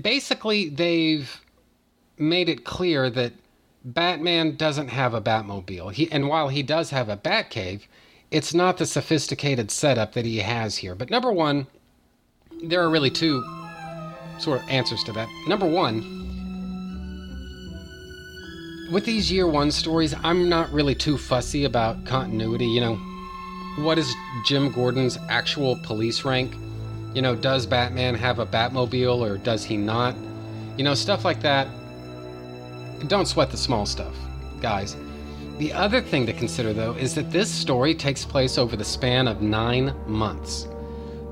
basically 0.00 0.68
they've 0.68 1.40
made 2.16 2.48
it 2.48 2.64
clear 2.64 3.10
that 3.10 3.32
Batman 3.84 4.56
doesn't 4.56 4.88
have 4.88 5.12
a 5.12 5.20
Batmobile. 5.20 5.92
He 5.92 6.10
and 6.12 6.28
while 6.28 6.48
he 6.48 6.62
does 6.62 6.90
have 6.90 7.08
a 7.08 7.16
Batcave, 7.16 7.82
it's 8.32 8.54
not 8.54 8.78
the 8.78 8.86
sophisticated 8.86 9.70
setup 9.70 10.14
that 10.14 10.24
he 10.24 10.38
has 10.38 10.78
here. 10.78 10.94
But 10.94 11.10
number 11.10 11.30
one, 11.30 11.66
there 12.64 12.82
are 12.82 12.88
really 12.88 13.10
two 13.10 13.44
sort 14.38 14.62
of 14.62 14.68
answers 14.70 15.04
to 15.04 15.12
that. 15.12 15.28
Number 15.46 15.66
one, 15.66 16.00
with 18.90 19.04
these 19.04 19.30
year 19.30 19.46
one 19.46 19.70
stories, 19.70 20.14
I'm 20.24 20.48
not 20.48 20.72
really 20.72 20.94
too 20.94 21.18
fussy 21.18 21.64
about 21.64 22.04
continuity. 22.06 22.66
You 22.66 22.80
know, 22.80 22.96
what 23.84 23.98
is 23.98 24.12
Jim 24.46 24.72
Gordon's 24.72 25.18
actual 25.28 25.78
police 25.82 26.24
rank? 26.24 26.54
You 27.14 27.20
know, 27.20 27.36
does 27.36 27.66
Batman 27.66 28.14
have 28.14 28.38
a 28.38 28.46
Batmobile 28.46 29.20
or 29.20 29.36
does 29.36 29.62
he 29.62 29.76
not? 29.76 30.16
You 30.78 30.84
know, 30.84 30.94
stuff 30.94 31.24
like 31.26 31.42
that. 31.42 31.68
Don't 33.08 33.26
sweat 33.26 33.50
the 33.50 33.58
small 33.58 33.84
stuff, 33.84 34.14
guys. 34.62 34.96
The 35.58 35.72
other 35.72 36.00
thing 36.00 36.26
to 36.26 36.32
consider, 36.32 36.72
though, 36.72 36.94
is 36.94 37.14
that 37.14 37.30
this 37.30 37.50
story 37.50 37.94
takes 37.94 38.24
place 38.24 38.58
over 38.58 38.76
the 38.76 38.84
span 38.84 39.28
of 39.28 39.42
nine 39.42 39.94
months, 40.06 40.66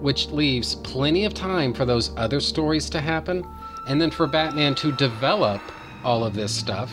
which 0.01 0.29
leaves 0.29 0.77
plenty 0.77 1.25
of 1.25 1.35
time 1.35 1.73
for 1.73 1.85
those 1.85 2.13
other 2.17 2.41
stories 2.41 2.89
to 2.91 3.01
happen, 3.01 3.45
and 3.89 4.01
then 4.01 4.11
for 4.11 4.27
Batman 4.27 4.75
to 4.77 4.93
develop 4.93 5.61
all 6.05 6.25
of 6.25 6.35
this 6.35 6.55
stuff. 6.55 6.93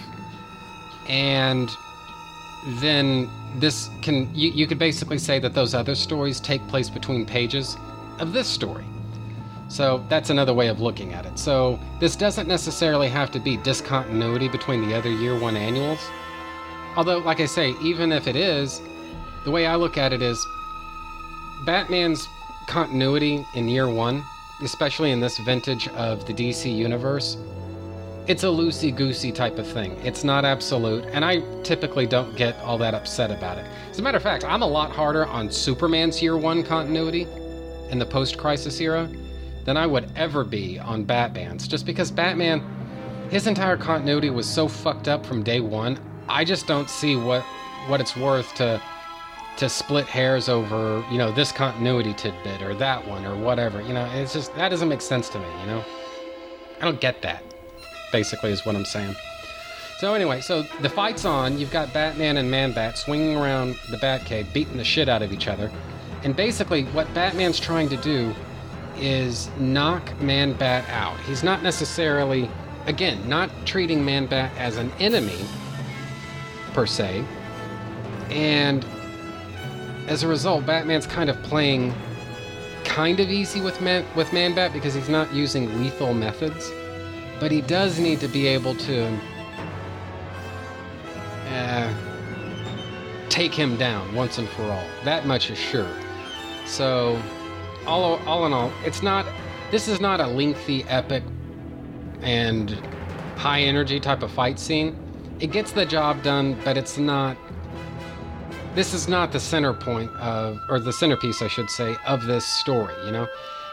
And 1.07 1.69
then 2.81 3.29
this 3.59 3.89
can, 4.01 4.33
you, 4.33 4.49
you 4.51 4.67
could 4.67 4.79
basically 4.79 5.17
say 5.19 5.39
that 5.39 5.53
those 5.53 5.73
other 5.73 5.95
stories 5.95 6.39
take 6.39 6.65
place 6.67 6.89
between 6.89 7.25
pages 7.25 7.77
of 8.19 8.33
this 8.33 8.47
story. 8.47 8.85
So 9.69 10.03
that's 10.09 10.29
another 10.29 10.53
way 10.53 10.67
of 10.69 10.79
looking 10.79 11.13
at 11.13 11.25
it. 11.25 11.37
So 11.37 11.79
this 11.99 12.15
doesn't 12.15 12.47
necessarily 12.47 13.09
have 13.09 13.31
to 13.31 13.39
be 13.39 13.57
discontinuity 13.57 14.47
between 14.47 14.87
the 14.87 14.95
other 14.95 15.09
year 15.11 15.37
one 15.37 15.57
annuals. 15.57 15.99
Although, 16.97 17.19
like 17.19 17.39
I 17.39 17.45
say, 17.45 17.75
even 17.81 18.11
if 18.11 18.27
it 18.27 18.35
is, 18.35 18.81
the 19.45 19.51
way 19.51 19.67
I 19.67 19.75
look 19.75 19.99
at 19.99 20.13
it 20.13 20.23
is 20.23 20.45
Batman's 21.63 22.27
continuity 22.65 23.45
in 23.53 23.69
year 23.69 23.87
one, 23.87 24.23
especially 24.63 25.11
in 25.11 25.19
this 25.19 25.37
vintage 25.37 25.87
of 25.89 26.25
the 26.25 26.33
DC 26.33 26.75
universe, 26.75 27.37
it's 28.25 28.43
a 28.43 28.47
loosey 28.47 28.93
goosey 28.93 29.31
type 29.31 29.59
of 29.59 29.67
thing. 29.67 29.91
It's 30.03 30.23
not 30.23 30.43
absolute, 30.43 31.05
and 31.13 31.23
I 31.23 31.41
typically 31.61 32.07
don't 32.07 32.35
get 32.35 32.59
all 32.61 32.79
that 32.79 32.95
upset 32.95 33.29
about 33.29 33.59
it. 33.59 33.65
As 33.91 33.99
a 33.99 34.01
matter 34.01 34.17
of 34.17 34.23
fact, 34.23 34.43
I'm 34.43 34.63
a 34.63 34.67
lot 34.67 34.91
harder 34.91 35.27
on 35.27 35.51
Superman's 35.51 36.19
year 36.19 36.35
one 36.35 36.63
continuity 36.63 37.27
in 37.91 37.99
the 37.99 38.07
post 38.07 38.39
crisis 38.39 38.81
era 38.81 39.07
than 39.65 39.77
I 39.77 39.85
would 39.85 40.11
ever 40.15 40.43
be 40.43 40.79
on 40.79 41.03
Batman's, 41.03 41.67
just 41.67 41.85
because 41.85 42.09
Batman, 42.09 42.63
his 43.29 43.45
entire 43.45 43.77
continuity 43.77 44.31
was 44.31 44.47
so 44.47 44.67
fucked 44.67 45.07
up 45.07 45.25
from 45.25 45.43
day 45.43 45.59
one. 45.59 45.99
I 46.29 46.43
just 46.43 46.67
don't 46.67 46.89
see 46.89 47.15
what 47.15 47.43
what 47.87 48.01
it's 48.01 48.15
worth 48.15 48.53
to 48.55 48.81
to 49.57 49.67
split 49.67 50.05
hairs 50.05 50.49
over, 50.49 51.03
you 51.09 51.17
know, 51.17 51.31
this 51.31 51.51
continuity 51.51 52.13
tidbit 52.13 52.61
or 52.61 52.75
that 52.75 53.05
one 53.07 53.25
or 53.25 53.35
whatever. 53.35 53.81
You 53.81 53.93
know, 53.93 54.05
it's 54.13 54.33
just 54.33 54.55
that 54.55 54.69
doesn't 54.69 54.87
make 54.87 55.01
sense 55.01 55.29
to 55.29 55.39
me, 55.39 55.47
you 55.61 55.67
know? 55.67 55.83
I 56.79 56.85
don't 56.85 57.01
get 57.01 57.21
that. 57.23 57.43
Basically 58.11 58.51
is 58.51 58.65
what 58.65 58.75
I'm 58.75 58.85
saying. 58.85 59.15
So 59.99 60.13
anyway, 60.13 60.41
so 60.41 60.61
the 60.81 60.89
fight's 60.89 61.25
on. 61.25 61.57
You've 61.57 61.71
got 61.71 61.91
Batman 61.91 62.37
and 62.37 62.51
Man-Bat 62.51 62.99
swinging 62.99 63.35
around 63.35 63.79
the 63.89 63.97
Batcave, 63.97 64.53
beating 64.53 64.77
the 64.77 64.83
shit 64.83 65.09
out 65.09 65.23
of 65.23 65.33
each 65.33 65.47
other. 65.47 65.71
And 66.23 66.35
basically 66.35 66.83
what 66.85 67.11
Batman's 67.15 67.59
trying 67.59 67.89
to 67.89 67.97
do 67.97 68.33
is 68.97 69.49
knock 69.57 70.19
Man-Bat 70.21 70.87
out. 70.89 71.19
He's 71.21 71.43
not 71.43 71.63
necessarily 71.63 72.47
again, 72.85 73.27
not 73.27 73.49
treating 73.65 74.05
Man-Bat 74.05 74.51
as 74.57 74.77
an 74.77 74.91
enemy 74.99 75.45
per 76.77 76.85
se. 76.85 77.25
And 78.29 78.85
as 80.07 80.21
a 80.21 80.27
result, 80.27 80.63
Batman's 80.67 81.07
kind 81.07 81.27
of 81.27 81.41
playing 81.41 81.91
kind 82.83 83.19
of 83.19 83.31
easy 83.31 83.61
with 83.61 83.81
Man 83.81 84.05
with 84.15 84.31
Man-Bat 84.31 84.73
because 84.73 84.93
he's 84.93 85.09
not 85.09 85.33
using 85.33 85.81
lethal 85.81 86.13
methods, 86.13 86.69
but 87.39 87.51
he 87.51 87.61
does 87.61 87.97
need 87.97 88.19
to 88.19 88.27
be 88.27 88.45
able 88.45 88.75
to 88.75 89.19
uh, 91.49 91.91
take 93.29 93.55
him 93.55 93.75
down 93.77 94.13
once 94.13 94.37
and 94.37 94.47
for 94.49 94.61
all. 94.61 94.87
That 95.03 95.25
much 95.25 95.49
is 95.49 95.57
sure. 95.57 95.91
So, 96.67 97.19
all 97.87 98.19
all 98.27 98.45
in 98.45 98.53
all, 98.53 98.71
it's 98.85 99.01
not. 99.01 99.25
This 99.71 99.87
is 99.87 99.99
not 99.99 100.19
a 100.21 100.27
lengthy, 100.27 100.83
epic, 100.83 101.23
and 102.21 102.69
high 103.35 103.61
energy 103.61 103.99
type 103.99 104.21
of 104.21 104.29
fight 104.29 104.59
scene. 104.59 105.06
It 105.39 105.51
gets 105.51 105.71
the 105.71 105.85
job 105.85 106.23
done, 106.23 106.57
but 106.63 106.77
it's 106.77 106.97
not 106.97 107.37
this 108.77 108.93
is 108.93 109.07
not 109.07 109.31
the 109.31 109.39
center 109.39 109.73
point 109.73 110.11
of, 110.17 110.59
or 110.69 110.79
the 110.79 110.93
centerpiece, 110.93 111.41
I 111.41 111.47
should 111.47 111.67
say, 111.67 111.97
of 112.05 112.27
this 112.27 112.45
story, 112.45 112.93
you 113.03 113.11
know? 113.11 113.27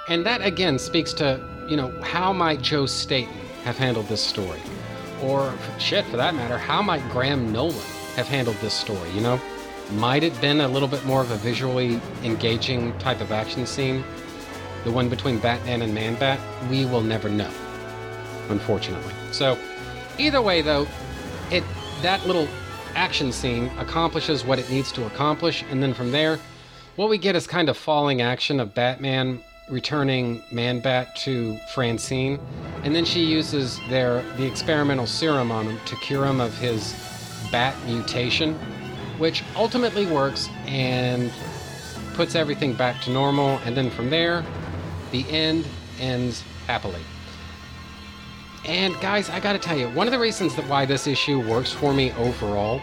And 0.08 0.24
that 0.24 0.40
again 0.40 0.78
speaks 0.78 1.12
to, 1.14 1.46
you 1.68 1.76
know, 1.76 1.90
how 2.00 2.32
might 2.32 2.62
Joe 2.62 2.86
Staton 2.86 3.34
have 3.64 3.76
handled 3.76 4.08
this 4.08 4.22
story? 4.22 4.60
Or, 5.22 5.52
shit, 5.78 6.06
for 6.06 6.16
that 6.16 6.34
matter, 6.34 6.56
how 6.56 6.80
might 6.80 7.06
Graham 7.10 7.52
Nolan 7.52 7.76
have 8.16 8.26
handled 8.28 8.56
this 8.62 8.72
story, 8.72 9.10
you 9.10 9.20
know? 9.20 9.38
Might 9.92 10.22
it 10.22 10.38
been 10.40 10.62
a 10.62 10.68
little 10.68 10.88
bit 10.88 11.04
more 11.04 11.20
of 11.20 11.30
a 11.30 11.36
visually 11.36 12.00
engaging 12.22 12.98
type 12.98 13.20
of 13.20 13.30
action 13.30 13.66
scene? 13.66 14.02
The 14.84 14.90
one 14.90 15.10
between 15.10 15.38
Batman 15.38 15.82
and 15.82 15.94
Man 15.94 16.14
Bat? 16.14 16.40
We 16.70 16.86
will 16.86 17.02
never 17.02 17.28
know, 17.28 17.50
unfortunately. 18.48 19.12
So, 19.32 19.58
either 20.18 20.40
way, 20.40 20.62
though, 20.62 20.86
it 21.50 21.64
that 22.02 22.26
little 22.26 22.48
action 22.94 23.32
scene 23.32 23.70
accomplishes 23.78 24.44
what 24.44 24.58
it 24.58 24.68
needs 24.70 24.92
to 24.92 25.06
accomplish, 25.06 25.64
and 25.70 25.82
then 25.82 25.94
from 25.94 26.12
there, 26.12 26.38
what 26.96 27.08
we 27.08 27.18
get 27.18 27.34
is 27.34 27.46
kind 27.46 27.68
of 27.68 27.76
falling 27.76 28.22
action 28.22 28.60
of 28.60 28.74
Batman 28.74 29.42
returning 29.68 30.42
Man-Bat 30.52 31.16
to 31.16 31.56
Francine, 31.74 32.38
and 32.82 32.94
then 32.94 33.04
she 33.04 33.24
uses 33.24 33.80
their 33.88 34.22
the 34.36 34.44
experimental 34.44 35.06
serum 35.06 35.50
on 35.50 35.66
him 35.66 35.80
to 35.86 35.96
cure 35.96 36.26
him 36.26 36.40
of 36.40 36.56
his 36.58 36.94
bat 37.50 37.74
mutation, 37.86 38.54
which 39.18 39.42
ultimately 39.56 40.06
works 40.06 40.48
and 40.66 41.32
puts 42.14 42.34
everything 42.34 42.74
back 42.74 43.00
to 43.02 43.10
normal, 43.10 43.58
and 43.64 43.76
then 43.76 43.90
from 43.90 44.10
there, 44.10 44.44
the 45.10 45.28
end 45.30 45.66
ends 45.98 46.42
happily. 46.66 47.02
And 48.66 48.98
guys, 49.00 49.28
I 49.28 49.40
gotta 49.40 49.58
tell 49.58 49.76
you, 49.76 49.88
one 49.90 50.06
of 50.06 50.12
the 50.12 50.18
reasons 50.18 50.56
that 50.56 50.66
why 50.68 50.86
this 50.86 51.06
issue 51.06 51.40
works 51.46 51.70
for 51.70 51.92
me 51.92 52.12
overall 52.12 52.80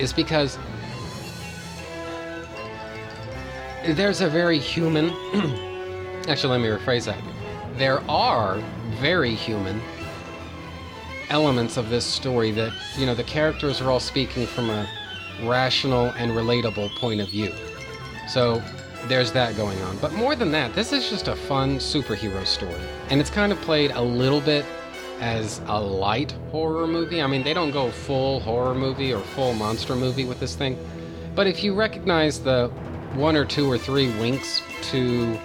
is 0.00 0.12
because 0.12 0.58
there's 3.84 4.20
a 4.20 4.28
very 4.28 4.58
human. 4.58 5.10
actually, 6.28 6.58
let 6.58 6.60
me 6.60 6.68
rephrase 6.68 7.04
that. 7.04 7.22
There 7.76 8.00
are 8.10 8.60
very 9.00 9.34
human 9.34 9.80
elements 11.30 11.76
of 11.76 11.88
this 11.88 12.04
story 12.04 12.50
that, 12.52 12.72
you 12.96 13.06
know, 13.06 13.14
the 13.14 13.24
characters 13.24 13.80
are 13.80 13.90
all 13.90 14.00
speaking 14.00 14.46
from 14.46 14.68
a 14.68 14.88
rational 15.44 16.06
and 16.18 16.32
relatable 16.32 16.94
point 16.96 17.20
of 17.20 17.28
view. 17.28 17.52
So 18.28 18.62
there's 19.08 19.32
that 19.32 19.56
going 19.56 19.80
on. 19.82 19.96
But 19.98 20.12
more 20.12 20.34
than 20.34 20.50
that, 20.52 20.74
this 20.74 20.92
is 20.92 21.08
just 21.10 21.28
a 21.28 21.36
fun 21.36 21.76
superhero 21.76 22.46
story. 22.46 22.80
And 23.10 23.20
it's 23.20 23.30
kind 23.30 23.52
of 23.52 23.60
played 23.60 23.90
a 23.92 24.00
little 24.02 24.40
bit 24.40 24.64
as 25.20 25.60
a 25.66 25.80
light 25.80 26.32
horror 26.50 26.86
movie. 26.86 27.22
I 27.22 27.26
mean, 27.26 27.42
they 27.42 27.54
don't 27.54 27.70
go 27.70 27.90
full 27.90 28.40
horror 28.40 28.74
movie 28.74 29.12
or 29.12 29.20
full 29.20 29.54
monster 29.54 29.94
movie 29.94 30.24
with 30.24 30.40
this 30.40 30.56
thing. 30.56 30.78
But 31.34 31.46
if 31.46 31.62
you 31.62 31.74
recognize 31.74 32.40
the 32.40 32.68
one 33.14 33.36
or 33.36 33.44
two 33.44 33.70
or 33.70 33.78
three 33.78 34.08
winks 34.18 34.62
to, 34.90 35.38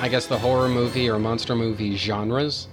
I 0.00 0.08
guess, 0.08 0.26
the 0.26 0.38
horror 0.38 0.68
movie 0.68 1.08
or 1.08 1.18
monster 1.18 1.54
movie 1.54 1.96
genres, 1.96 2.68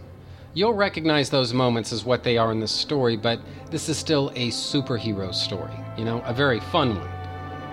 you'll 0.53 0.73
recognize 0.73 1.29
those 1.29 1.53
moments 1.53 1.91
as 1.91 2.05
what 2.05 2.23
they 2.23 2.37
are 2.37 2.51
in 2.51 2.59
this 2.59 2.71
story, 2.71 3.17
but 3.17 3.39
this 3.71 3.89
is 3.89 3.97
still 3.97 4.29
a 4.35 4.49
superhero 4.49 5.33
story, 5.33 5.73
you 5.97 6.05
know, 6.05 6.21
a 6.25 6.33
very 6.33 6.59
fun 6.59 6.95
one 6.95 7.07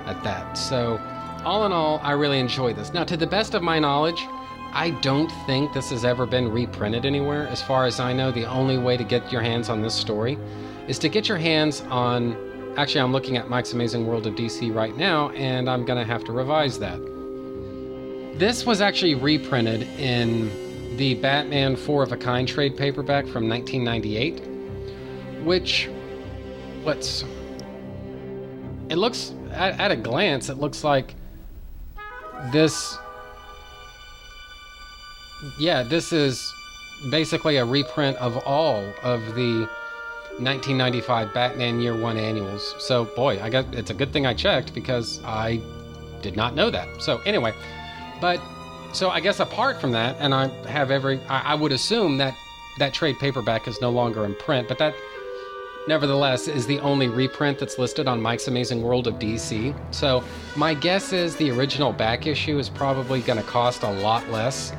at 0.07 0.23
that. 0.25 0.55
So, 0.55 1.01
all 1.41 1.67
in 1.67 1.73
all, 1.73 2.01
I 2.03 2.13
really 2.13 2.39
enjoy 2.39 2.73
this. 2.73 2.93
Now, 2.93 3.05
to 3.05 3.17
the 3.17 3.27
best 3.27 3.55
of 3.55 3.63
my 3.63 3.79
knowledge, 3.79 4.27
I 4.73 4.91
don't 5.03 5.31
think 5.47 5.73
this 5.73 5.91
has 5.91 6.05
ever 6.05 6.27
been 6.27 6.51
reprinted 6.51 7.05
anywhere. 7.05 7.49
As 7.49 7.61
far 7.61 7.87
as 7.87 7.99
I 7.99 8.13
know, 8.13 8.31
the 8.31 8.45
only 8.45 8.79
way 8.79 8.97
to 8.97 9.03
get 9.03 9.33
your 9.33 9.43
hands 9.43 9.69
on 9.69 9.83
this 9.83 9.95
story 9.95 10.39
is 10.87 10.99
to 11.01 11.09
get 11.09 11.29
your 11.29 11.39
hands 11.39 11.81
on. 11.91 12.37
Actually, 12.77 13.01
I'm 13.01 13.13
looking 13.13 13.37
at 13.37 13.49
Mike's 13.49 13.73
Amazing 13.73 14.07
World 14.07 14.29
of 14.29 14.35
DC 14.35 14.73
right 14.73 14.97
now, 14.97 15.31
and 15.31 15.69
I'm 15.69 15.85
going 15.85 15.99
to 15.99 16.05
have 16.05 16.23
to 16.25 16.33
revise 16.33 16.79
that. 16.79 16.99
This 18.39 18.65
was 18.65 18.81
actually 18.81 19.17
reprinted 19.17 19.83
in 19.99 20.97
the 20.97 21.15
Batman 21.17 21.75
Four 21.75 22.05
of 22.05 22.13
a 22.13 22.17
Kind 22.17 22.47
trade 22.47 22.77
paperback 22.77 23.27
from 23.27 23.49
1998, 23.49 25.45
which, 25.45 25.89
let's. 26.85 27.25
It 28.89 28.97
looks, 28.97 29.35
at, 29.51 29.79
at 29.81 29.91
a 29.91 29.97
glance, 29.97 30.49
it 30.49 30.59
looks 30.59 30.85
like 30.85 31.15
this 32.53 32.99
yeah, 35.59 35.83
this 35.83 36.13
is 36.13 36.53
basically 37.11 37.57
a 37.57 37.65
reprint 37.65 38.17
of 38.19 38.37
all 38.47 38.85
of 39.03 39.21
the 39.35 39.67
1995 40.39 41.33
Batman 41.33 41.81
Year 41.81 41.97
One 41.97 42.17
annuals. 42.17 42.75
So, 42.79 43.05
boy, 43.05 43.43
I 43.43 43.51
got 43.51 43.75
it's 43.75 43.91
a 43.91 43.95
good 43.95 44.13
thing 44.13 44.27
I 44.27 44.35
checked 44.35 44.75
because 44.75 45.23
I 45.25 45.61
did 46.23 46.37
not 46.37 46.55
know 46.55 46.71
that. 46.71 47.03
So, 47.03 47.19
anyway, 47.25 47.53
but 48.21 48.41
so 48.93 49.11
I 49.11 49.21
guess 49.21 49.41
apart 49.41 49.81
from 49.81 49.93
that, 49.93 50.17
and 50.19 50.35
I 50.35 50.49
have 50.69 50.91
every, 50.91 51.21
I, 51.29 51.53
I 51.53 51.55
would 51.55 51.73
assume 51.73 52.19
that 52.19 52.35
that 52.79 52.93
trade 52.95 53.17
paperback 53.19 53.69
is 53.69 53.81
no 53.81 53.91
longer 53.91 54.25
in 54.25 54.35
print, 54.35 54.69
but 54.69 54.79
that 54.79 54.95
nevertheless 55.87 56.49
is 56.49 56.67
the 56.67 56.79
only 56.81 57.09
reprint 57.09 57.59
that's 57.59 57.79
listed 57.79 58.07
on 58.07 58.21
Mike's 58.21 58.49
Amazing 58.49 58.83
World 58.83 59.07
of 59.07 59.15
DC. 59.15 59.75
So, 59.95 60.23
my 60.57 60.75
guess 60.75 61.13
is 61.13 61.37
the 61.37 61.51
original 61.51 61.93
back 61.93 62.27
issue 62.27 62.59
is 62.59 62.69
probably 62.69 63.21
going 63.21 63.39
to 63.39 63.45
cost 63.45 63.83
a 63.83 63.91
lot 63.91 64.29
less 64.29 64.73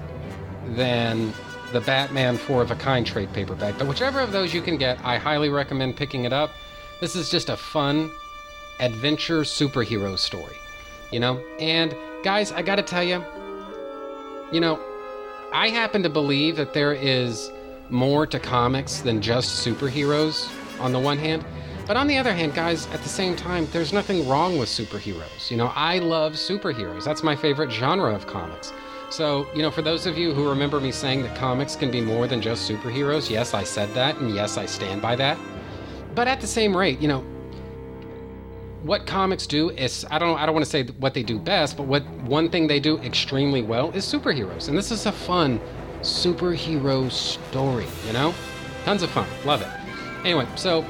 than 0.68 1.34
the 1.72 1.82
Batman 1.82 2.38
Four 2.38 2.62
of 2.62 2.72
a 2.72 2.76
Kind 2.76 3.06
trade 3.06 3.32
paperback. 3.34 3.78
But 3.78 3.88
whichever 3.88 4.20
of 4.20 4.32
those 4.32 4.54
you 4.54 4.62
can 4.62 4.78
get, 4.78 5.04
I 5.04 5.18
highly 5.18 5.49
recommend 5.49 5.95
picking 5.95 6.26
it 6.26 6.34
up 6.34 6.52
This 6.99 7.16
is 7.16 7.30
just 7.30 7.49
a 7.49 7.58
fun 7.58 8.12
adventure 8.80 9.41
superhero 9.41 10.18
story, 10.18 10.56
you 11.12 11.20
know? 11.20 11.43
And 11.60 11.95
guys, 12.24 12.52
I 12.52 12.62
gotta 12.62 12.84
tell 12.84 13.04
you, 13.04 13.24
you 14.52 14.60
know, 14.60 14.80
I 15.54 15.70
happen 15.70 16.04
to 16.04 16.10
believe 16.10 16.56
that 16.58 16.74
there 16.74 16.93
is 16.93 17.52
more 17.89 18.26
to 18.28 18.39
comics 18.39 18.99
than 18.99 19.22
just 19.22 19.66
superheroes 19.66 20.49
on 20.82 20.91
the 20.91 20.99
one 20.99 21.17
hand. 21.17 21.45
But 21.88 21.97
on 21.97 22.07
the 22.07 22.17
other 22.17 22.34
hand, 22.34 22.53
guys, 22.53 22.88
at 22.88 23.01
the 23.01 23.09
same 23.09 23.36
time, 23.36 23.67
there's 23.71 23.91
nothing 23.91 24.27
wrong 24.27 24.57
with 24.57 24.69
superheroes. 24.69 25.49
You 25.49 25.57
know, 25.57 25.71
I 25.75 25.99
love 25.99 26.34
superheroes. 26.34 27.03
That's 27.03 27.23
my 27.23 27.36
favorite 27.36 27.71
genre 27.71 28.13
of 28.13 28.27
comics. 28.27 28.71
So, 29.09 29.47
you 29.53 29.61
know, 29.61 29.71
for 29.71 29.82
those 29.82 30.05
of 30.05 30.17
you 30.17 30.34
who 30.34 30.47
remember 30.47 30.79
me 30.79 30.91
saying 30.91 31.23
that 31.23 31.36
comics 31.36 31.75
can 31.75 31.91
be 31.91 31.99
more 31.99 32.27
than 32.27 32.41
just 32.41 32.69
superheroes, 32.69 33.29
yes, 33.29 33.53
I 33.53 33.63
said 33.63 33.93
that, 33.93 34.17
and 34.17 34.34
yes, 34.34 34.57
I 34.57 34.65
stand 34.65 35.01
by 35.01 35.15
that. 35.17 35.38
But 36.15 36.27
at 36.27 36.39
the 36.39 36.47
same 36.47 36.75
rate, 36.75 37.01
you 37.01 37.09
know, 37.09 37.25
what 38.84 39.05
comics 39.05 39.45
do 39.45 39.69
is 39.71 40.05
I 40.09 40.17
don't 40.17 40.39
I 40.39 40.45
don't 40.45 40.55
want 40.55 40.65
to 40.65 40.71
say 40.71 40.84
what 40.99 41.13
they 41.13 41.23
do 41.23 41.38
best, 41.38 41.77
but 41.77 41.84
what 41.84 42.03
one 42.21 42.49
thing 42.49 42.67
they 42.67 42.79
do 42.79 42.97
extremely 42.99 43.61
well 43.61 43.91
is 43.91 44.05
superheroes. 44.05 44.69
And 44.69 44.77
this 44.77 44.91
is 44.91 45.05
a 45.05 45.11
fun 45.11 45.59
superhero 46.01 47.11
story, 47.11 47.86
you 48.07 48.13
know? 48.13 48.34
Tons 48.86 49.03
of 49.03 49.11
fun. 49.11 49.27
Love 49.45 49.61
it. 49.61 49.67
Anyway, 50.24 50.47
so 50.55 50.86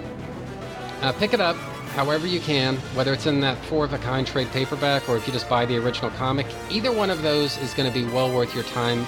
uh, 1.01 1.11
pick 1.13 1.34
it 1.34 1.41
up 1.41 1.55
however 1.91 2.25
you 2.25 2.39
can, 2.39 2.77
whether 2.95 3.13
it's 3.13 3.25
in 3.25 3.41
that 3.41 3.57
four 3.65 3.84
of 3.84 3.93
a 3.93 3.97
kind 3.99 4.25
trade 4.25 4.49
paperback 4.51 5.07
or 5.09 5.17
if 5.17 5.27
you 5.27 5.34
just 5.34 5.49
buy 5.49 5.65
the 5.65 5.77
original 5.77 6.09
comic. 6.11 6.45
Either 6.69 6.91
one 6.91 7.09
of 7.09 7.21
those 7.21 7.57
is 7.57 7.73
going 7.73 7.91
to 7.91 7.93
be 7.93 8.05
well 8.13 8.34
worth 8.34 8.53
your 8.55 8.63
time, 8.65 9.01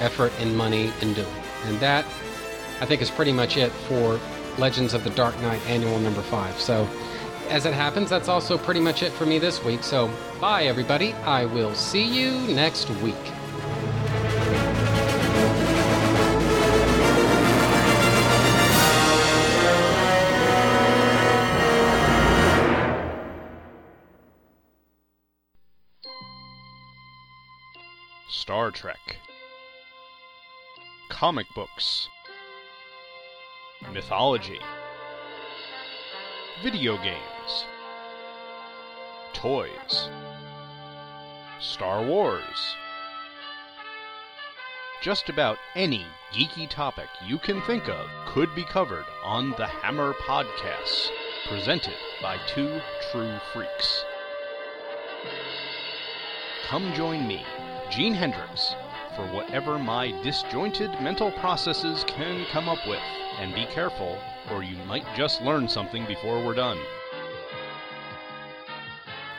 effort, 0.00 0.32
and 0.40 0.56
money 0.56 0.92
in 1.00 1.12
doing. 1.12 1.28
And 1.66 1.78
that, 1.80 2.04
I 2.80 2.86
think, 2.86 3.02
is 3.02 3.10
pretty 3.10 3.32
much 3.32 3.56
it 3.56 3.70
for 3.70 4.18
Legends 4.58 4.94
of 4.94 5.04
the 5.04 5.10
Dark 5.10 5.38
Knight 5.40 5.64
Annual 5.68 6.00
Number 6.00 6.22
5. 6.22 6.58
So, 6.58 6.88
as 7.48 7.66
it 7.66 7.74
happens, 7.74 8.08
that's 8.08 8.28
also 8.28 8.56
pretty 8.56 8.80
much 8.80 9.02
it 9.02 9.12
for 9.12 9.26
me 9.26 9.38
this 9.38 9.62
week. 9.64 9.82
So, 9.82 10.10
bye, 10.40 10.64
everybody. 10.64 11.12
I 11.24 11.44
will 11.44 11.74
see 11.74 12.04
you 12.04 12.32
next 12.54 12.88
week. 13.02 13.16
Star 28.50 28.72
Trek, 28.72 29.18
comic 31.08 31.46
books, 31.54 32.08
mythology, 33.92 34.58
video 36.60 36.96
games, 36.96 37.64
toys, 39.32 40.10
Star 41.60 42.04
Wars. 42.04 42.74
Just 45.00 45.28
about 45.28 45.56
any 45.76 46.04
geeky 46.32 46.68
topic 46.68 47.08
you 47.24 47.38
can 47.38 47.62
think 47.62 47.88
of 47.88 48.08
could 48.26 48.52
be 48.56 48.64
covered 48.64 49.06
on 49.22 49.50
the 49.58 49.66
Hammer 49.68 50.12
Podcasts, 50.14 51.08
presented 51.46 51.94
by 52.20 52.36
two 52.48 52.80
true 53.12 53.38
freaks. 53.52 54.04
Come 56.66 56.92
join 56.94 57.28
me 57.28 57.44
Gene 57.90 58.14
Hendricks, 58.14 58.76
for 59.16 59.26
whatever 59.34 59.76
my 59.76 60.12
disjointed 60.22 60.92
mental 61.00 61.32
processes 61.32 62.04
can 62.06 62.46
come 62.52 62.68
up 62.68 62.86
with. 62.86 63.02
And 63.40 63.52
be 63.52 63.66
careful, 63.66 64.16
or 64.52 64.62
you 64.62 64.76
might 64.84 65.04
just 65.16 65.42
learn 65.42 65.68
something 65.68 66.06
before 66.06 66.44
we're 66.44 66.54
done. 66.54 66.78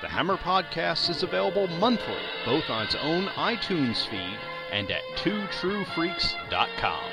The 0.01 0.09
Hammer 0.09 0.35
Podcast 0.35 1.09
is 1.09 1.23
available 1.23 1.67
monthly, 1.67 2.17
both 2.43 2.69
on 2.69 2.83
its 2.83 2.95
own 2.95 3.27
iTunes 3.37 4.05
feed 4.07 4.37
and 4.71 4.91
at 4.91 5.03
twotruefreaks.com. 5.15 7.03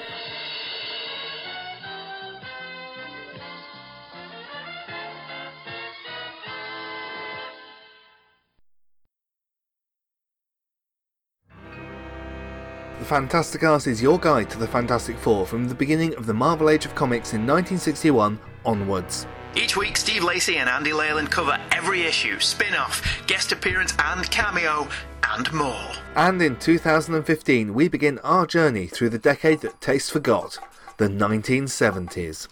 Fantastic 13.09 13.63
Cast 13.63 13.87
is 13.87 14.03
your 14.03 14.19
guide 14.19 14.51
to 14.51 14.59
the 14.59 14.67
Fantastic 14.67 15.17
Four 15.17 15.47
from 15.47 15.67
the 15.67 15.75
beginning 15.75 16.15
of 16.17 16.27
the 16.27 16.35
Marvel 16.35 16.69
Age 16.69 16.85
of 16.85 16.95
Comics 16.95 17.33
in 17.33 17.47
1961 17.47 18.39
onwards. 18.67 19.27
Each 19.57 19.79
week, 19.79 19.97
Steve 19.97 20.23
Lacey 20.23 20.59
and 20.59 20.69
Andy 20.69 20.93
Leyland 20.93 21.31
cover 21.31 21.59
every 21.73 22.03
issue, 22.03 22.39
spin 22.39 22.75
off, 22.75 23.23
guest 23.27 23.51
appearance, 23.51 23.95
and 23.99 24.31
cameo, 24.31 24.87
and 25.23 25.51
more. 25.55 25.91
And 26.17 26.43
in 26.43 26.57
2015, 26.57 27.73
we 27.73 27.89
begin 27.89 28.19
our 28.19 28.47
journey 28.47 28.87
through 28.87 29.09
the 29.09 29.19
decade 29.19 29.63
that 29.63 29.81
taste 29.81 30.13
forgot 30.13 30.59
the 30.99 31.09
1970s. 31.09 32.47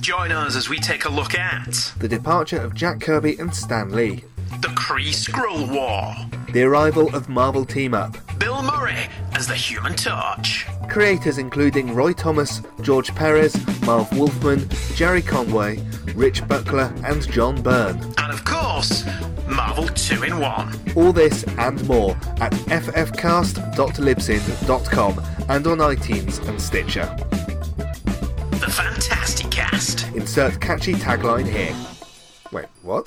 Join 0.00 0.32
us 0.32 0.56
as 0.56 0.70
we 0.70 0.78
take 0.78 1.04
a 1.04 1.10
look 1.10 1.34
at 1.34 1.92
The 1.98 2.08
departure 2.08 2.62
of 2.62 2.74
Jack 2.74 3.02
Kirby 3.02 3.36
and 3.38 3.54
Stan 3.54 3.92
Lee, 3.92 4.24
the 4.60 4.68
Kree 4.68 5.12
Skrull 5.12 5.68
War, 5.72 6.14
the 6.52 6.62
arrival 6.62 7.14
of 7.14 7.28
Marvel 7.28 7.64
Team 7.64 7.94
Up, 7.94 8.16
Bill 8.38 8.62
Murray 8.62 9.06
as 9.34 9.46
the 9.46 9.54
Human 9.54 9.94
Torch, 9.94 10.66
creators 10.88 11.38
including 11.38 11.94
Roy 11.94 12.12
Thomas, 12.12 12.60
George 12.82 13.14
Perez, 13.14 13.54
Marv 13.82 14.10
Wolfman, 14.16 14.68
Gerry 14.94 15.22
Conway, 15.22 15.78
Rich 16.14 16.46
Buckler, 16.48 16.92
and 17.04 17.26
John 17.30 17.60
Byrne. 17.62 17.98
and 18.18 18.32
of 18.32 18.44
course, 18.44 19.04
Marvel 19.46 19.86
2 19.88 20.24
in 20.24 20.38
1. 20.38 20.80
All 20.96 21.12
this 21.12 21.44
and 21.58 21.86
more 21.88 22.12
at 22.40 22.52
ffcast.libsyn.com 22.52 25.24
and 25.48 25.66
on 25.66 25.78
iTunes 25.78 26.46
and 26.48 26.60
Stitcher. 26.60 27.06
The 28.58 28.70
Fantastic 28.70 29.50
Cast. 29.50 30.06
Insert 30.14 30.60
catchy 30.60 30.94
tagline 30.94 31.46
here. 31.48 31.74
Wait, 32.52 32.66
what? 32.82 33.06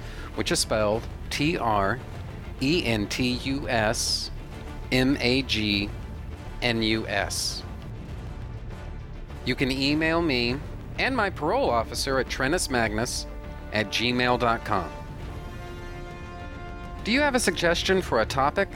which 0.35 0.51
is 0.51 0.59
spelled 0.59 1.03
T 1.29 1.57
R 1.57 1.99
E 2.61 2.85
N 2.85 3.07
T 3.07 3.33
U 3.43 3.67
S 3.69 4.31
M 4.91 5.17
A 5.19 5.41
G 5.43 5.89
N 6.61 6.81
U 6.81 7.07
S. 7.07 7.63
You 9.45 9.55
can 9.55 9.71
email 9.71 10.21
me 10.21 10.57
and 10.99 11.15
my 11.15 11.29
parole 11.29 11.69
officer 11.69 12.19
at 12.19 12.27
trentusmagnus 12.27 13.25
at 13.73 13.87
gmail.com. 13.87 14.89
Do 17.03 17.11
you 17.11 17.21
have 17.21 17.33
a 17.33 17.39
suggestion 17.39 18.01
for 18.01 18.21
a 18.21 18.25
topic? 18.25 18.69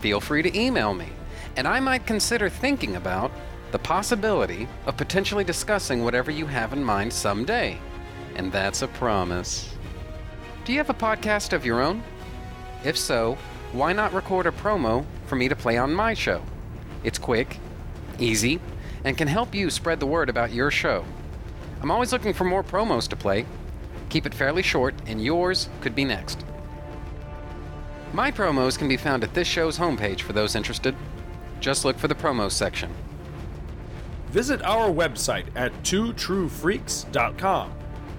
Feel 0.00 0.20
free 0.20 0.42
to 0.42 0.58
email 0.58 0.94
me, 0.94 1.08
and 1.56 1.68
I 1.68 1.80
might 1.80 2.06
consider 2.06 2.48
thinking 2.48 2.96
about 2.96 3.30
the 3.72 3.78
possibility 3.78 4.68
of 4.86 4.96
potentially 4.96 5.44
discussing 5.44 6.02
whatever 6.04 6.30
you 6.30 6.46
have 6.46 6.72
in 6.72 6.82
mind 6.82 7.12
someday. 7.12 7.78
and 8.34 8.50
that's 8.50 8.80
a 8.80 8.88
promise. 8.88 9.71
Do 10.64 10.70
you 10.72 10.78
have 10.78 10.90
a 10.90 10.94
podcast 10.94 11.52
of 11.52 11.66
your 11.66 11.80
own? 11.80 12.04
If 12.84 12.96
so, 12.96 13.36
why 13.72 13.92
not 13.92 14.12
record 14.12 14.46
a 14.46 14.52
promo 14.52 15.04
for 15.26 15.34
me 15.34 15.48
to 15.48 15.56
play 15.56 15.76
on 15.76 15.92
my 15.92 16.14
show? 16.14 16.40
It's 17.02 17.18
quick, 17.18 17.58
easy, 18.20 18.60
and 19.02 19.18
can 19.18 19.26
help 19.26 19.56
you 19.56 19.70
spread 19.70 19.98
the 19.98 20.06
word 20.06 20.28
about 20.28 20.52
your 20.52 20.70
show. 20.70 21.04
I'm 21.80 21.90
always 21.90 22.12
looking 22.12 22.32
for 22.32 22.44
more 22.44 22.62
promos 22.62 23.08
to 23.08 23.16
play. 23.16 23.44
Keep 24.08 24.26
it 24.26 24.34
fairly 24.34 24.62
short, 24.62 24.94
and 25.06 25.24
yours 25.24 25.68
could 25.80 25.96
be 25.96 26.04
next. 26.04 26.44
My 28.12 28.30
promos 28.30 28.78
can 28.78 28.86
be 28.86 28.96
found 28.96 29.24
at 29.24 29.34
this 29.34 29.48
show's 29.48 29.78
homepage 29.78 30.20
for 30.20 30.32
those 30.32 30.54
interested. 30.54 30.94
Just 31.58 31.84
look 31.84 31.98
for 31.98 32.06
the 32.06 32.14
promos 32.14 32.52
section. 32.52 32.94
Visit 34.28 34.62
our 34.62 34.88
website 34.90 35.46
at 35.56 35.72
twotruefreaks.com. 35.82 37.72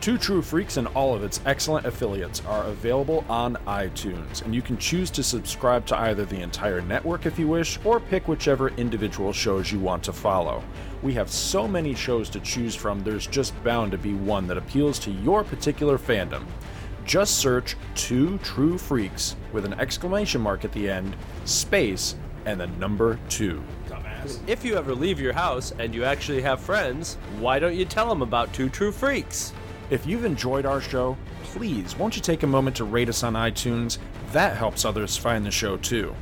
Two 0.00 0.16
True 0.16 0.40
Freaks 0.40 0.78
and 0.78 0.88
all 0.88 1.14
of 1.14 1.22
its 1.22 1.42
excellent 1.44 1.84
affiliates 1.84 2.42
are 2.46 2.64
available 2.64 3.22
on 3.28 3.56
iTunes, 3.66 4.42
and 4.42 4.54
you 4.54 4.62
can 4.62 4.78
choose 4.78 5.10
to 5.10 5.22
subscribe 5.22 5.84
to 5.86 5.98
either 5.98 6.24
the 6.24 6.40
entire 6.40 6.80
network 6.80 7.26
if 7.26 7.38
you 7.38 7.46
wish, 7.46 7.78
or 7.84 8.00
pick 8.00 8.26
whichever 8.26 8.68
individual 8.78 9.30
shows 9.30 9.70
you 9.70 9.78
want 9.78 10.02
to 10.04 10.14
follow. 10.14 10.64
We 11.02 11.12
have 11.14 11.30
so 11.30 11.68
many 11.68 11.94
shows 11.94 12.30
to 12.30 12.40
choose 12.40 12.74
from, 12.74 13.00
there's 13.00 13.26
just 13.26 13.62
bound 13.62 13.92
to 13.92 13.98
be 13.98 14.14
one 14.14 14.46
that 14.46 14.56
appeals 14.56 14.98
to 15.00 15.10
your 15.10 15.44
particular 15.44 15.98
fandom. 15.98 16.46
Just 17.04 17.36
search 17.36 17.76
Two 17.94 18.38
True 18.38 18.78
Freaks 18.78 19.36
with 19.52 19.66
an 19.66 19.74
exclamation 19.74 20.40
mark 20.40 20.64
at 20.64 20.72
the 20.72 20.88
end, 20.88 21.14
space, 21.44 22.14
and 22.46 22.58
the 22.58 22.68
number 22.68 23.18
two. 23.28 23.62
If 24.46 24.64
you 24.64 24.76
ever 24.76 24.94
leave 24.94 25.20
your 25.20 25.34
house 25.34 25.74
and 25.78 25.94
you 25.94 26.04
actually 26.04 26.40
have 26.40 26.58
friends, 26.58 27.18
why 27.38 27.58
don't 27.58 27.76
you 27.76 27.84
tell 27.84 28.08
them 28.08 28.22
about 28.22 28.50
Two 28.54 28.70
True 28.70 28.92
Freaks? 28.92 29.52
If 29.90 30.06
you've 30.06 30.24
enjoyed 30.24 30.66
our 30.66 30.80
show, 30.80 31.16
please 31.42 31.96
won't 31.98 32.14
you 32.14 32.22
take 32.22 32.44
a 32.44 32.46
moment 32.46 32.76
to 32.76 32.84
rate 32.84 33.08
us 33.08 33.24
on 33.24 33.34
iTunes? 33.34 33.98
That 34.30 34.56
helps 34.56 34.84
others 34.84 35.16
find 35.16 35.44
the 35.44 35.50
show 35.50 35.76
too. 35.78 36.14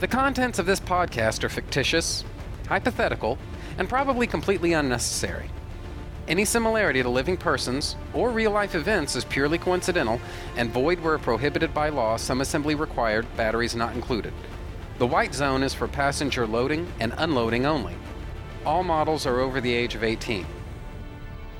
The 0.00 0.06
contents 0.06 0.58
of 0.58 0.66
this 0.66 0.80
podcast 0.80 1.42
are 1.42 1.48
fictitious, 1.48 2.24
hypothetical, 2.68 3.38
and 3.78 3.88
probably 3.88 4.26
completely 4.26 4.74
unnecessary. 4.74 5.50
Any 6.28 6.44
similarity 6.44 7.02
to 7.02 7.08
living 7.08 7.38
persons 7.38 7.96
or 8.12 8.30
real 8.30 8.50
life 8.50 8.74
events 8.74 9.16
is 9.16 9.24
purely 9.24 9.56
coincidental 9.56 10.20
and 10.56 10.70
void 10.70 11.00
where 11.00 11.16
prohibited 11.16 11.72
by 11.72 11.88
law, 11.88 12.18
some 12.18 12.42
assembly 12.42 12.74
required, 12.74 13.26
batteries 13.34 13.74
not 13.74 13.94
included. 13.94 14.34
The 14.98 15.06
white 15.06 15.34
zone 15.34 15.62
is 15.62 15.72
for 15.72 15.88
passenger 15.88 16.46
loading 16.46 16.92
and 17.00 17.14
unloading 17.16 17.64
only. 17.64 17.94
All 18.66 18.84
models 18.84 19.24
are 19.24 19.40
over 19.40 19.58
the 19.58 19.72
age 19.72 19.94
of 19.94 20.04
18. 20.04 20.44